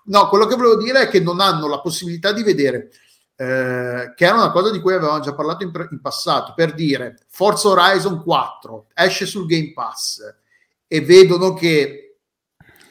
[0.04, 2.92] no quello che volevo dire è che non hanno la possibilità di vedere
[3.36, 7.18] eh, che era una cosa di cui avevamo già parlato in, in, passato, per dire
[7.30, 10.20] Forza Horizon 4 esce sul Game Pass
[10.86, 12.18] e vedono che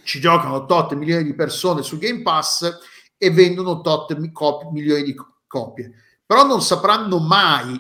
[0.03, 2.77] ci giocano tot milioni di persone sul Game Pass
[3.17, 5.93] e vendono tot mi- cop- milioni di co- copie,
[6.27, 7.79] però non sapranno mai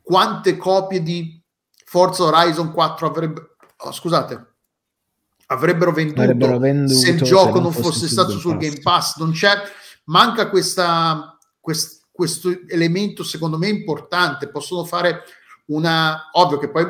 [0.00, 1.39] quante copie di
[1.90, 4.54] Forza Horizon 4 avrebbero, oh, scusate,
[5.46, 9.16] avrebbero venduto, avrebbero venduto se il gioco non fosse, fosse stato sul Game Pass.
[9.16, 9.54] Non c'è,
[10.04, 15.24] manca questa quest, questo elemento secondo me importante, possono fare
[15.66, 16.86] una, ovvio che poi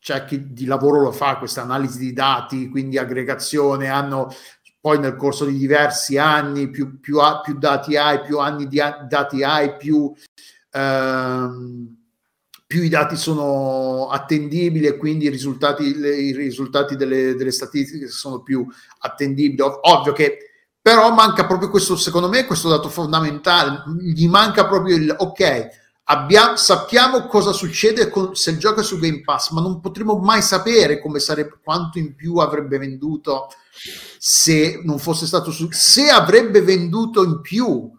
[0.00, 4.34] c'è chi di lavoro lo fa, questa analisi di dati, quindi aggregazione, hanno
[4.80, 9.44] poi nel corso di diversi anni, più, più, più dati hai, più anni di dati
[9.44, 10.12] hai, più,
[10.72, 11.98] ehm,
[12.70, 18.06] più i dati sono attendibili e quindi i risultati, le, i risultati delle, delle, statistiche
[18.06, 18.64] sono più
[19.00, 19.60] attendibili.
[19.60, 20.38] Ov- ovvio che
[20.80, 25.66] però manca proprio questo, secondo me, questo dato fondamentale, gli manca proprio il ok,
[26.04, 30.18] abbiamo, sappiamo cosa succede con, se il gioco è su Game Pass, ma non potremo
[30.18, 33.48] mai sapere come sarebbe, quanto in più avrebbe venduto
[34.16, 37.90] se non fosse stato su, se avrebbe venduto in più,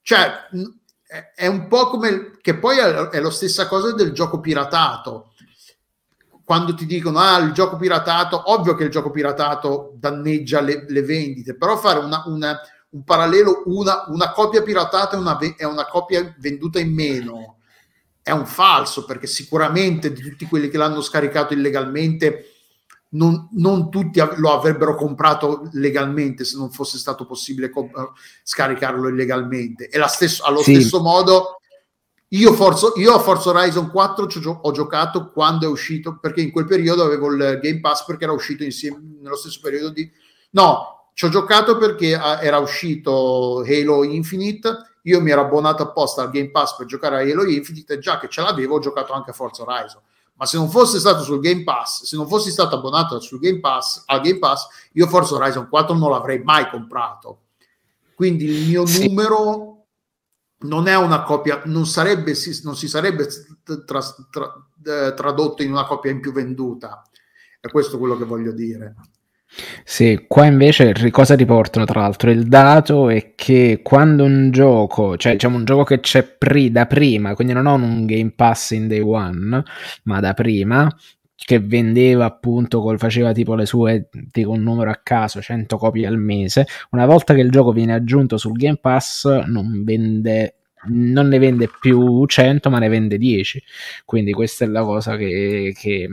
[0.00, 0.32] cioè
[1.34, 5.32] è un po' come che poi è la stessa cosa del gioco piratato.
[6.44, 11.02] Quando ti dicono ah, il gioco piratato, ovvio che il gioco piratato danneggia le, le
[11.02, 12.60] vendite, però fare una, una,
[12.90, 17.58] un parallelo, una, una copia piratata e una, è una copia venduta in meno,
[18.22, 22.53] è un falso, perché sicuramente di tutti quelli che l'hanno scaricato illegalmente
[23.14, 28.12] non, non, tutti lo avrebbero comprato legalmente se non fosse stato possibile comp-
[28.42, 29.88] scaricarlo illegalmente.
[29.88, 30.74] E stesso, allo sì.
[30.74, 31.60] stesso modo,
[32.28, 36.50] io, Forza, io a Forza Horizon 4 gio- ho giocato quando è uscito, perché in
[36.50, 40.10] quel periodo avevo il Game Pass perché era uscito insieme nello stesso periodo di...
[40.50, 46.30] No, ci ho giocato perché era uscito Halo Infinite, io mi ero abbonato apposta al
[46.30, 49.30] Game Pass per giocare a Halo Infinite e già che ce l'avevo ho giocato anche
[49.30, 50.00] a Forza Horizon
[50.36, 53.60] ma se non fosse stato sul Game Pass, se non fossi stato abbonato sul Game
[53.60, 57.42] Pass, al Game Pass, io forse Horizon 4 non l'avrei mai comprato.
[58.14, 59.06] Quindi il mio sì.
[59.06, 59.86] numero
[60.64, 63.28] non è una copia, non, sarebbe, non si sarebbe
[63.84, 64.00] tra,
[64.30, 67.02] tra, eh, tradotto in una copia in più venduta.
[67.60, 68.94] È questo quello che voglio dire.
[69.84, 72.30] Sì, qua invece cosa riportano tra l'altro?
[72.30, 76.86] Il dato è che quando un gioco, cioè diciamo un gioco che c'è pri- da
[76.86, 79.62] prima, quindi non ho un Game Pass in day one,
[80.04, 80.88] ma da prima,
[81.36, 86.06] che vendeva appunto, col, faceva tipo le sue, dico un numero a caso, 100 copie
[86.06, 90.56] al mese, una volta che il gioco viene aggiunto sul Game Pass non vende
[90.86, 93.62] non ne vende più 100 ma ne vende 10
[94.04, 96.06] quindi questa è la cosa che, che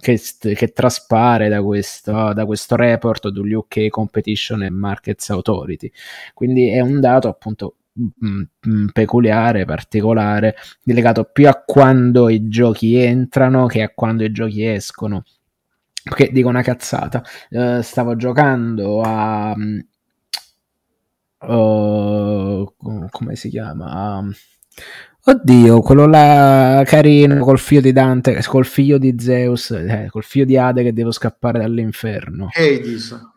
[0.00, 0.20] che,
[0.54, 5.90] che traspare da questo, da questo report dell'UK Competition and Markets Authority.
[6.34, 12.96] Quindi è un dato appunto mh, mh, peculiare, particolare, legato più a quando i giochi
[12.96, 15.24] entrano che a quando i giochi escono.
[16.02, 17.22] Che dico una cazzata.
[17.50, 19.54] Uh, stavo giocando a.
[21.40, 22.74] Uh,
[23.10, 24.24] come si chiama?
[25.24, 30.44] Oddio, quello là carino col figlio di Dante, col figlio di Zeus, eh, col figlio
[30.44, 32.48] di Ade che devo scappare dall'inferno.
[32.50, 33.36] Hades.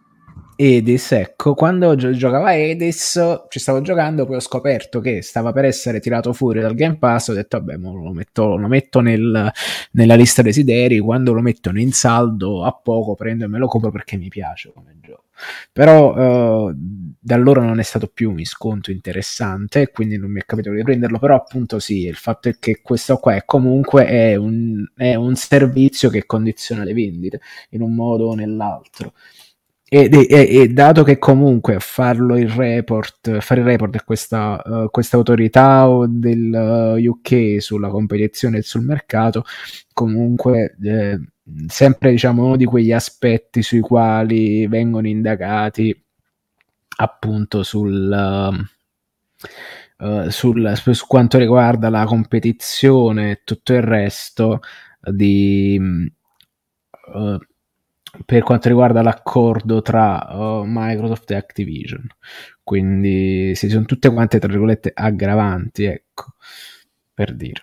[0.61, 5.51] Edis, ecco, quando gio- giocavo a Edis ci stavo giocando, poi ho scoperto che stava
[5.51, 9.51] per essere tirato fuori dal Game Pass, ho detto vabbè, lo metto, lo metto nel,
[9.93, 13.89] nella lista desideri, quando lo mettono in saldo a poco prendo e me lo compro
[13.89, 15.23] perché mi piace come gioco.
[15.71, 16.73] Però uh,
[17.23, 20.83] da allora non è stato più un sconto interessante, quindi non mi è capitato di
[20.83, 25.15] prenderlo, però appunto sì, il fatto è che questo qua è comunque è un, è
[25.15, 29.13] un servizio che condiziona le vendite in un modo o nell'altro.
[29.93, 34.89] E, e, e, dato che comunque farlo il report, fare il report è questa, uh,
[34.89, 39.43] questa autorità del uh, UK sulla competizione e sul mercato,
[39.91, 41.19] comunque eh,
[41.67, 45.95] sempre diciamo uno di quegli aspetti sui quali vengono indagati
[46.97, 48.59] appunto sul,
[49.97, 54.59] uh, sul, su quanto riguarda la competizione e tutto il resto
[54.99, 55.79] di
[57.13, 57.37] uh,
[58.25, 62.05] per quanto riguarda l'accordo tra uh, Microsoft e Activision.
[62.63, 66.33] Quindi si sono tutte quante, tra virgolette, aggravanti, ecco,
[67.13, 67.61] per dire.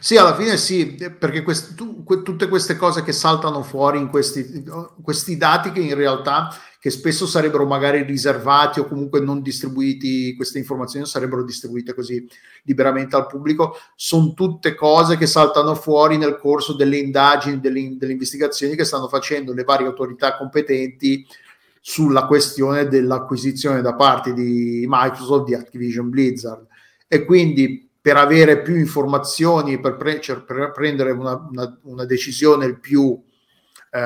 [0.00, 4.08] Sì, alla fine sì, perché quest- tu, que- tutte queste cose che saltano fuori in
[4.08, 4.64] questi,
[5.02, 6.48] questi dati che in realtà
[6.80, 12.24] che spesso sarebbero magari riservati o comunque non distribuiti, queste informazioni sarebbero distribuite così
[12.62, 18.12] liberamente al pubblico, sono tutte cose che saltano fuori nel corso delle indagini, delle, delle
[18.12, 21.26] investigazioni che stanno facendo le varie autorità competenti
[21.80, 26.66] sulla questione dell'acquisizione da parte di Microsoft di Activision Blizzard.
[27.08, 32.64] E quindi per avere più informazioni, per, pre- cioè per prendere una, una, una, decisione
[32.64, 33.22] il più
[33.90, 34.00] eh,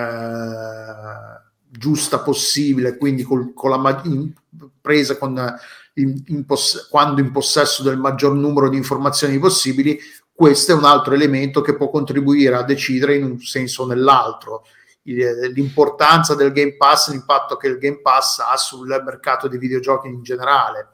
[1.69, 4.33] giusta possibile, quindi col, con la in,
[4.81, 5.57] presa con,
[5.95, 9.97] in, in poss- quando in possesso del maggior numero di informazioni possibili,
[10.33, 14.65] questo è un altro elemento che può contribuire a decidere in un senso o nell'altro.
[15.05, 20.25] L'importanza del Game Pass, l'impatto che il Game Pass ha sul mercato dei videogiochi in
[20.25, 20.89] generale.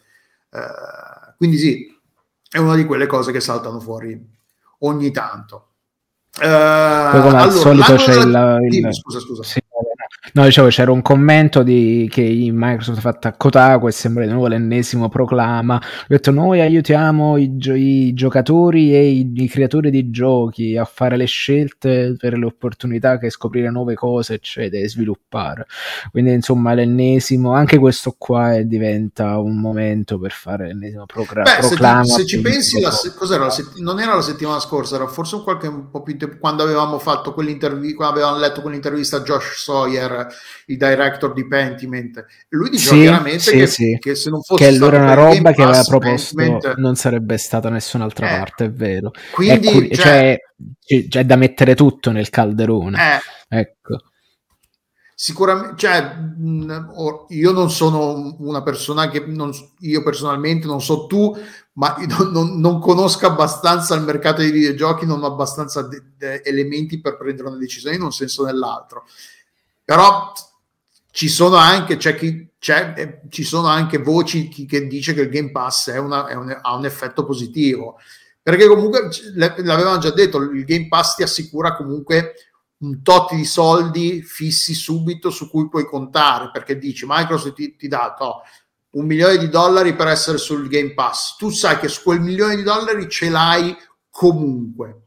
[0.50, 1.97] Eh, quindi sì,
[2.50, 4.18] è una di quelle cose che saltano fuori
[4.80, 5.64] ogni tanto.
[6.38, 6.46] Poi
[7.22, 9.42] come al allora, solito c'è il, il- Dimmi, scusa, scusa.
[9.42, 9.60] sì,
[10.34, 12.22] no, dicevo, c'era un commento di, che
[12.52, 15.76] Microsoft ha fatto a Kotaku e sembra di nuovo l'ennesimo proclama.
[15.76, 20.84] Ha detto noi aiutiamo i, gio- i giocatori e i, i creatori di giochi a
[20.84, 25.66] fare le scelte per le opportunità che scoprire nuove cose, eccetera, e sviluppare.
[26.10, 31.62] Quindi insomma l'ennesimo, anche questo qua è- diventa un momento per fare l'ennesimo progra- Beh,
[31.62, 32.04] se, proclama.
[32.04, 35.34] se ci più pensi, la, se- la sett- non era la settimana scorsa, era forse
[35.36, 39.20] un qualche un po' più tempo quando avevamo fatto quell'intervista, quando avevamo letto quell'intervista a
[39.20, 40.17] Josh Sawyer,
[40.66, 42.24] il director di Pentiment.
[42.48, 43.96] Lui diceva Sì, chiaramente sì, che, sì.
[44.00, 47.68] che se non fosse che allora una roba che aveva proposto Pentiment- non sarebbe stata
[47.68, 49.10] nessun'altra Eh, parte, è vero.
[49.32, 50.38] Quindi, è, curi- cioè, cioè,
[51.02, 52.98] c- c'è da mettere tutto nel calderone.
[53.50, 53.98] eh, Ecco.
[55.20, 56.16] Sicuramente, cioè,
[57.30, 59.50] io non sono una persona che non,
[59.80, 61.36] io personalmente non so tu,
[61.72, 61.96] ma
[62.30, 67.16] non- non conosco abbastanza il mercato dei videogiochi, non ho abbastanza de- de- elementi per
[67.16, 69.06] prendere una decisione in un senso o nell'altro.
[69.88, 70.34] Però
[71.10, 75.22] ci sono anche, c'è chi, c'è, eh, ci sono anche voci chi- che dice che
[75.22, 77.96] il Game Pass è una- è un- ha un effetto positivo.
[78.42, 82.34] Perché comunque c- l- l'avevano già detto, il Game Pass ti assicura comunque
[82.80, 87.88] un tot di soldi fissi subito su cui puoi contare, perché dici Microsoft ti, ti
[87.88, 88.42] dà to,
[88.90, 91.36] un milione di dollari per essere sul Game Pass.
[91.36, 93.74] Tu sai che su quel milione di dollari ce l'hai
[94.10, 95.04] comunque.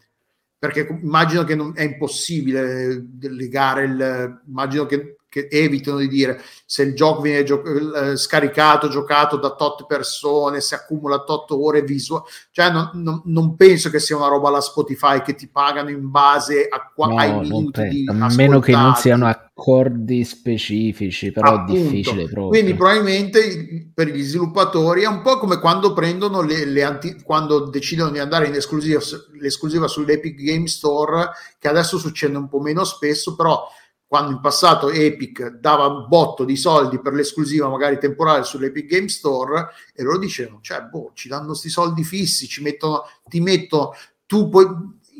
[0.62, 4.42] Perché immagino che non, è impossibile legare il.
[4.48, 9.56] Immagino che, che evitano di dire se il gioco viene gio- eh, scaricato, giocato da
[9.56, 12.26] tot persone, se accumula tot ore visuali.
[12.52, 16.12] Cioè, non, non- non penso che sia una roba alla Spotify che ti pagano in
[16.12, 18.24] base a qua- ai No, non minuti di penso.
[18.24, 19.26] A meno che non siano
[19.62, 21.80] accordi specifici, però è Appunto.
[21.80, 22.48] difficile proprio.
[22.48, 27.70] Quindi probabilmente per gli sviluppatori è un po' come quando prendono le, le anti- quando
[27.70, 29.00] decidono di andare in esclusiva,
[29.40, 31.30] l'esclusiva sull'Epic Game Store,
[31.60, 33.68] che adesso succede un po' meno spesso, però
[34.08, 39.08] quando in passato Epic dava un botto di soldi per l'esclusiva magari temporale sull'Epic Game
[39.08, 43.94] Store e loro dicevano, cioè, boh, ci danno questi soldi fissi, ci mettono, ti mettono,
[44.26, 44.66] tu puoi,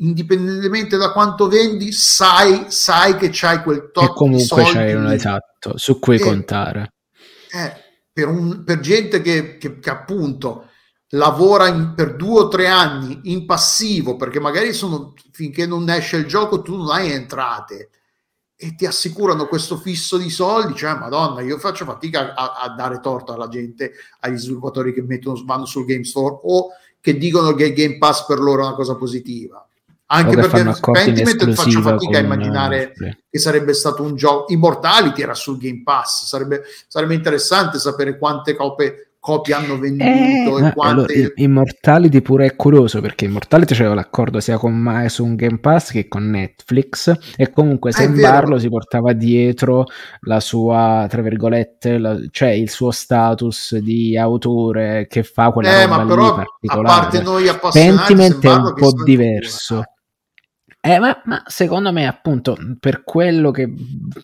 [0.02, 4.94] indipendentemente da quanto vendi, sai, sai che c'hai quel e tot di comunque soldi c'è
[4.94, 6.92] un esatto su cui E- contare.
[7.50, 7.72] Eh,
[8.12, 10.68] per, un- per gente che, che- che appunto
[11.10, 16.16] lavora in- per due o tre anni in passivo, perché magari sono, finché non esce
[16.16, 17.90] il gioco tu non hai entrate
[18.56, 23.00] e ti assicurano questo fisso di soldi, cioè madonna, io faccio fatica a, a dare
[23.00, 26.68] torto alla gente, agli sviluppatori che mettono, vanno sul Game Store o
[27.00, 29.66] che dicono che il Game Pass per loro è una cosa positiva.
[30.14, 30.62] Anche perché
[30.92, 35.56] Pentiment faccio fatica a con, immaginare eh, che sarebbe stato un gioco Immortality era sul
[35.58, 41.32] Game Pass sarebbe, sarebbe interessante sapere quante copie, copie hanno venduto Eh, e quante allora,
[41.36, 45.92] Immortality pure è curioso perché Immortality c'aveva l'accordo sia con Ma- su un Game Pass
[45.92, 47.94] che con Netflix e comunque Ah.
[47.94, 49.86] Sembarlo si portava dietro
[50.22, 55.86] la sua, tra virgolette, la- cioè il suo status di autore che fa quella eh,
[55.86, 56.34] roba ma però
[56.66, 59.84] a parte noi appassionati Pentiment è un po' diverso.
[60.84, 63.72] Eh, ma, ma secondo me, appunto, per quello, che,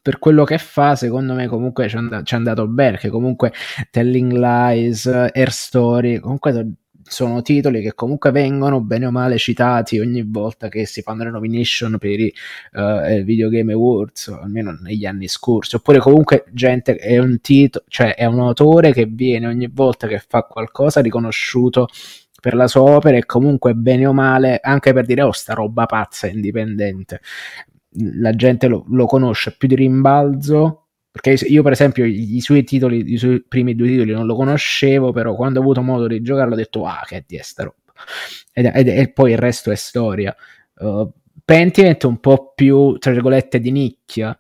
[0.02, 3.52] per quello che fa, secondo me comunque ci è andato bene, perché comunque
[3.93, 6.66] Telling Lies, Air Story, comunque so-
[7.05, 11.30] sono titoli che comunque vengono bene o male citati ogni volta che si fanno le
[11.30, 12.35] nomination per i
[12.72, 18.16] eh, Video Game Awards, almeno negli anni scorsi, oppure comunque gente è un titolo, cioè
[18.16, 21.86] è un autore che viene ogni volta che fa qualcosa riconosciuto
[22.40, 25.86] per la sua opera e comunque bene o male anche per dire oh sta roba
[25.86, 27.20] pazza indipendente
[28.20, 33.12] la gente lo, lo conosce più di rimbalzo perché io per esempio i, suoi titoli
[33.12, 36.52] i suoi primi due titoli non lo conoscevo però quando ho avuto modo di giocarlo
[36.52, 37.77] ho detto ah che è di sta roba
[38.52, 40.35] e poi il resto è storia.
[40.77, 41.10] Uh,
[41.44, 44.39] Pentiment un po' più tra virgolette di nicchia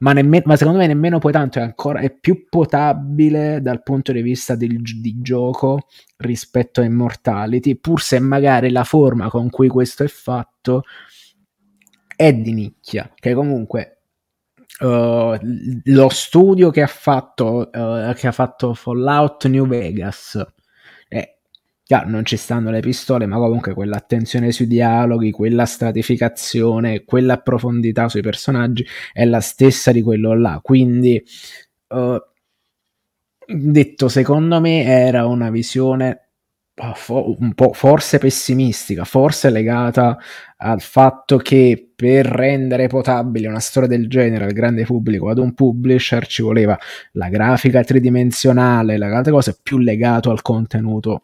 [0.00, 4.12] ma, nemme- ma secondo me nemmeno poi tanto è ancora è più potabile dal punto
[4.12, 5.86] di vista del, di gioco
[6.18, 10.84] rispetto a Immortality, pur se magari la forma con cui questo è fatto
[12.16, 14.02] è di nicchia, che comunque
[14.80, 15.38] uh,
[15.84, 20.38] lo studio che ha fatto, uh, che ha fatto Fallout New Vegas,
[21.90, 28.08] chiaro, non ci stanno le pistole, ma comunque quell'attenzione sui dialoghi, quella stratificazione, quella profondità
[28.08, 30.60] sui personaggi è la stessa di quello là.
[30.62, 31.20] Quindi,
[31.88, 32.16] uh,
[33.44, 36.28] detto, secondo me era una visione
[36.94, 40.16] fo- un po' forse pessimistica, forse legata
[40.58, 45.54] al fatto che per rendere potabile una storia del genere al grande pubblico ad un
[45.54, 46.78] publisher ci voleva
[47.14, 51.22] la grafica tridimensionale, le altre cose più legato al contenuto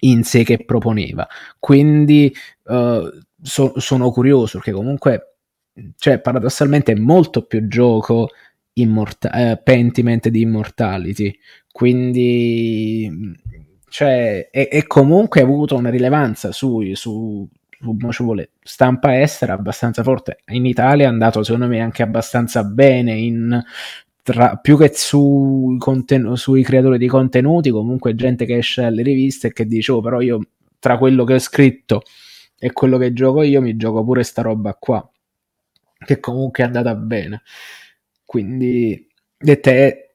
[0.00, 1.26] in sé che proponeva.
[1.58, 2.32] Quindi
[2.64, 3.08] uh,
[3.42, 5.36] so, sono curioso perché comunque,
[5.96, 8.28] cioè, paradossalmente è molto più gioco
[8.74, 11.36] Immorta- eh, Pentiment di Immortality,
[11.72, 13.10] quindi
[13.88, 17.48] cioè, e, e comunque avuto una rilevanza su, su,
[18.10, 20.38] su vuole, stampa estera abbastanza forte.
[20.48, 23.62] In Italia è andato secondo me anche abbastanza bene in,
[24.28, 29.48] tra, più che sui, conten- sui creatori di contenuti, comunque gente che esce dalle riviste
[29.48, 30.40] e che dice, oh, però io
[30.78, 32.02] tra quello che ho scritto
[32.58, 35.10] e quello che gioco io mi gioco pure sta roba qua,
[36.04, 37.40] che comunque è andata bene.
[38.22, 39.06] Quindi,
[39.38, 40.14] dette,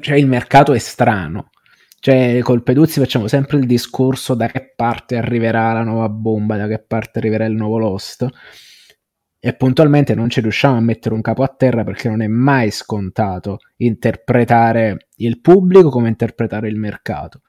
[0.00, 1.50] cioè, il mercato è strano.
[1.98, 6.68] Cioè, col Peduzzi facciamo sempre il discorso da che parte arriverà la nuova bomba, da
[6.68, 8.28] che parte arriverà il nuovo Lost.
[9.46, 12.70] E puntualmente non ci riusciamo a mettere un capo a terra perché non è mai
[12.70, 17.42] scontato interpretare il pubblico come interpretare il mercato.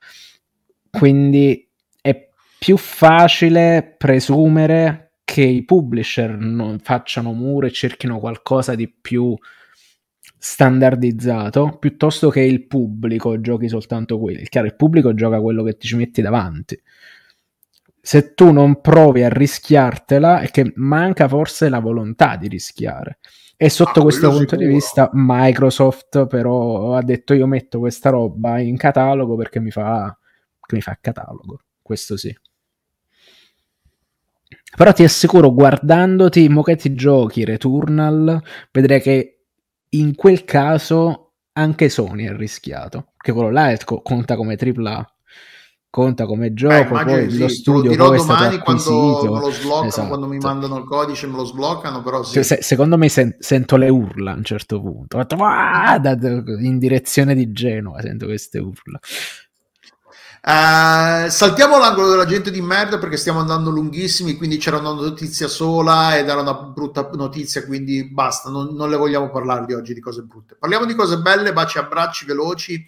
[0.90, 1.66] Quindi
[2.02, 2.28] è
[2.60, 9.34] più facile presumere che i publisher non facciano muro e cerchino qualcosa di più
[10.38, 14.42] standardizzato piuttosto che il pubblico giochi soltanto quello.
[14.50, 16.78] Chiaro, il pubblico gioca quello che ti ci metti davanti.
[18.08, 23.18] Se tu non provi a rischiartela, è che manca forse la volontà di rischiare.
[23.58, 24.68] E sotto ah, questo punto sicuro.
[24.68, 30.16] di vista, Microsoft però ha detto: Io metto questa roba in catalogo perché mi fa,
[30.72, 31.62] mi fa catalogo.
[31.82, 32.32] Questo sì.
[34.78, 38.40] Però ti assicuro, guardandoti mo che ti giochi Returnal,
[38.72, 39.46] vedrai che
[39.90, 45.15] in quel caso anche Sony ha rischiato, che quello là è, conta come AAA
[45.96, 50.08] conta come gioco, Beh, poi sì, lo studio lo domani quando me lo sbloccano, esatto.
[50.10, 52.44] quando mi mandano il codice me lo sbloccano, però sì.
[52.44, 55.26] Se, secondo me sen- sento le urla a un certo punto,
[56.60, 59.00] in direzione di Genova sento queste urla.
[60.48, 65.48] Uh, saltiamo l'angolo della gente di merda perché stiamo andando lunghissimi, quindi c'era una notizia
[65.48, 69.94] sola ed era una brutta notizia, quindi basta, non, non le vogliamo parlare di oggi
[69.94, 70.58] di cose brutte.
[70.60, 72.86] Parliamo di cose belle, baci, abbracci veloci,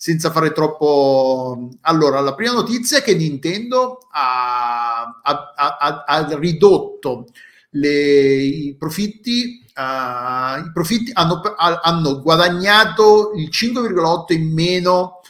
[0.00, 1.70] senza fare troppo...
[1.80, 7.26] Allora, la prima notizia è che Nintendo ha, ha, ha, ha ridotto
[7.70, 15.20] le, i profitti, uh, i profitti hanno, hanno guadagnato il 5,8 in meno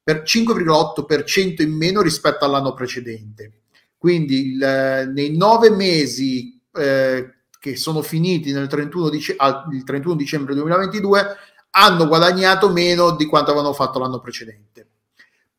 [0.00, 3.62] per 5,8% in meno rispetto all'anno precedente.
[3.98, 7.28] Quindi il, nei nove mesi eh,
[7.58, 9.36] che sono finiti nel 31, dice-
[9.72, 11.36] il 31 dicembre 2022
[11.72, 14.88] hanno guadagnato meno di quanto avevano fatto l'anno precedente.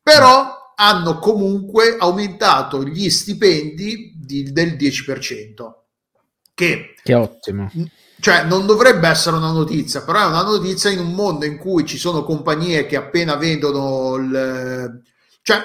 [0.01, 5.73] Però hanno comunque aumentato gli stipendi di, del 10%.
[6.55, 7.69] Che, che ottimo
[8.23, 11.85] cioè non dovrebbe essere una notizia, però è una notizia in un mondo in cui
[11.85, 15.01] ci sono compagnie che appena vedono il,
[15.41, 15.61] cioè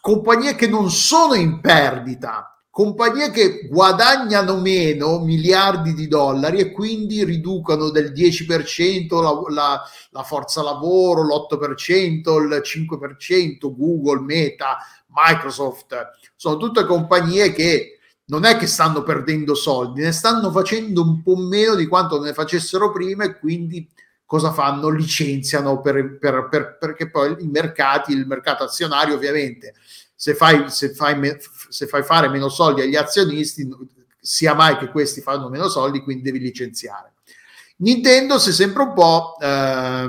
[0.00, 7.24] compagnie che non sono in perdita, compagnie che guadagnano meno miliardi di dollari e quindi
[7.24, 14.76] riducono del 10% la, la, la forza lavoro, l'8%, il 5%, Google, Meta,
[15.06, 21.22] Microsoft, sono tutte compagnie che non è che stanno perdendo soldi, ne stanno facendo un
[21.22, 23.88] po' meno di quanto ne facessero prima e quindi
[24.26, 24.90] cosa fanno?
[24.90, 29.72] Licenziano per, per, per, perché poi i mercati, il mercato azionario ovviamente,
[30.14, 31.14] se fai, se, fai,
[31.68, 33.68] se fai fare meno soldi agli azionisti,
[34.20, 37.12] sia mai che questi fanno meno soldi, quindi devi licenziare.
[37.78, 40.08] Nintendo si è sempre un po' eh,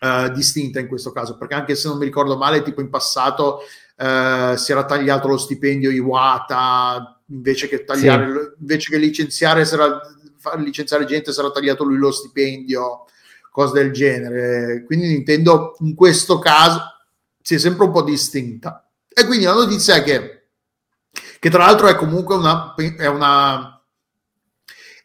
[0.00, 3.60] eh, distinta in questo caso, perché anche se non mi ricordo male, tipo in passato
[3.96, 8.60] eh, si era tagliato lo stipendio Iwata invece che tagliare, sì.
[8.60, 10.00] invece che licenziare, sarà,
[10.38, 13.04] far licenziare gente, sarà tagliato lui lo stipendio,
[13.50, 14.84] cose del genere.
[14.84, 16.80] Quindi Nintendo in questo caso
[17.42, 18.88] si è sempre un po' distinta.
[19.06, 20.39] E quindi la notizia è che,
[21.40, 23.80] che tra l'altro è comunque una, è una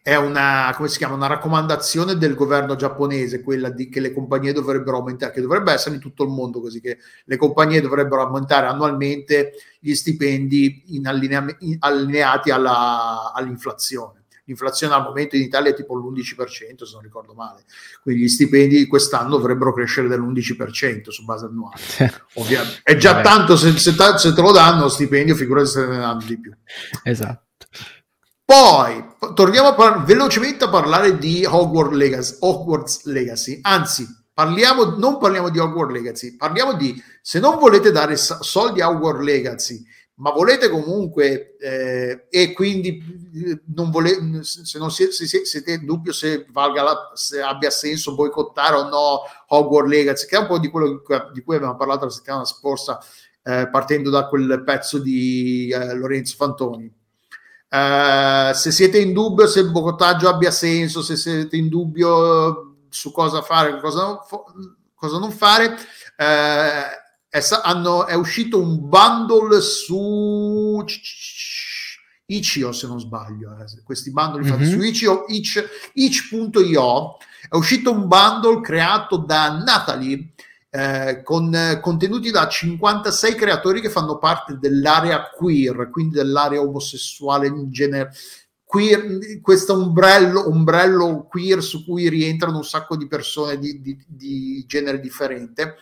[0.06, 4.52] è una, come si chiama, una raccomandazione del governo giapponese, quella di che le compagnie
[4.52, 8.68] dovrebbero aumentare, che dovrebbe essere in tutto il mondo così, che le compagnie dovrebbero aumentare
[8.68, 14.25] annualmente gli stipendi in allineati alla, all'inflazione.
[14.46, 17.64] L'inflazione al momento in Italia è tipo l'11%, se non ricordo male.
[18.00, 21.80] Quindi gli stipendi quest'anno dovrebbero crescere dell'11% su base annuale.
[22.34, 22.80] Ovviamente.
[22.84, 23.24] È già Vabbè.
[23.24, 26.54] tanto se, se, se, te lo danno lo stipendio, figurati se ne danno di più.
[27.02, 27.66] Esatto.
[28.44, 29.04] Poi
[29.34, 33.58] torniamo a par- velocemente a parlare di Hogwarts Legacy, Hogwarts Legacy.
[33.62, 38.88] Anzi, parliamo, non parliamo di Hogwarts Legacy, parliamo di se non volete dare soldi a
[38.88, 39.84] Hogwarts Legacy,
[40.16, 45.84] ma volete comunque eh, e quindi eh, non volete, se non siete, se siete in
[45.84, 50.46] dubbio se, valga la, se abbia senso boicottare o no Hogwarts Legacy, che è un
[50.46, 51.02] po' di quello
[51.32, 52.98] di cui abbiamo parlato la settimana scorsa,
[53.42, 56.92] eh, partendo da quel pezzo di eh, Lorenzo Fantoni.
[57.68, 63.10] Uh, se siete in dubbio se il boicottaggio abbia senso, se siete in dubbio su
[63.10, 64.18] cosa fare, cosa non,
[64.94, 67.05] cosa non fare, uh,
[67.36, 70.82] è, hanno, è, uscito un bundle su
[72.26, 73.82] Itch.io se non sbaglio, eh.
[73.84, 74.50] questi bundle mm-hmm.
[74.50, 77.16] fatti su Itch.io, Itch, Itch.io
[77.48, 80.32] è uscito un bundle creato da Natalie
[80.70, 87.46] eh, con eh, contenuti da 56 creatori che fanno parte dell'area queer, quindi dell'area omosessuale
[87.46, 88.12] in genere.
[88.64, 94.64] Queer, questo ombrello, ombrello queer su cui rientrano un sacco di persone di, di, di
[94.66, 95.76] genere differente.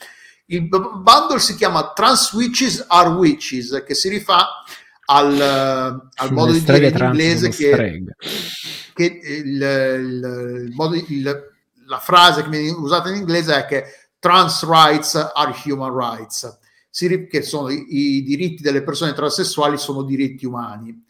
[0.46, 4.62] Il bundle si chiama Trans Witches Are Witches, che si rifà
[5.06, 5.40] al,
[6.14, 8.04] al modo di dire in inglese che,
[8.94, 10.96] che il, il, il modo,
[11.86, 13.84] la frase che viene usata in inglese è che
[14.18, 16.58] trans rights are human rights,
[16.90, 21.02] che sono i, i diritti delle persone transessuali sono diritti umani.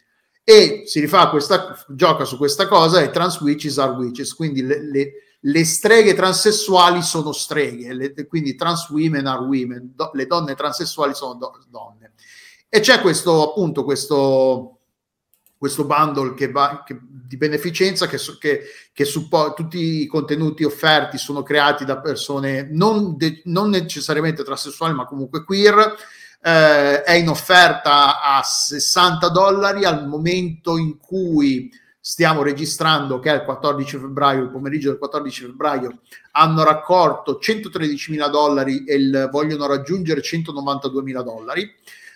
[0.43, 4.79] E si rifà questa, gioca su questa cosa e trans witches are witches, quindi le,
[4.81, 5.11] le,
[5.45, 11.13] le streghe transessuali sono streghe, le, quindi trans women are women, do, le donne transessuali
[11.13, 12.13] sono do, donne.
[12.67, 14.71] E c'è questo appunto questo
[15.57, 21.17] questo bundle che va, che, di beneficenza che, che, che suppo- tutti i contenuti offerti
[21.17, 25.95] sono creati da persone non, de- non necessariamente transessuali ma comunque queer
[26.41, 31.71] eh, è in offerta a 60 dollari al momento in cui
[32.07, 36.01] stiamo registrando che è il 14 febbraio il pomeriggio del 14 febbraio
[36.33, 41.67] hanno raccolto 113 mila dollari e il, vogliono raggiungere 192 mila dollari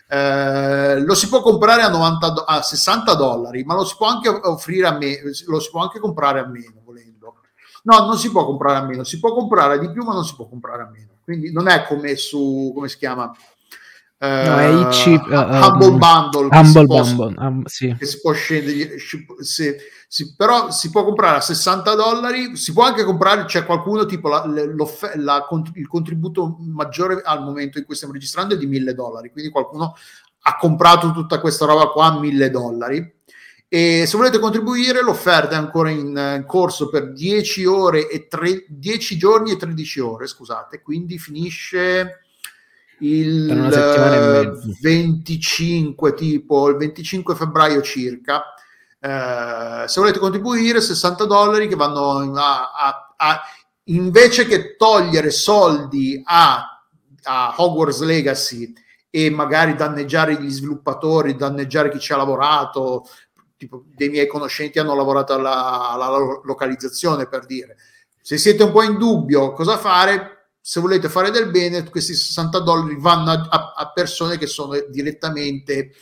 [0.07, 4.29] eh, lo si può comprare a, 90, a 60 dollari, ma lo si può anche
[4.29, 7.37] offrire a me, lo si può anche comprare a meno volendo.
[7.83, 10.33] No, non si può comprare a meno, si può comprare di più, ma non si
[10.35, 11.09] può comprare a meno.
[11.23, 13.31] Quindi non è come su come si chiama?
[14.21, 17.95] No, è chip, uh, Humble Bundle, Humble Bundle, um, sì.
[17.97, 18.97] che si può scendere,
[19.39, 19.77] se,
[20.09, 24.27] si, però si può comprare a 60 dollari, si può anche comprare, c'è qualcuno tipo
[24.27, 29.31] la, la, il contributo maggiore al momento in cui stiamo registrando è di 1000 dollari,
[29.31, 29.95] quindi qualcuno
[30.41, 33.13] ha comprato tutta questa roba qua a 1000 dollari.
[33.69, 38.65] E se volete contribuire, l'offerta è ancora in, in corso per 10 ore e 3,
[38.67, 42.23] 10 giorni e 13 ore, scusate, quindi finisce
[42.99, 43.45] il
[44.81, 48.43] 25 tipo il 25 febbraio circa
[48.99, 53.41] eh, se volete contribuire 60 dollari che vanno a, a, a
[53.85, 56.83] invece che togliere soldi a,
[57.23, 58.73] a Hogwarts Legacy
[59.09, 63.07] e magari danneggiare gli sviluppatori, danneggiare chi ci ha lavorato,
[63.57, 66.09] tipo dei miei conoscenti hanno lavorato alla, alla
[66.43, 67.77] localizzazione per dire.
[68.21, 70.38] Se siete un po' in dubbio cosa fare,
[70.69, 75.93] se volete fare del bene, questi 60 dollari vanno a, a persone che sono direttamente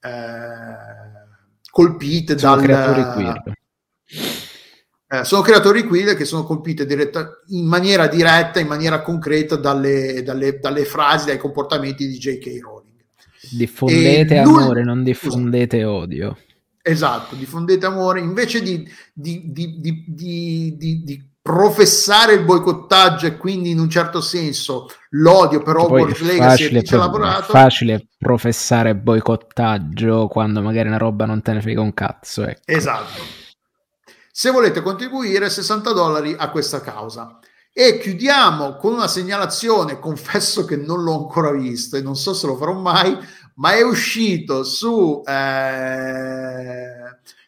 [0.00, 0.10] eh,
[1.68, 2.64] colpite sono dal...
[2.64, 3.42] creatori queer.
[5.08, 10.22] Eh, sono creatori queer che sono colpite diretta, in maniera diretta, in maniera concreta dalle,
[10.22, 12.60] dalle, dalle frasi, dai comportamenti di J.K.
[12.62, 13.04] Rowling.
[13.50, 15.92] Diffondete amore, non diffondete esatto.
[15.92, 16.38] odio.
[16.80, 23.90] Esatto, diffondete amore invece di, di, di, di professare il boicottaggio e quindi in un
[23.90, 27.48] certo senso l'odio per Hogwarts Legacy ha lavorato.
[27.48, 32.46] È facile professare boicottaggio quando magari una roba non te ne frega un cazzo.
[32.46, 32.60] Ecco.
[32.64, 33.20] Esatto.
[34.30, 37.38] Se volete contribuire 60 dollari a questa causa.
[37.74, 42.46] E chiudiamo con una segnalazione, confesso che non l'ho ancora visto e non so se
[42.46, 43.16] lo farò mai,
[43.56, 45.22] ma è uscito su...
[45.26, 47.01] Eh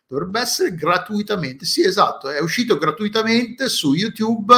[0.06, 4.54] dovrebbe essere gratuitamente, sì esatto, è uscito gratuitamente su YouTube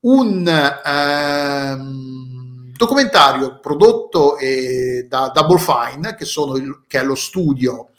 [0.00, 0.46] un
[0.84, 7.90] ehm, documentario prodotto eh, da Double Fine, che, il, che è lo studio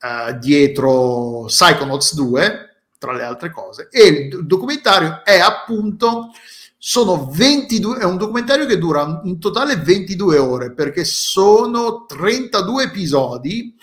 [0.00, 6.30] eh, dietro Psychonauts 2, tra le altre cose, e il documentario è appunto
[6.78, 13.74] sono 22, è un documentario che dura in totale 22 ore perché sono 32 episodi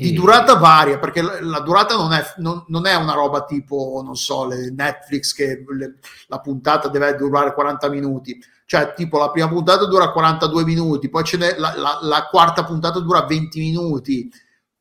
[0.00, 4.00] di durata varia, perché la, la durata non è, non, non è, una roba tipo,
[4.02, 5.98] non so, Netflix che le,
[6.28, 11.24] la puntata deve durare 40 minuti, cioè tipo la prima puntata dura 42 minuti, poi
[11.36, 14.30] la, la, la quarta puntata dura 20 minuti,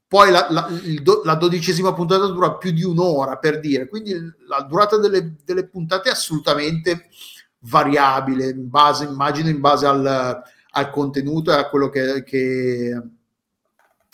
[0.08, 0.48] poi la,
[1.02, 4.14] do, la, dodicesima puntata dura più di un'ora, per dire, quindi
[4.48, 7.10] la durata delle, delle puntate è assolutamente
[7.60, 10.42] variabile, in base, immagino in base al,
[10.72, 13.02] al contenuto e a quello che, che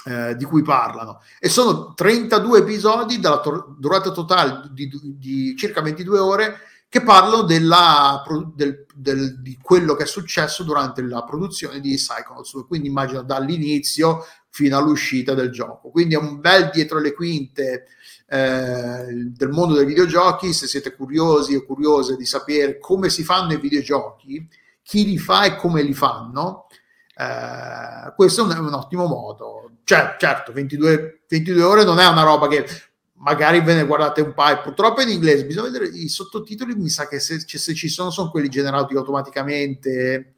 [0.05, 5.81] eh, di cui parlano e sono 32 episodi dalla to- durata totale di, di, circa
[5.81, 8.23] 22 ore che parlano della,
[8.53, 14.23] del, del, di quello che è successo durante la produzione di Psychonauts quindi immagino dall'inizio
[14.55, 15.89] fino all'uscita del gioco.
[15.89, 17.87] Quindi è un bel dietro le quinte
[18.29, 20.53] eh, del mondo dei videogiochi.
[20.53, 24.47] Se siete curiosi o curiose di sapere come si fanno i videogiochi,
[24.81, 26.67] chi li fa e come li fanno,
[27.17, 29.71] eh, questo è un, ottimo modo.
[29.83, 32.65] Cioè, certo, 22, 22 ore non è una roba che
[33.13, 34.61] magari ve ne guardate un paio.
[34.61, 36.75] Purtroppo in inglese, bisogna vedere i sottotitoli.
[36.75, 40.35] Mi sa che se, se ci sono, sono quelli generati automaticamente.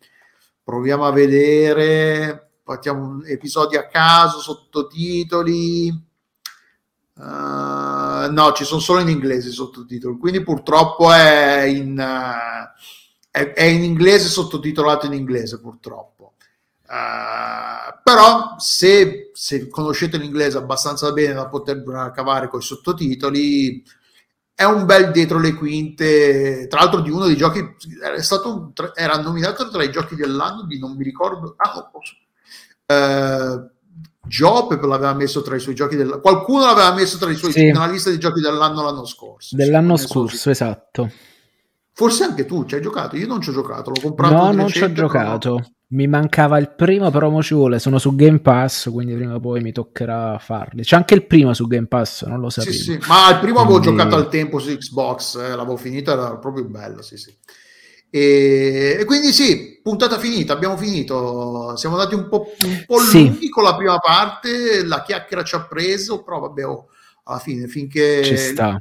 [0.64, 6.06] Proviamo a vedere, facciamo episodi a caso, sottotitoli.
[7.16, 12.80] Uh, no, ci sono solo in inglese i sottotitoli, quindi purtroppo è in, uh,
[13.32, 16.17] è, è in inglese sottotitolato in inglese, purtroppo.
[16.88, 21.84] Uh, però se, se, conoscete l'inglese abbastanza bene da poter
[22.14, 23.84] cavare con i sottotitoli
[24.56, 29.22] è un bel dietro le quinte tra l'altro di uno dei giochi era, stato, era
[29.22, 33.70] nominato tra i giochi dell'anno di non mi ricordo ah, no, uh,
[34.26, 37.66] Job l'aveva messo tra i suoi giochi del qualcuno l'aveva messo tra i suoi sì.
[37.66, 41.12] nella lista di giochi dell'anno l'anno scorso dell'anno scorso esatto
[41.92, 44.70] forse anche tu ci hai giocato io non ci ho giocato l'ho comprato no non
[44.70, 45.74] ci ho giocato.
[45.90, 49.40] Mi mancava il primo però mo ci vuole sono su Game Pass quindi prima o
[49.40, 52.82] poi mi toccherà farli c'è anche il primo su Game Pass non lo sapevo sì,
[52.82, 53.00] sì.
[53.08, 53.78] ma il primo quindi...
[53.78, 57.34] avevo giocato al tempo su Xbox eh, l'avevo finito era proprio bello sì sì
[58.10, 63.26] e, e, quindi sì, puntata finita, abbiamo finito, siamo andati un po', un po sì.
[63.26, 66.88] lunghi con la prima parte, la chiacchiera ci ha preso, però vabbè, oh,
[67.24, 68.24] alla fine, finché...
[68.24, 68.80] Ci sta.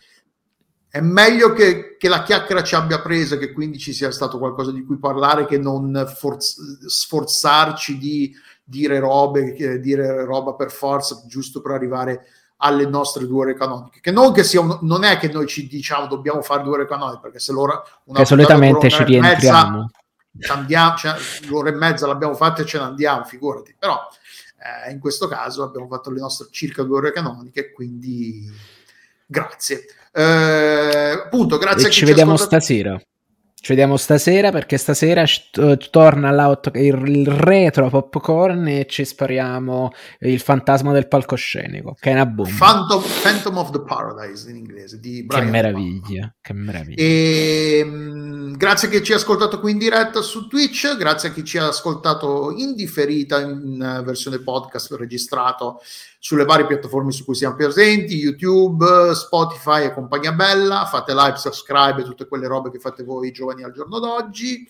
[0.96, 4.72] È meglio che, che, la chiacchiera ci abbia preso, che quindi ci sia stato qualcosa
[4.72, 11.60] di cui parlare, che non forz- sforzarci di dire robe, dire roba per forza, giusto
[11.60, 14.00] per arrivare alle nostre due ore canoniche.
[14.00, 16.86] Che non, che sia un, non è che noi ci diciamo dobbiamo fare due ore
[16.86, 19.90] canoniche, perché se l'ora una solitamente ci rientriamo.
[20.30, 21.14] Mezza, andiamo, cioè,
[21.48, 23.76] l'ora e mezza l'abbiamo fatta e ce ne andiamo, figurati.
[23.78, 24.00] Però
[24.86, 28.50] eh, in questo caso abbiamo fatto le nostre circa due ore canoniche, quindi
[29.26, 29.84] grazie.
[30.18, 32.58] Eh, appunto, grazie e a chi ci vediamo ascolta...
[32.58, 32.98] stasera.
[33.66, 36.30] Ci vediamo stasera perché stasera uh, torna
[36.74, 42.54] il, il, retro popcorn e ci spariamo il fantasma del palcoscenico, che è una bomba.
[42.56, 47.02] Phantom, Phantom of the Paradise in inglese di Brian Che meraviglia, che meraviglia.
[47.02, 51.32] E, um, grazie a chi ci ha ascoltato qui in diretta su Twitch, grazie a
[51.32, 55.80] chi ci ha ascoltato in differita in uh, versione podcast registrato
[56.26, 60.84] sulle varie piattaforme su cui siamo presenti, YouTube, Spotify e compagnia bella.
[60.84, 64.66] Fate like, subscribe e tutte quelle robe che fate voi giovani al giorno d'oggi.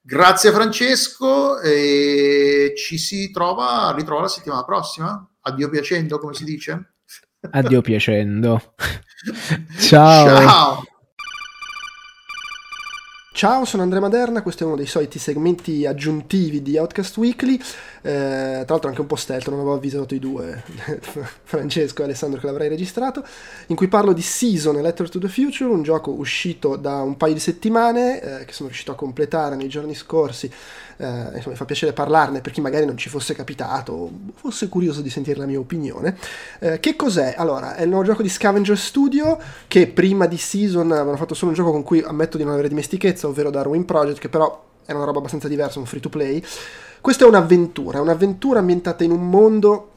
[0.00, 5.28] Grazie Francesco e ci si trova, ritrova la settimana prossima.
[5.40, 6.94] Addio piacendo, come si dice?
[7.50, 8.74] Addio piacendo.
[9.78, 10.26] Ciao.
[10.26, 10.84] Ciao.
[13.36, 17.56] Ciao, sono Andrea Maderna, questo è uno dei soliti segmenti aggiuntivi di Outcast Weekly,
[18.00, 20.62] eh, tra l'altro anche un po' stealth, non avevo avvisato i due,
[21.44, 23.22] Francesco e Alessandro che l'avrei registrato,
[23.66, 27.34] in cui parlo di Season, Letter to the Future, un gioco uscito da un paio
[27.34, 30.50] di settimane, eh, che sono riuscito a completare nei giorni scorsi,
[30.98, 34.68] eh, insomma mi fa piacere parlarne per chi magari non ci fosse capitato o fosse
[34.68, 36.16] curioso di sentire la mia opinione.
[36.58, 37.34] Eh, che cos'è?
[37.36, 41.50] Allora, è il nuovo gioco di Scavenger Studio, che prima di Season avevano fatto solo
[41.50, 44.92] un gioco con cui ammetto di non avere dimestichezza, ovvero Darwin Project, che però è
[44.92, 46.42] una roba abbastanza diversa, un free to play.
[47.00, 49.90] Questa è un'avventura, è un'avventura ambientata in un mondo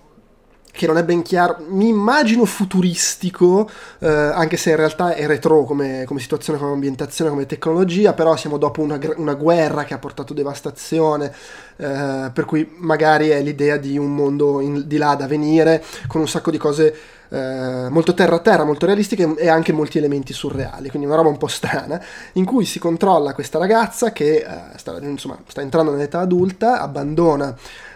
[0.79, 3.69] che non è ben chiaro, mi immagino futuristico,
[3.99, 8.37] eh, anche se in realtà è retro come, come, situazione, come ambientazione, come tecnologia, però
[8.37, 11.33] siamo dopo una, una guerra che ha portato devastazione,
[11.75, 16.21] eh, per cui magari è l'idea di un mondo in, di là da venire, con
[16.21, 16.95] un sacco di cose
[17.27, 21.27] eh, molto terra a terra, molto realistiche e anche molti elementi surreali, quindi una roba
[21.27, 22.01] un po' strana,
[22.33, 27.53] in cui si controlla questa ragazza che eh, sta, insomma, sta entrando nell'età adulta, abbandona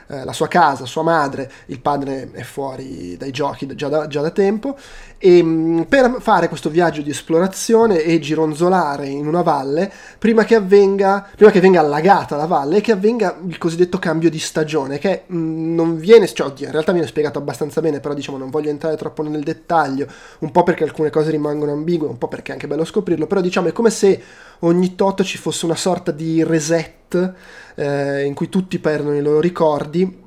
[0.07, 4.21] eh, la sua casa, sua madre, il padre è fuori dai giochi già da, già
[4.21, 4.77] da tempo
[5.17, 10.55] e mm, per fare questo viaggio di esplorazione e gironzolare in una valle prima che
[10.55, 14.99] avvenga, prima che venga allagata la valle e che avvenga il cosiddetto cambio di stagione
[14.99, 18.38] che mh, mm, non viene, cioè oddio, in realtà viene spiegato abbastanza bene, però diciamo
[18.38, 20.07] non voglio entrare troppo nel dettaglio,
[20.39, 23.39] un po' perché alcune cose rimangono ambigue, un po' perché è anche bello scoprirlo, però
[23.39, 24.21] diciamo è come se
[24.64, 27.34] ogni tot ci fosse una sorta di reset
[27.76, 30.22] eh, in cui tutti perdono i loro ricordi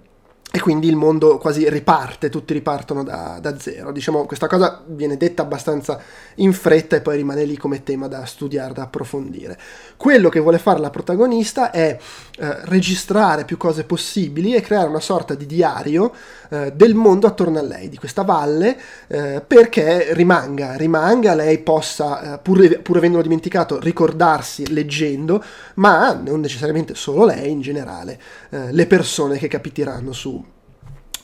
[0.56, 3.92] e quindi il mondo quasi riparte, tutti ripartono da, da, zero.
[3.92, 6.00] Diciamo, questa cosa viene detta abbastanza
[6.36, 9.58] in fretta e poi rimane lì come tema da studiare, da approfondire.
[9.98, 11.98] Quello che vuole fare la protagonista è
[12.38, 16.10] eh, registrare più cose possibili e creare una sorta di diario
[16.48, 18.78] eh, del mondo attorno a lei, di questa valle,
[19.08, 26.40] eh, perché rimanga, rimanga, lei possa, eh, pur, pur avendolo dimenticato, ricordarsi leggendo, ma non
[26.40, 28.18] necessariamente solo lei, in generale,
[28.48, 30.45] eh, le persone che capiteranno su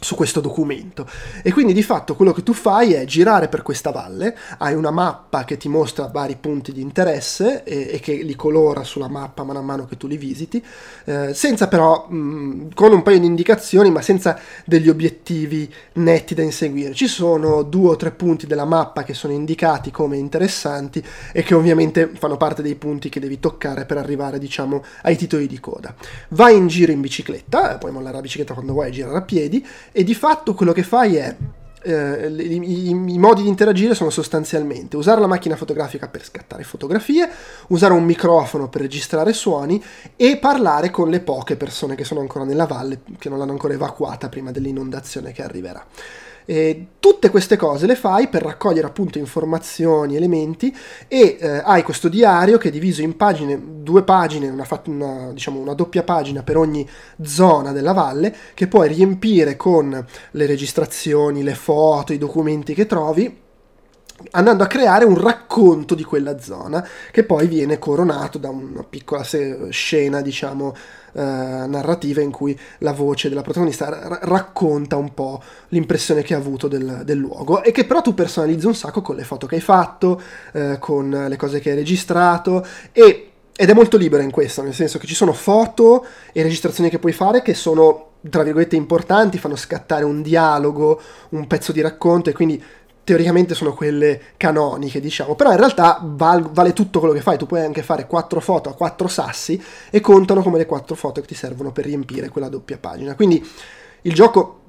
[0.03, 1.07] su questo documento.
[1.43, 4.91] E quindi di fatto quello che tu fai è girare per questa valle hai una
[4.91, 9.45] mappa che ti mostra vari punti di interesse e, e che li colora sulla mappa
[9.45, 10.63] man mano che tu li visiti
[11.05, 16.43] eh, senza però mh, con un paio di indicazioni ma senza degli obiettivi netti da
[16.43, 16.95] inseguire.
[16.95, 21.03] Ci sono due o tre punti della mappa che sono indicati come interessanti
[21.33, 25.47] e che ovviamente fanno parte dei punti che devi toccare per arrivare diciamo ai titoli
[25.47, 25.95] di coda.
[26.29, 30.05] Vai in giro in bicicletta puoi mollare la bicicletta quando vuoi girare a piedi e
[30.05, 31.37] di fatto quello che fai è
[31.85, 36.63] eh, i, i, i, modi di interagire sono sostanzialmente usare la macchina fotografica per scattare
[36.63, 37.29] fotografie,
[37.69, 39.83] usare un microfono per registrare suoni
[40.17, 43.75] e parlare con le poche persone che sono ancora nella valle, che non l'hanno ancora
[43.75, 45.85] evacuata prima dell'inondazione che arriverà.
[46.45, 50.75] E tutte queste cose le fai per raccogliere appunto informazioni, elementi
[51.09, 55.61] e eh, hai questo diario che è diviso in pagine, due pagine, una, una, diciamo
[55.61, 56.89] una doppia pagina per ogni
[57.23, 63.41] zona della valle che puoi riempire con le registrazioni, le foto, i documenti che trovi
[64.33, 69.25] andando a creare un racconto di quella zona che poi viene coronato da una piccola
[69.71, 70.75] scena diciamo
[71.13, 76.39] eh, narrativa in cui la voce della protagonista r- racconta un po' l'impressione che ha
[76.39, 79.57] avuto del, del, luogo e che però tu personalizzi un sacco con le foto che
[79.57, 80.21] hai fatto
[80.53, 84.73] eh, con le cose che hai registrato e ed è molto libera in questo, nel
[84.73, 89.39] senso che ci sono foto e registrazioni che puoi fare che sono tra virgolette importanti,
[89.39, 92.63] fanno scattare un dialogo, un pezzo di racconto e quindi
[93.05, 97.47] teoricamente sono quelle canoniche, diciamo, però in realtà val- vale tutto quello che fai, tu
[97.47, 101.27] puoi anche fare quattro foto a quattro sassi e contano come le quattro foto che
[101.27, 103.15] ti servono per riempire quella doppia pagina.
[103.15, 103.45] Quindi
[104.03, 104.61] il gioco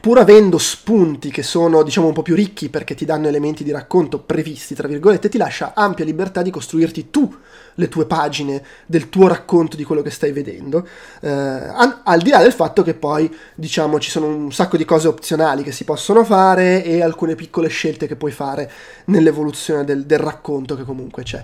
[0.00, 3.70] pur avendo spunti che sono diciamo un po' più ricchi perché ti danno elementi di
[3.70, 7.32] racconto previsti, tra virgolette, ti lascia ampia libertà di costruirti tu
[7.80, 10.86] le tue pagine del tuo racconto di quello che stai vedendo,
[11.20, 15.08] eh, al, di là del fatto che poi diciamo ci sono un sacco di cose
[15.08, 18.70] opzionali che si possono fare e alcune piccole scelte che puoi fare
[19.06, 21.42] nell'evoluzione del, del racconto che comunque c'è.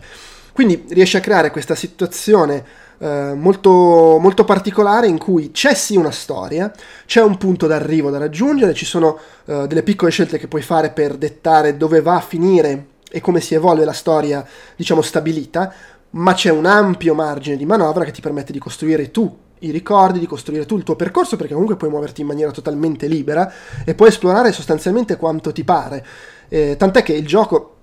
[0.53, 2.65] Quindi riesci a creare questa situazione
[2.99, 6.73] eh, molto, molto particolare in cui c'è sì una storia,
[7.05, 10.91] c'è un punto d'arrivo da raggiungere, ci sono uh, delle piccole scelte che puoi fare
[10.91, 15.73] per dettare dove va a finire e come si evolve la storia, diciamo, stabilita,
[16.17, 20.19] ma c'è un ampio margine di manovra che ti permette di costruire tu i ricordi,
[20.19, 23.51] di costruire tu il tuo percorso, perché comunque puoi muoverti in maniera totalmente libera
[23.85, 26.05] e puoi esplorare sostanzialmente quanto ti pare.
[26.49, 27.77] Eh, tant'è che il gioco,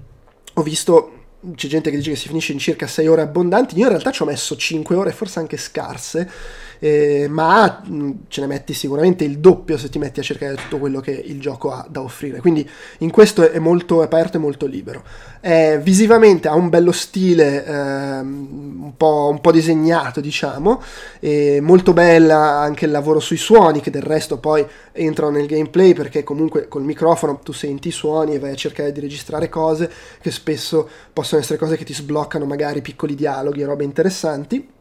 [0.54, 1.12] ho visto
[1.56, 4.12] c'è gente che dice che si finisce in circa 6 ore abbondanti, io in realtà
[4.12, 6.30] ci ho messo 5 ore, forse anche scarse,
[6.84, 10.80] eh, ma mh, ce ne metti sicuramente il doppio se ti metti a cercare tutto
[10.80, 12.42] quello che il gioco ha da offrire.
[12.42, 15.02] Quindi in questo è molto aperto e molto libero.
[15.40, 20.82] Eh, visivamente ha un bello stile eh, un, po', un, po', disegnato, diciamo,
[21.62, 26.24] molto bella anche il lavoro sui suoni, che del resto poi entrano nel gameplay perché
[26.24, 29.90] comunque col microfono tu senti i suoni e vai a cercare di registrare cose
[30.20, 34.73] che spesso possono essere cose che ti sbloccano magari piccoli dialoghi e robe interessanti.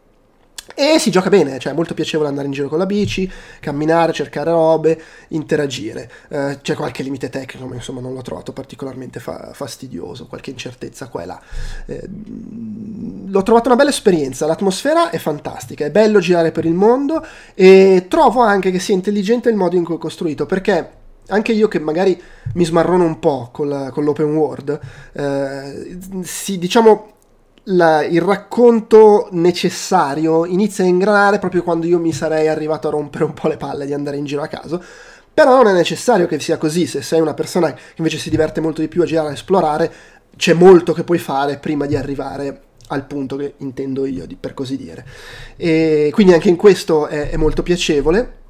[0.75, 3.31] E si gioca bene, cioè è molto piacevole andare in giro con la bici,
[3.61, 6.11] camminare, cercare robe, interagire.
[6.29, 11.09] Eh, c'è qualche limite tecnico, ma insomma non l'ho trovato particolarmente fa- fastidioso, qualche incertezza
[11.09, 11.41] qua e là.
[11.87, 12.09] Eh,
[13.27, 17.25] l'ho trovato una bella esperienza, l'atmosfera è fantastica, è bello girare per il mondo
[17.55, 21.69] e trovo anche che sia intelligente il modo in cui è costruito, perché anche io
[21.69, 22.21] che magari
[22.55, 24.81] mi smarrono un po' con, con l'open world,
[25.13, 27.12] eh, si, diciamo
[27.65, 33.25] la, il racconto necessario inizia a ingranare proprio quando io mi sarei arrivato a rompere
[33.25, 34.83] un po' le palle di andare in giro a caso.
[35.35, 38.61] Però non è necessario che sia così, se sei una persona che invece si diverte
[38.61, 39.93] molto di più a girare a esplorare,
[40.37, 44.77] c'è molto che puoi fare prima di arrivare al punto che intendo io, per così
[44.77, 45.07] dire.
[45.57, 48.41] E quindi anche in questo è, è molto piacevole.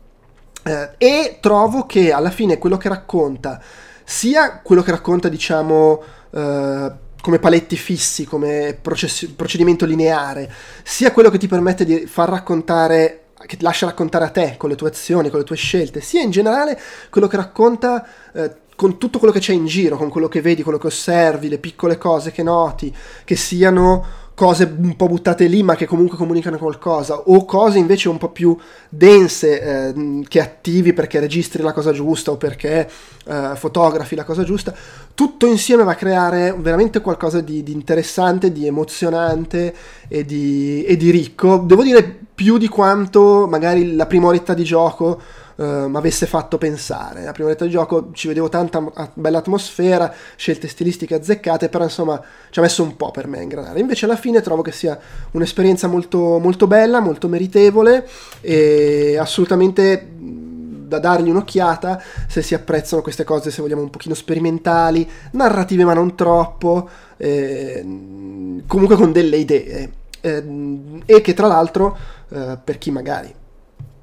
[0.65, 3.61] Eh, e trovo che alla fine quello che racconta,
[4.03, 6.03] sia quello che racconta, diciamo,
[6.33, 6.93] eh,
[7.23, 13.27] come paletti fissi, come process- procedimento lineare, sia quello che ti permette di far raccontare,
[13.47, 16.21] che ti lascia raccontare a te con le tue azioni, con le tue scelte, sia
[16.21, 16.79] in generale
[17.11, 18.05] quello che racconta
[18.35, 21.49] eh, con tutto quello che c'è in giro, con quello che vedi, quello che osservi,
[21.49, 22.93] le piccole cose che noti,
[23.25, 28.09] che siano cose un po' buttate lì ma che comunque comunicano qualcosa o cose invece
[28.09, 28.57] un po' più
[28.89, 32.89] dense eh, che attivi perché registri la cosa giusta o perché
[33.27, 34.75] eh, fotografi la cosa giusta
[35.15, 39.75] tutto insieme va a creare veramente qualcosa di, di interessante di emozionante
[40.09, 41.59] e di, e di ricco.
[41.59, 45.21] Devo dire più di quanto magari la prima oretta di gioco
[45.63, 47.23] uh, mi avesse fatto pensare.
[47.23, 52.21] La prima volta di gioco ci vedevo tanta bella atmosfera, scelte stilistiche azzeccate, però insomma
[52.51, 53.81] ci ha messo un po' per me a ingranare.
[53.81, 54.99] Invece alla fine trovo che sia
[55.33, 58.09] un'esperienza molto, molto bella, molto meritevole
[58.41, 60.09] e assolutamente
[60.93, 65.95] da dargli un'occhiata se si apprezzano queste cose, se vogliamo un pochino sperimentali, narrative ma
[65.95, 67.81] non troppo, eh,
[68.67, 69.93] comunque con delle idee.
[70.21, 71.97] Eh, e che tra l'altro,
[72.29, 73.35] eh, per chi magari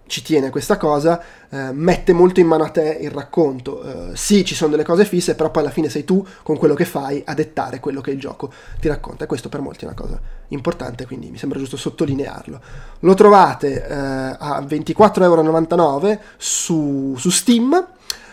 [0.09, 3.83] ci tiene a questa cosa, eh, mette molto in mano a te il racconto.
[3.83, 6.73] Eh, sì, ci sono delle cose fisse, però poi alla fine sei tu con quello
[6.73, 9.25] che fai a dettare quello che il gioco ti racconta.
[9.25, 12.59] E questo per molti è una cosa importante, quindi mi sembra giusto sottolinearlo.
[13.01, 17.87] Lo trovate eh, a 24,99€ su, su Steam.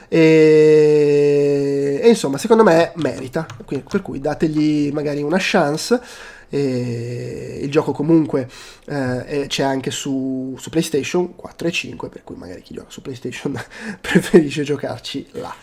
[0.08, 3.46] E, e, insomma, secondo me merita.
[3.66, 6.00] Per cui dategli magari una chance.
[6.48, 8.48] E il gioco comunque
[8.86, 13.02] eh, c'è anche su, su, PlayStation 4 e 5, per cui magari chi gioca su
[13.02, 13.60] PlayStation
[14.00, 15.54] preferisce giocarci là.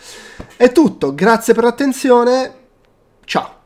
[0.56, 2.54] È tutto, grazie per l'attenzione,
[3.26, 3.63] ciao!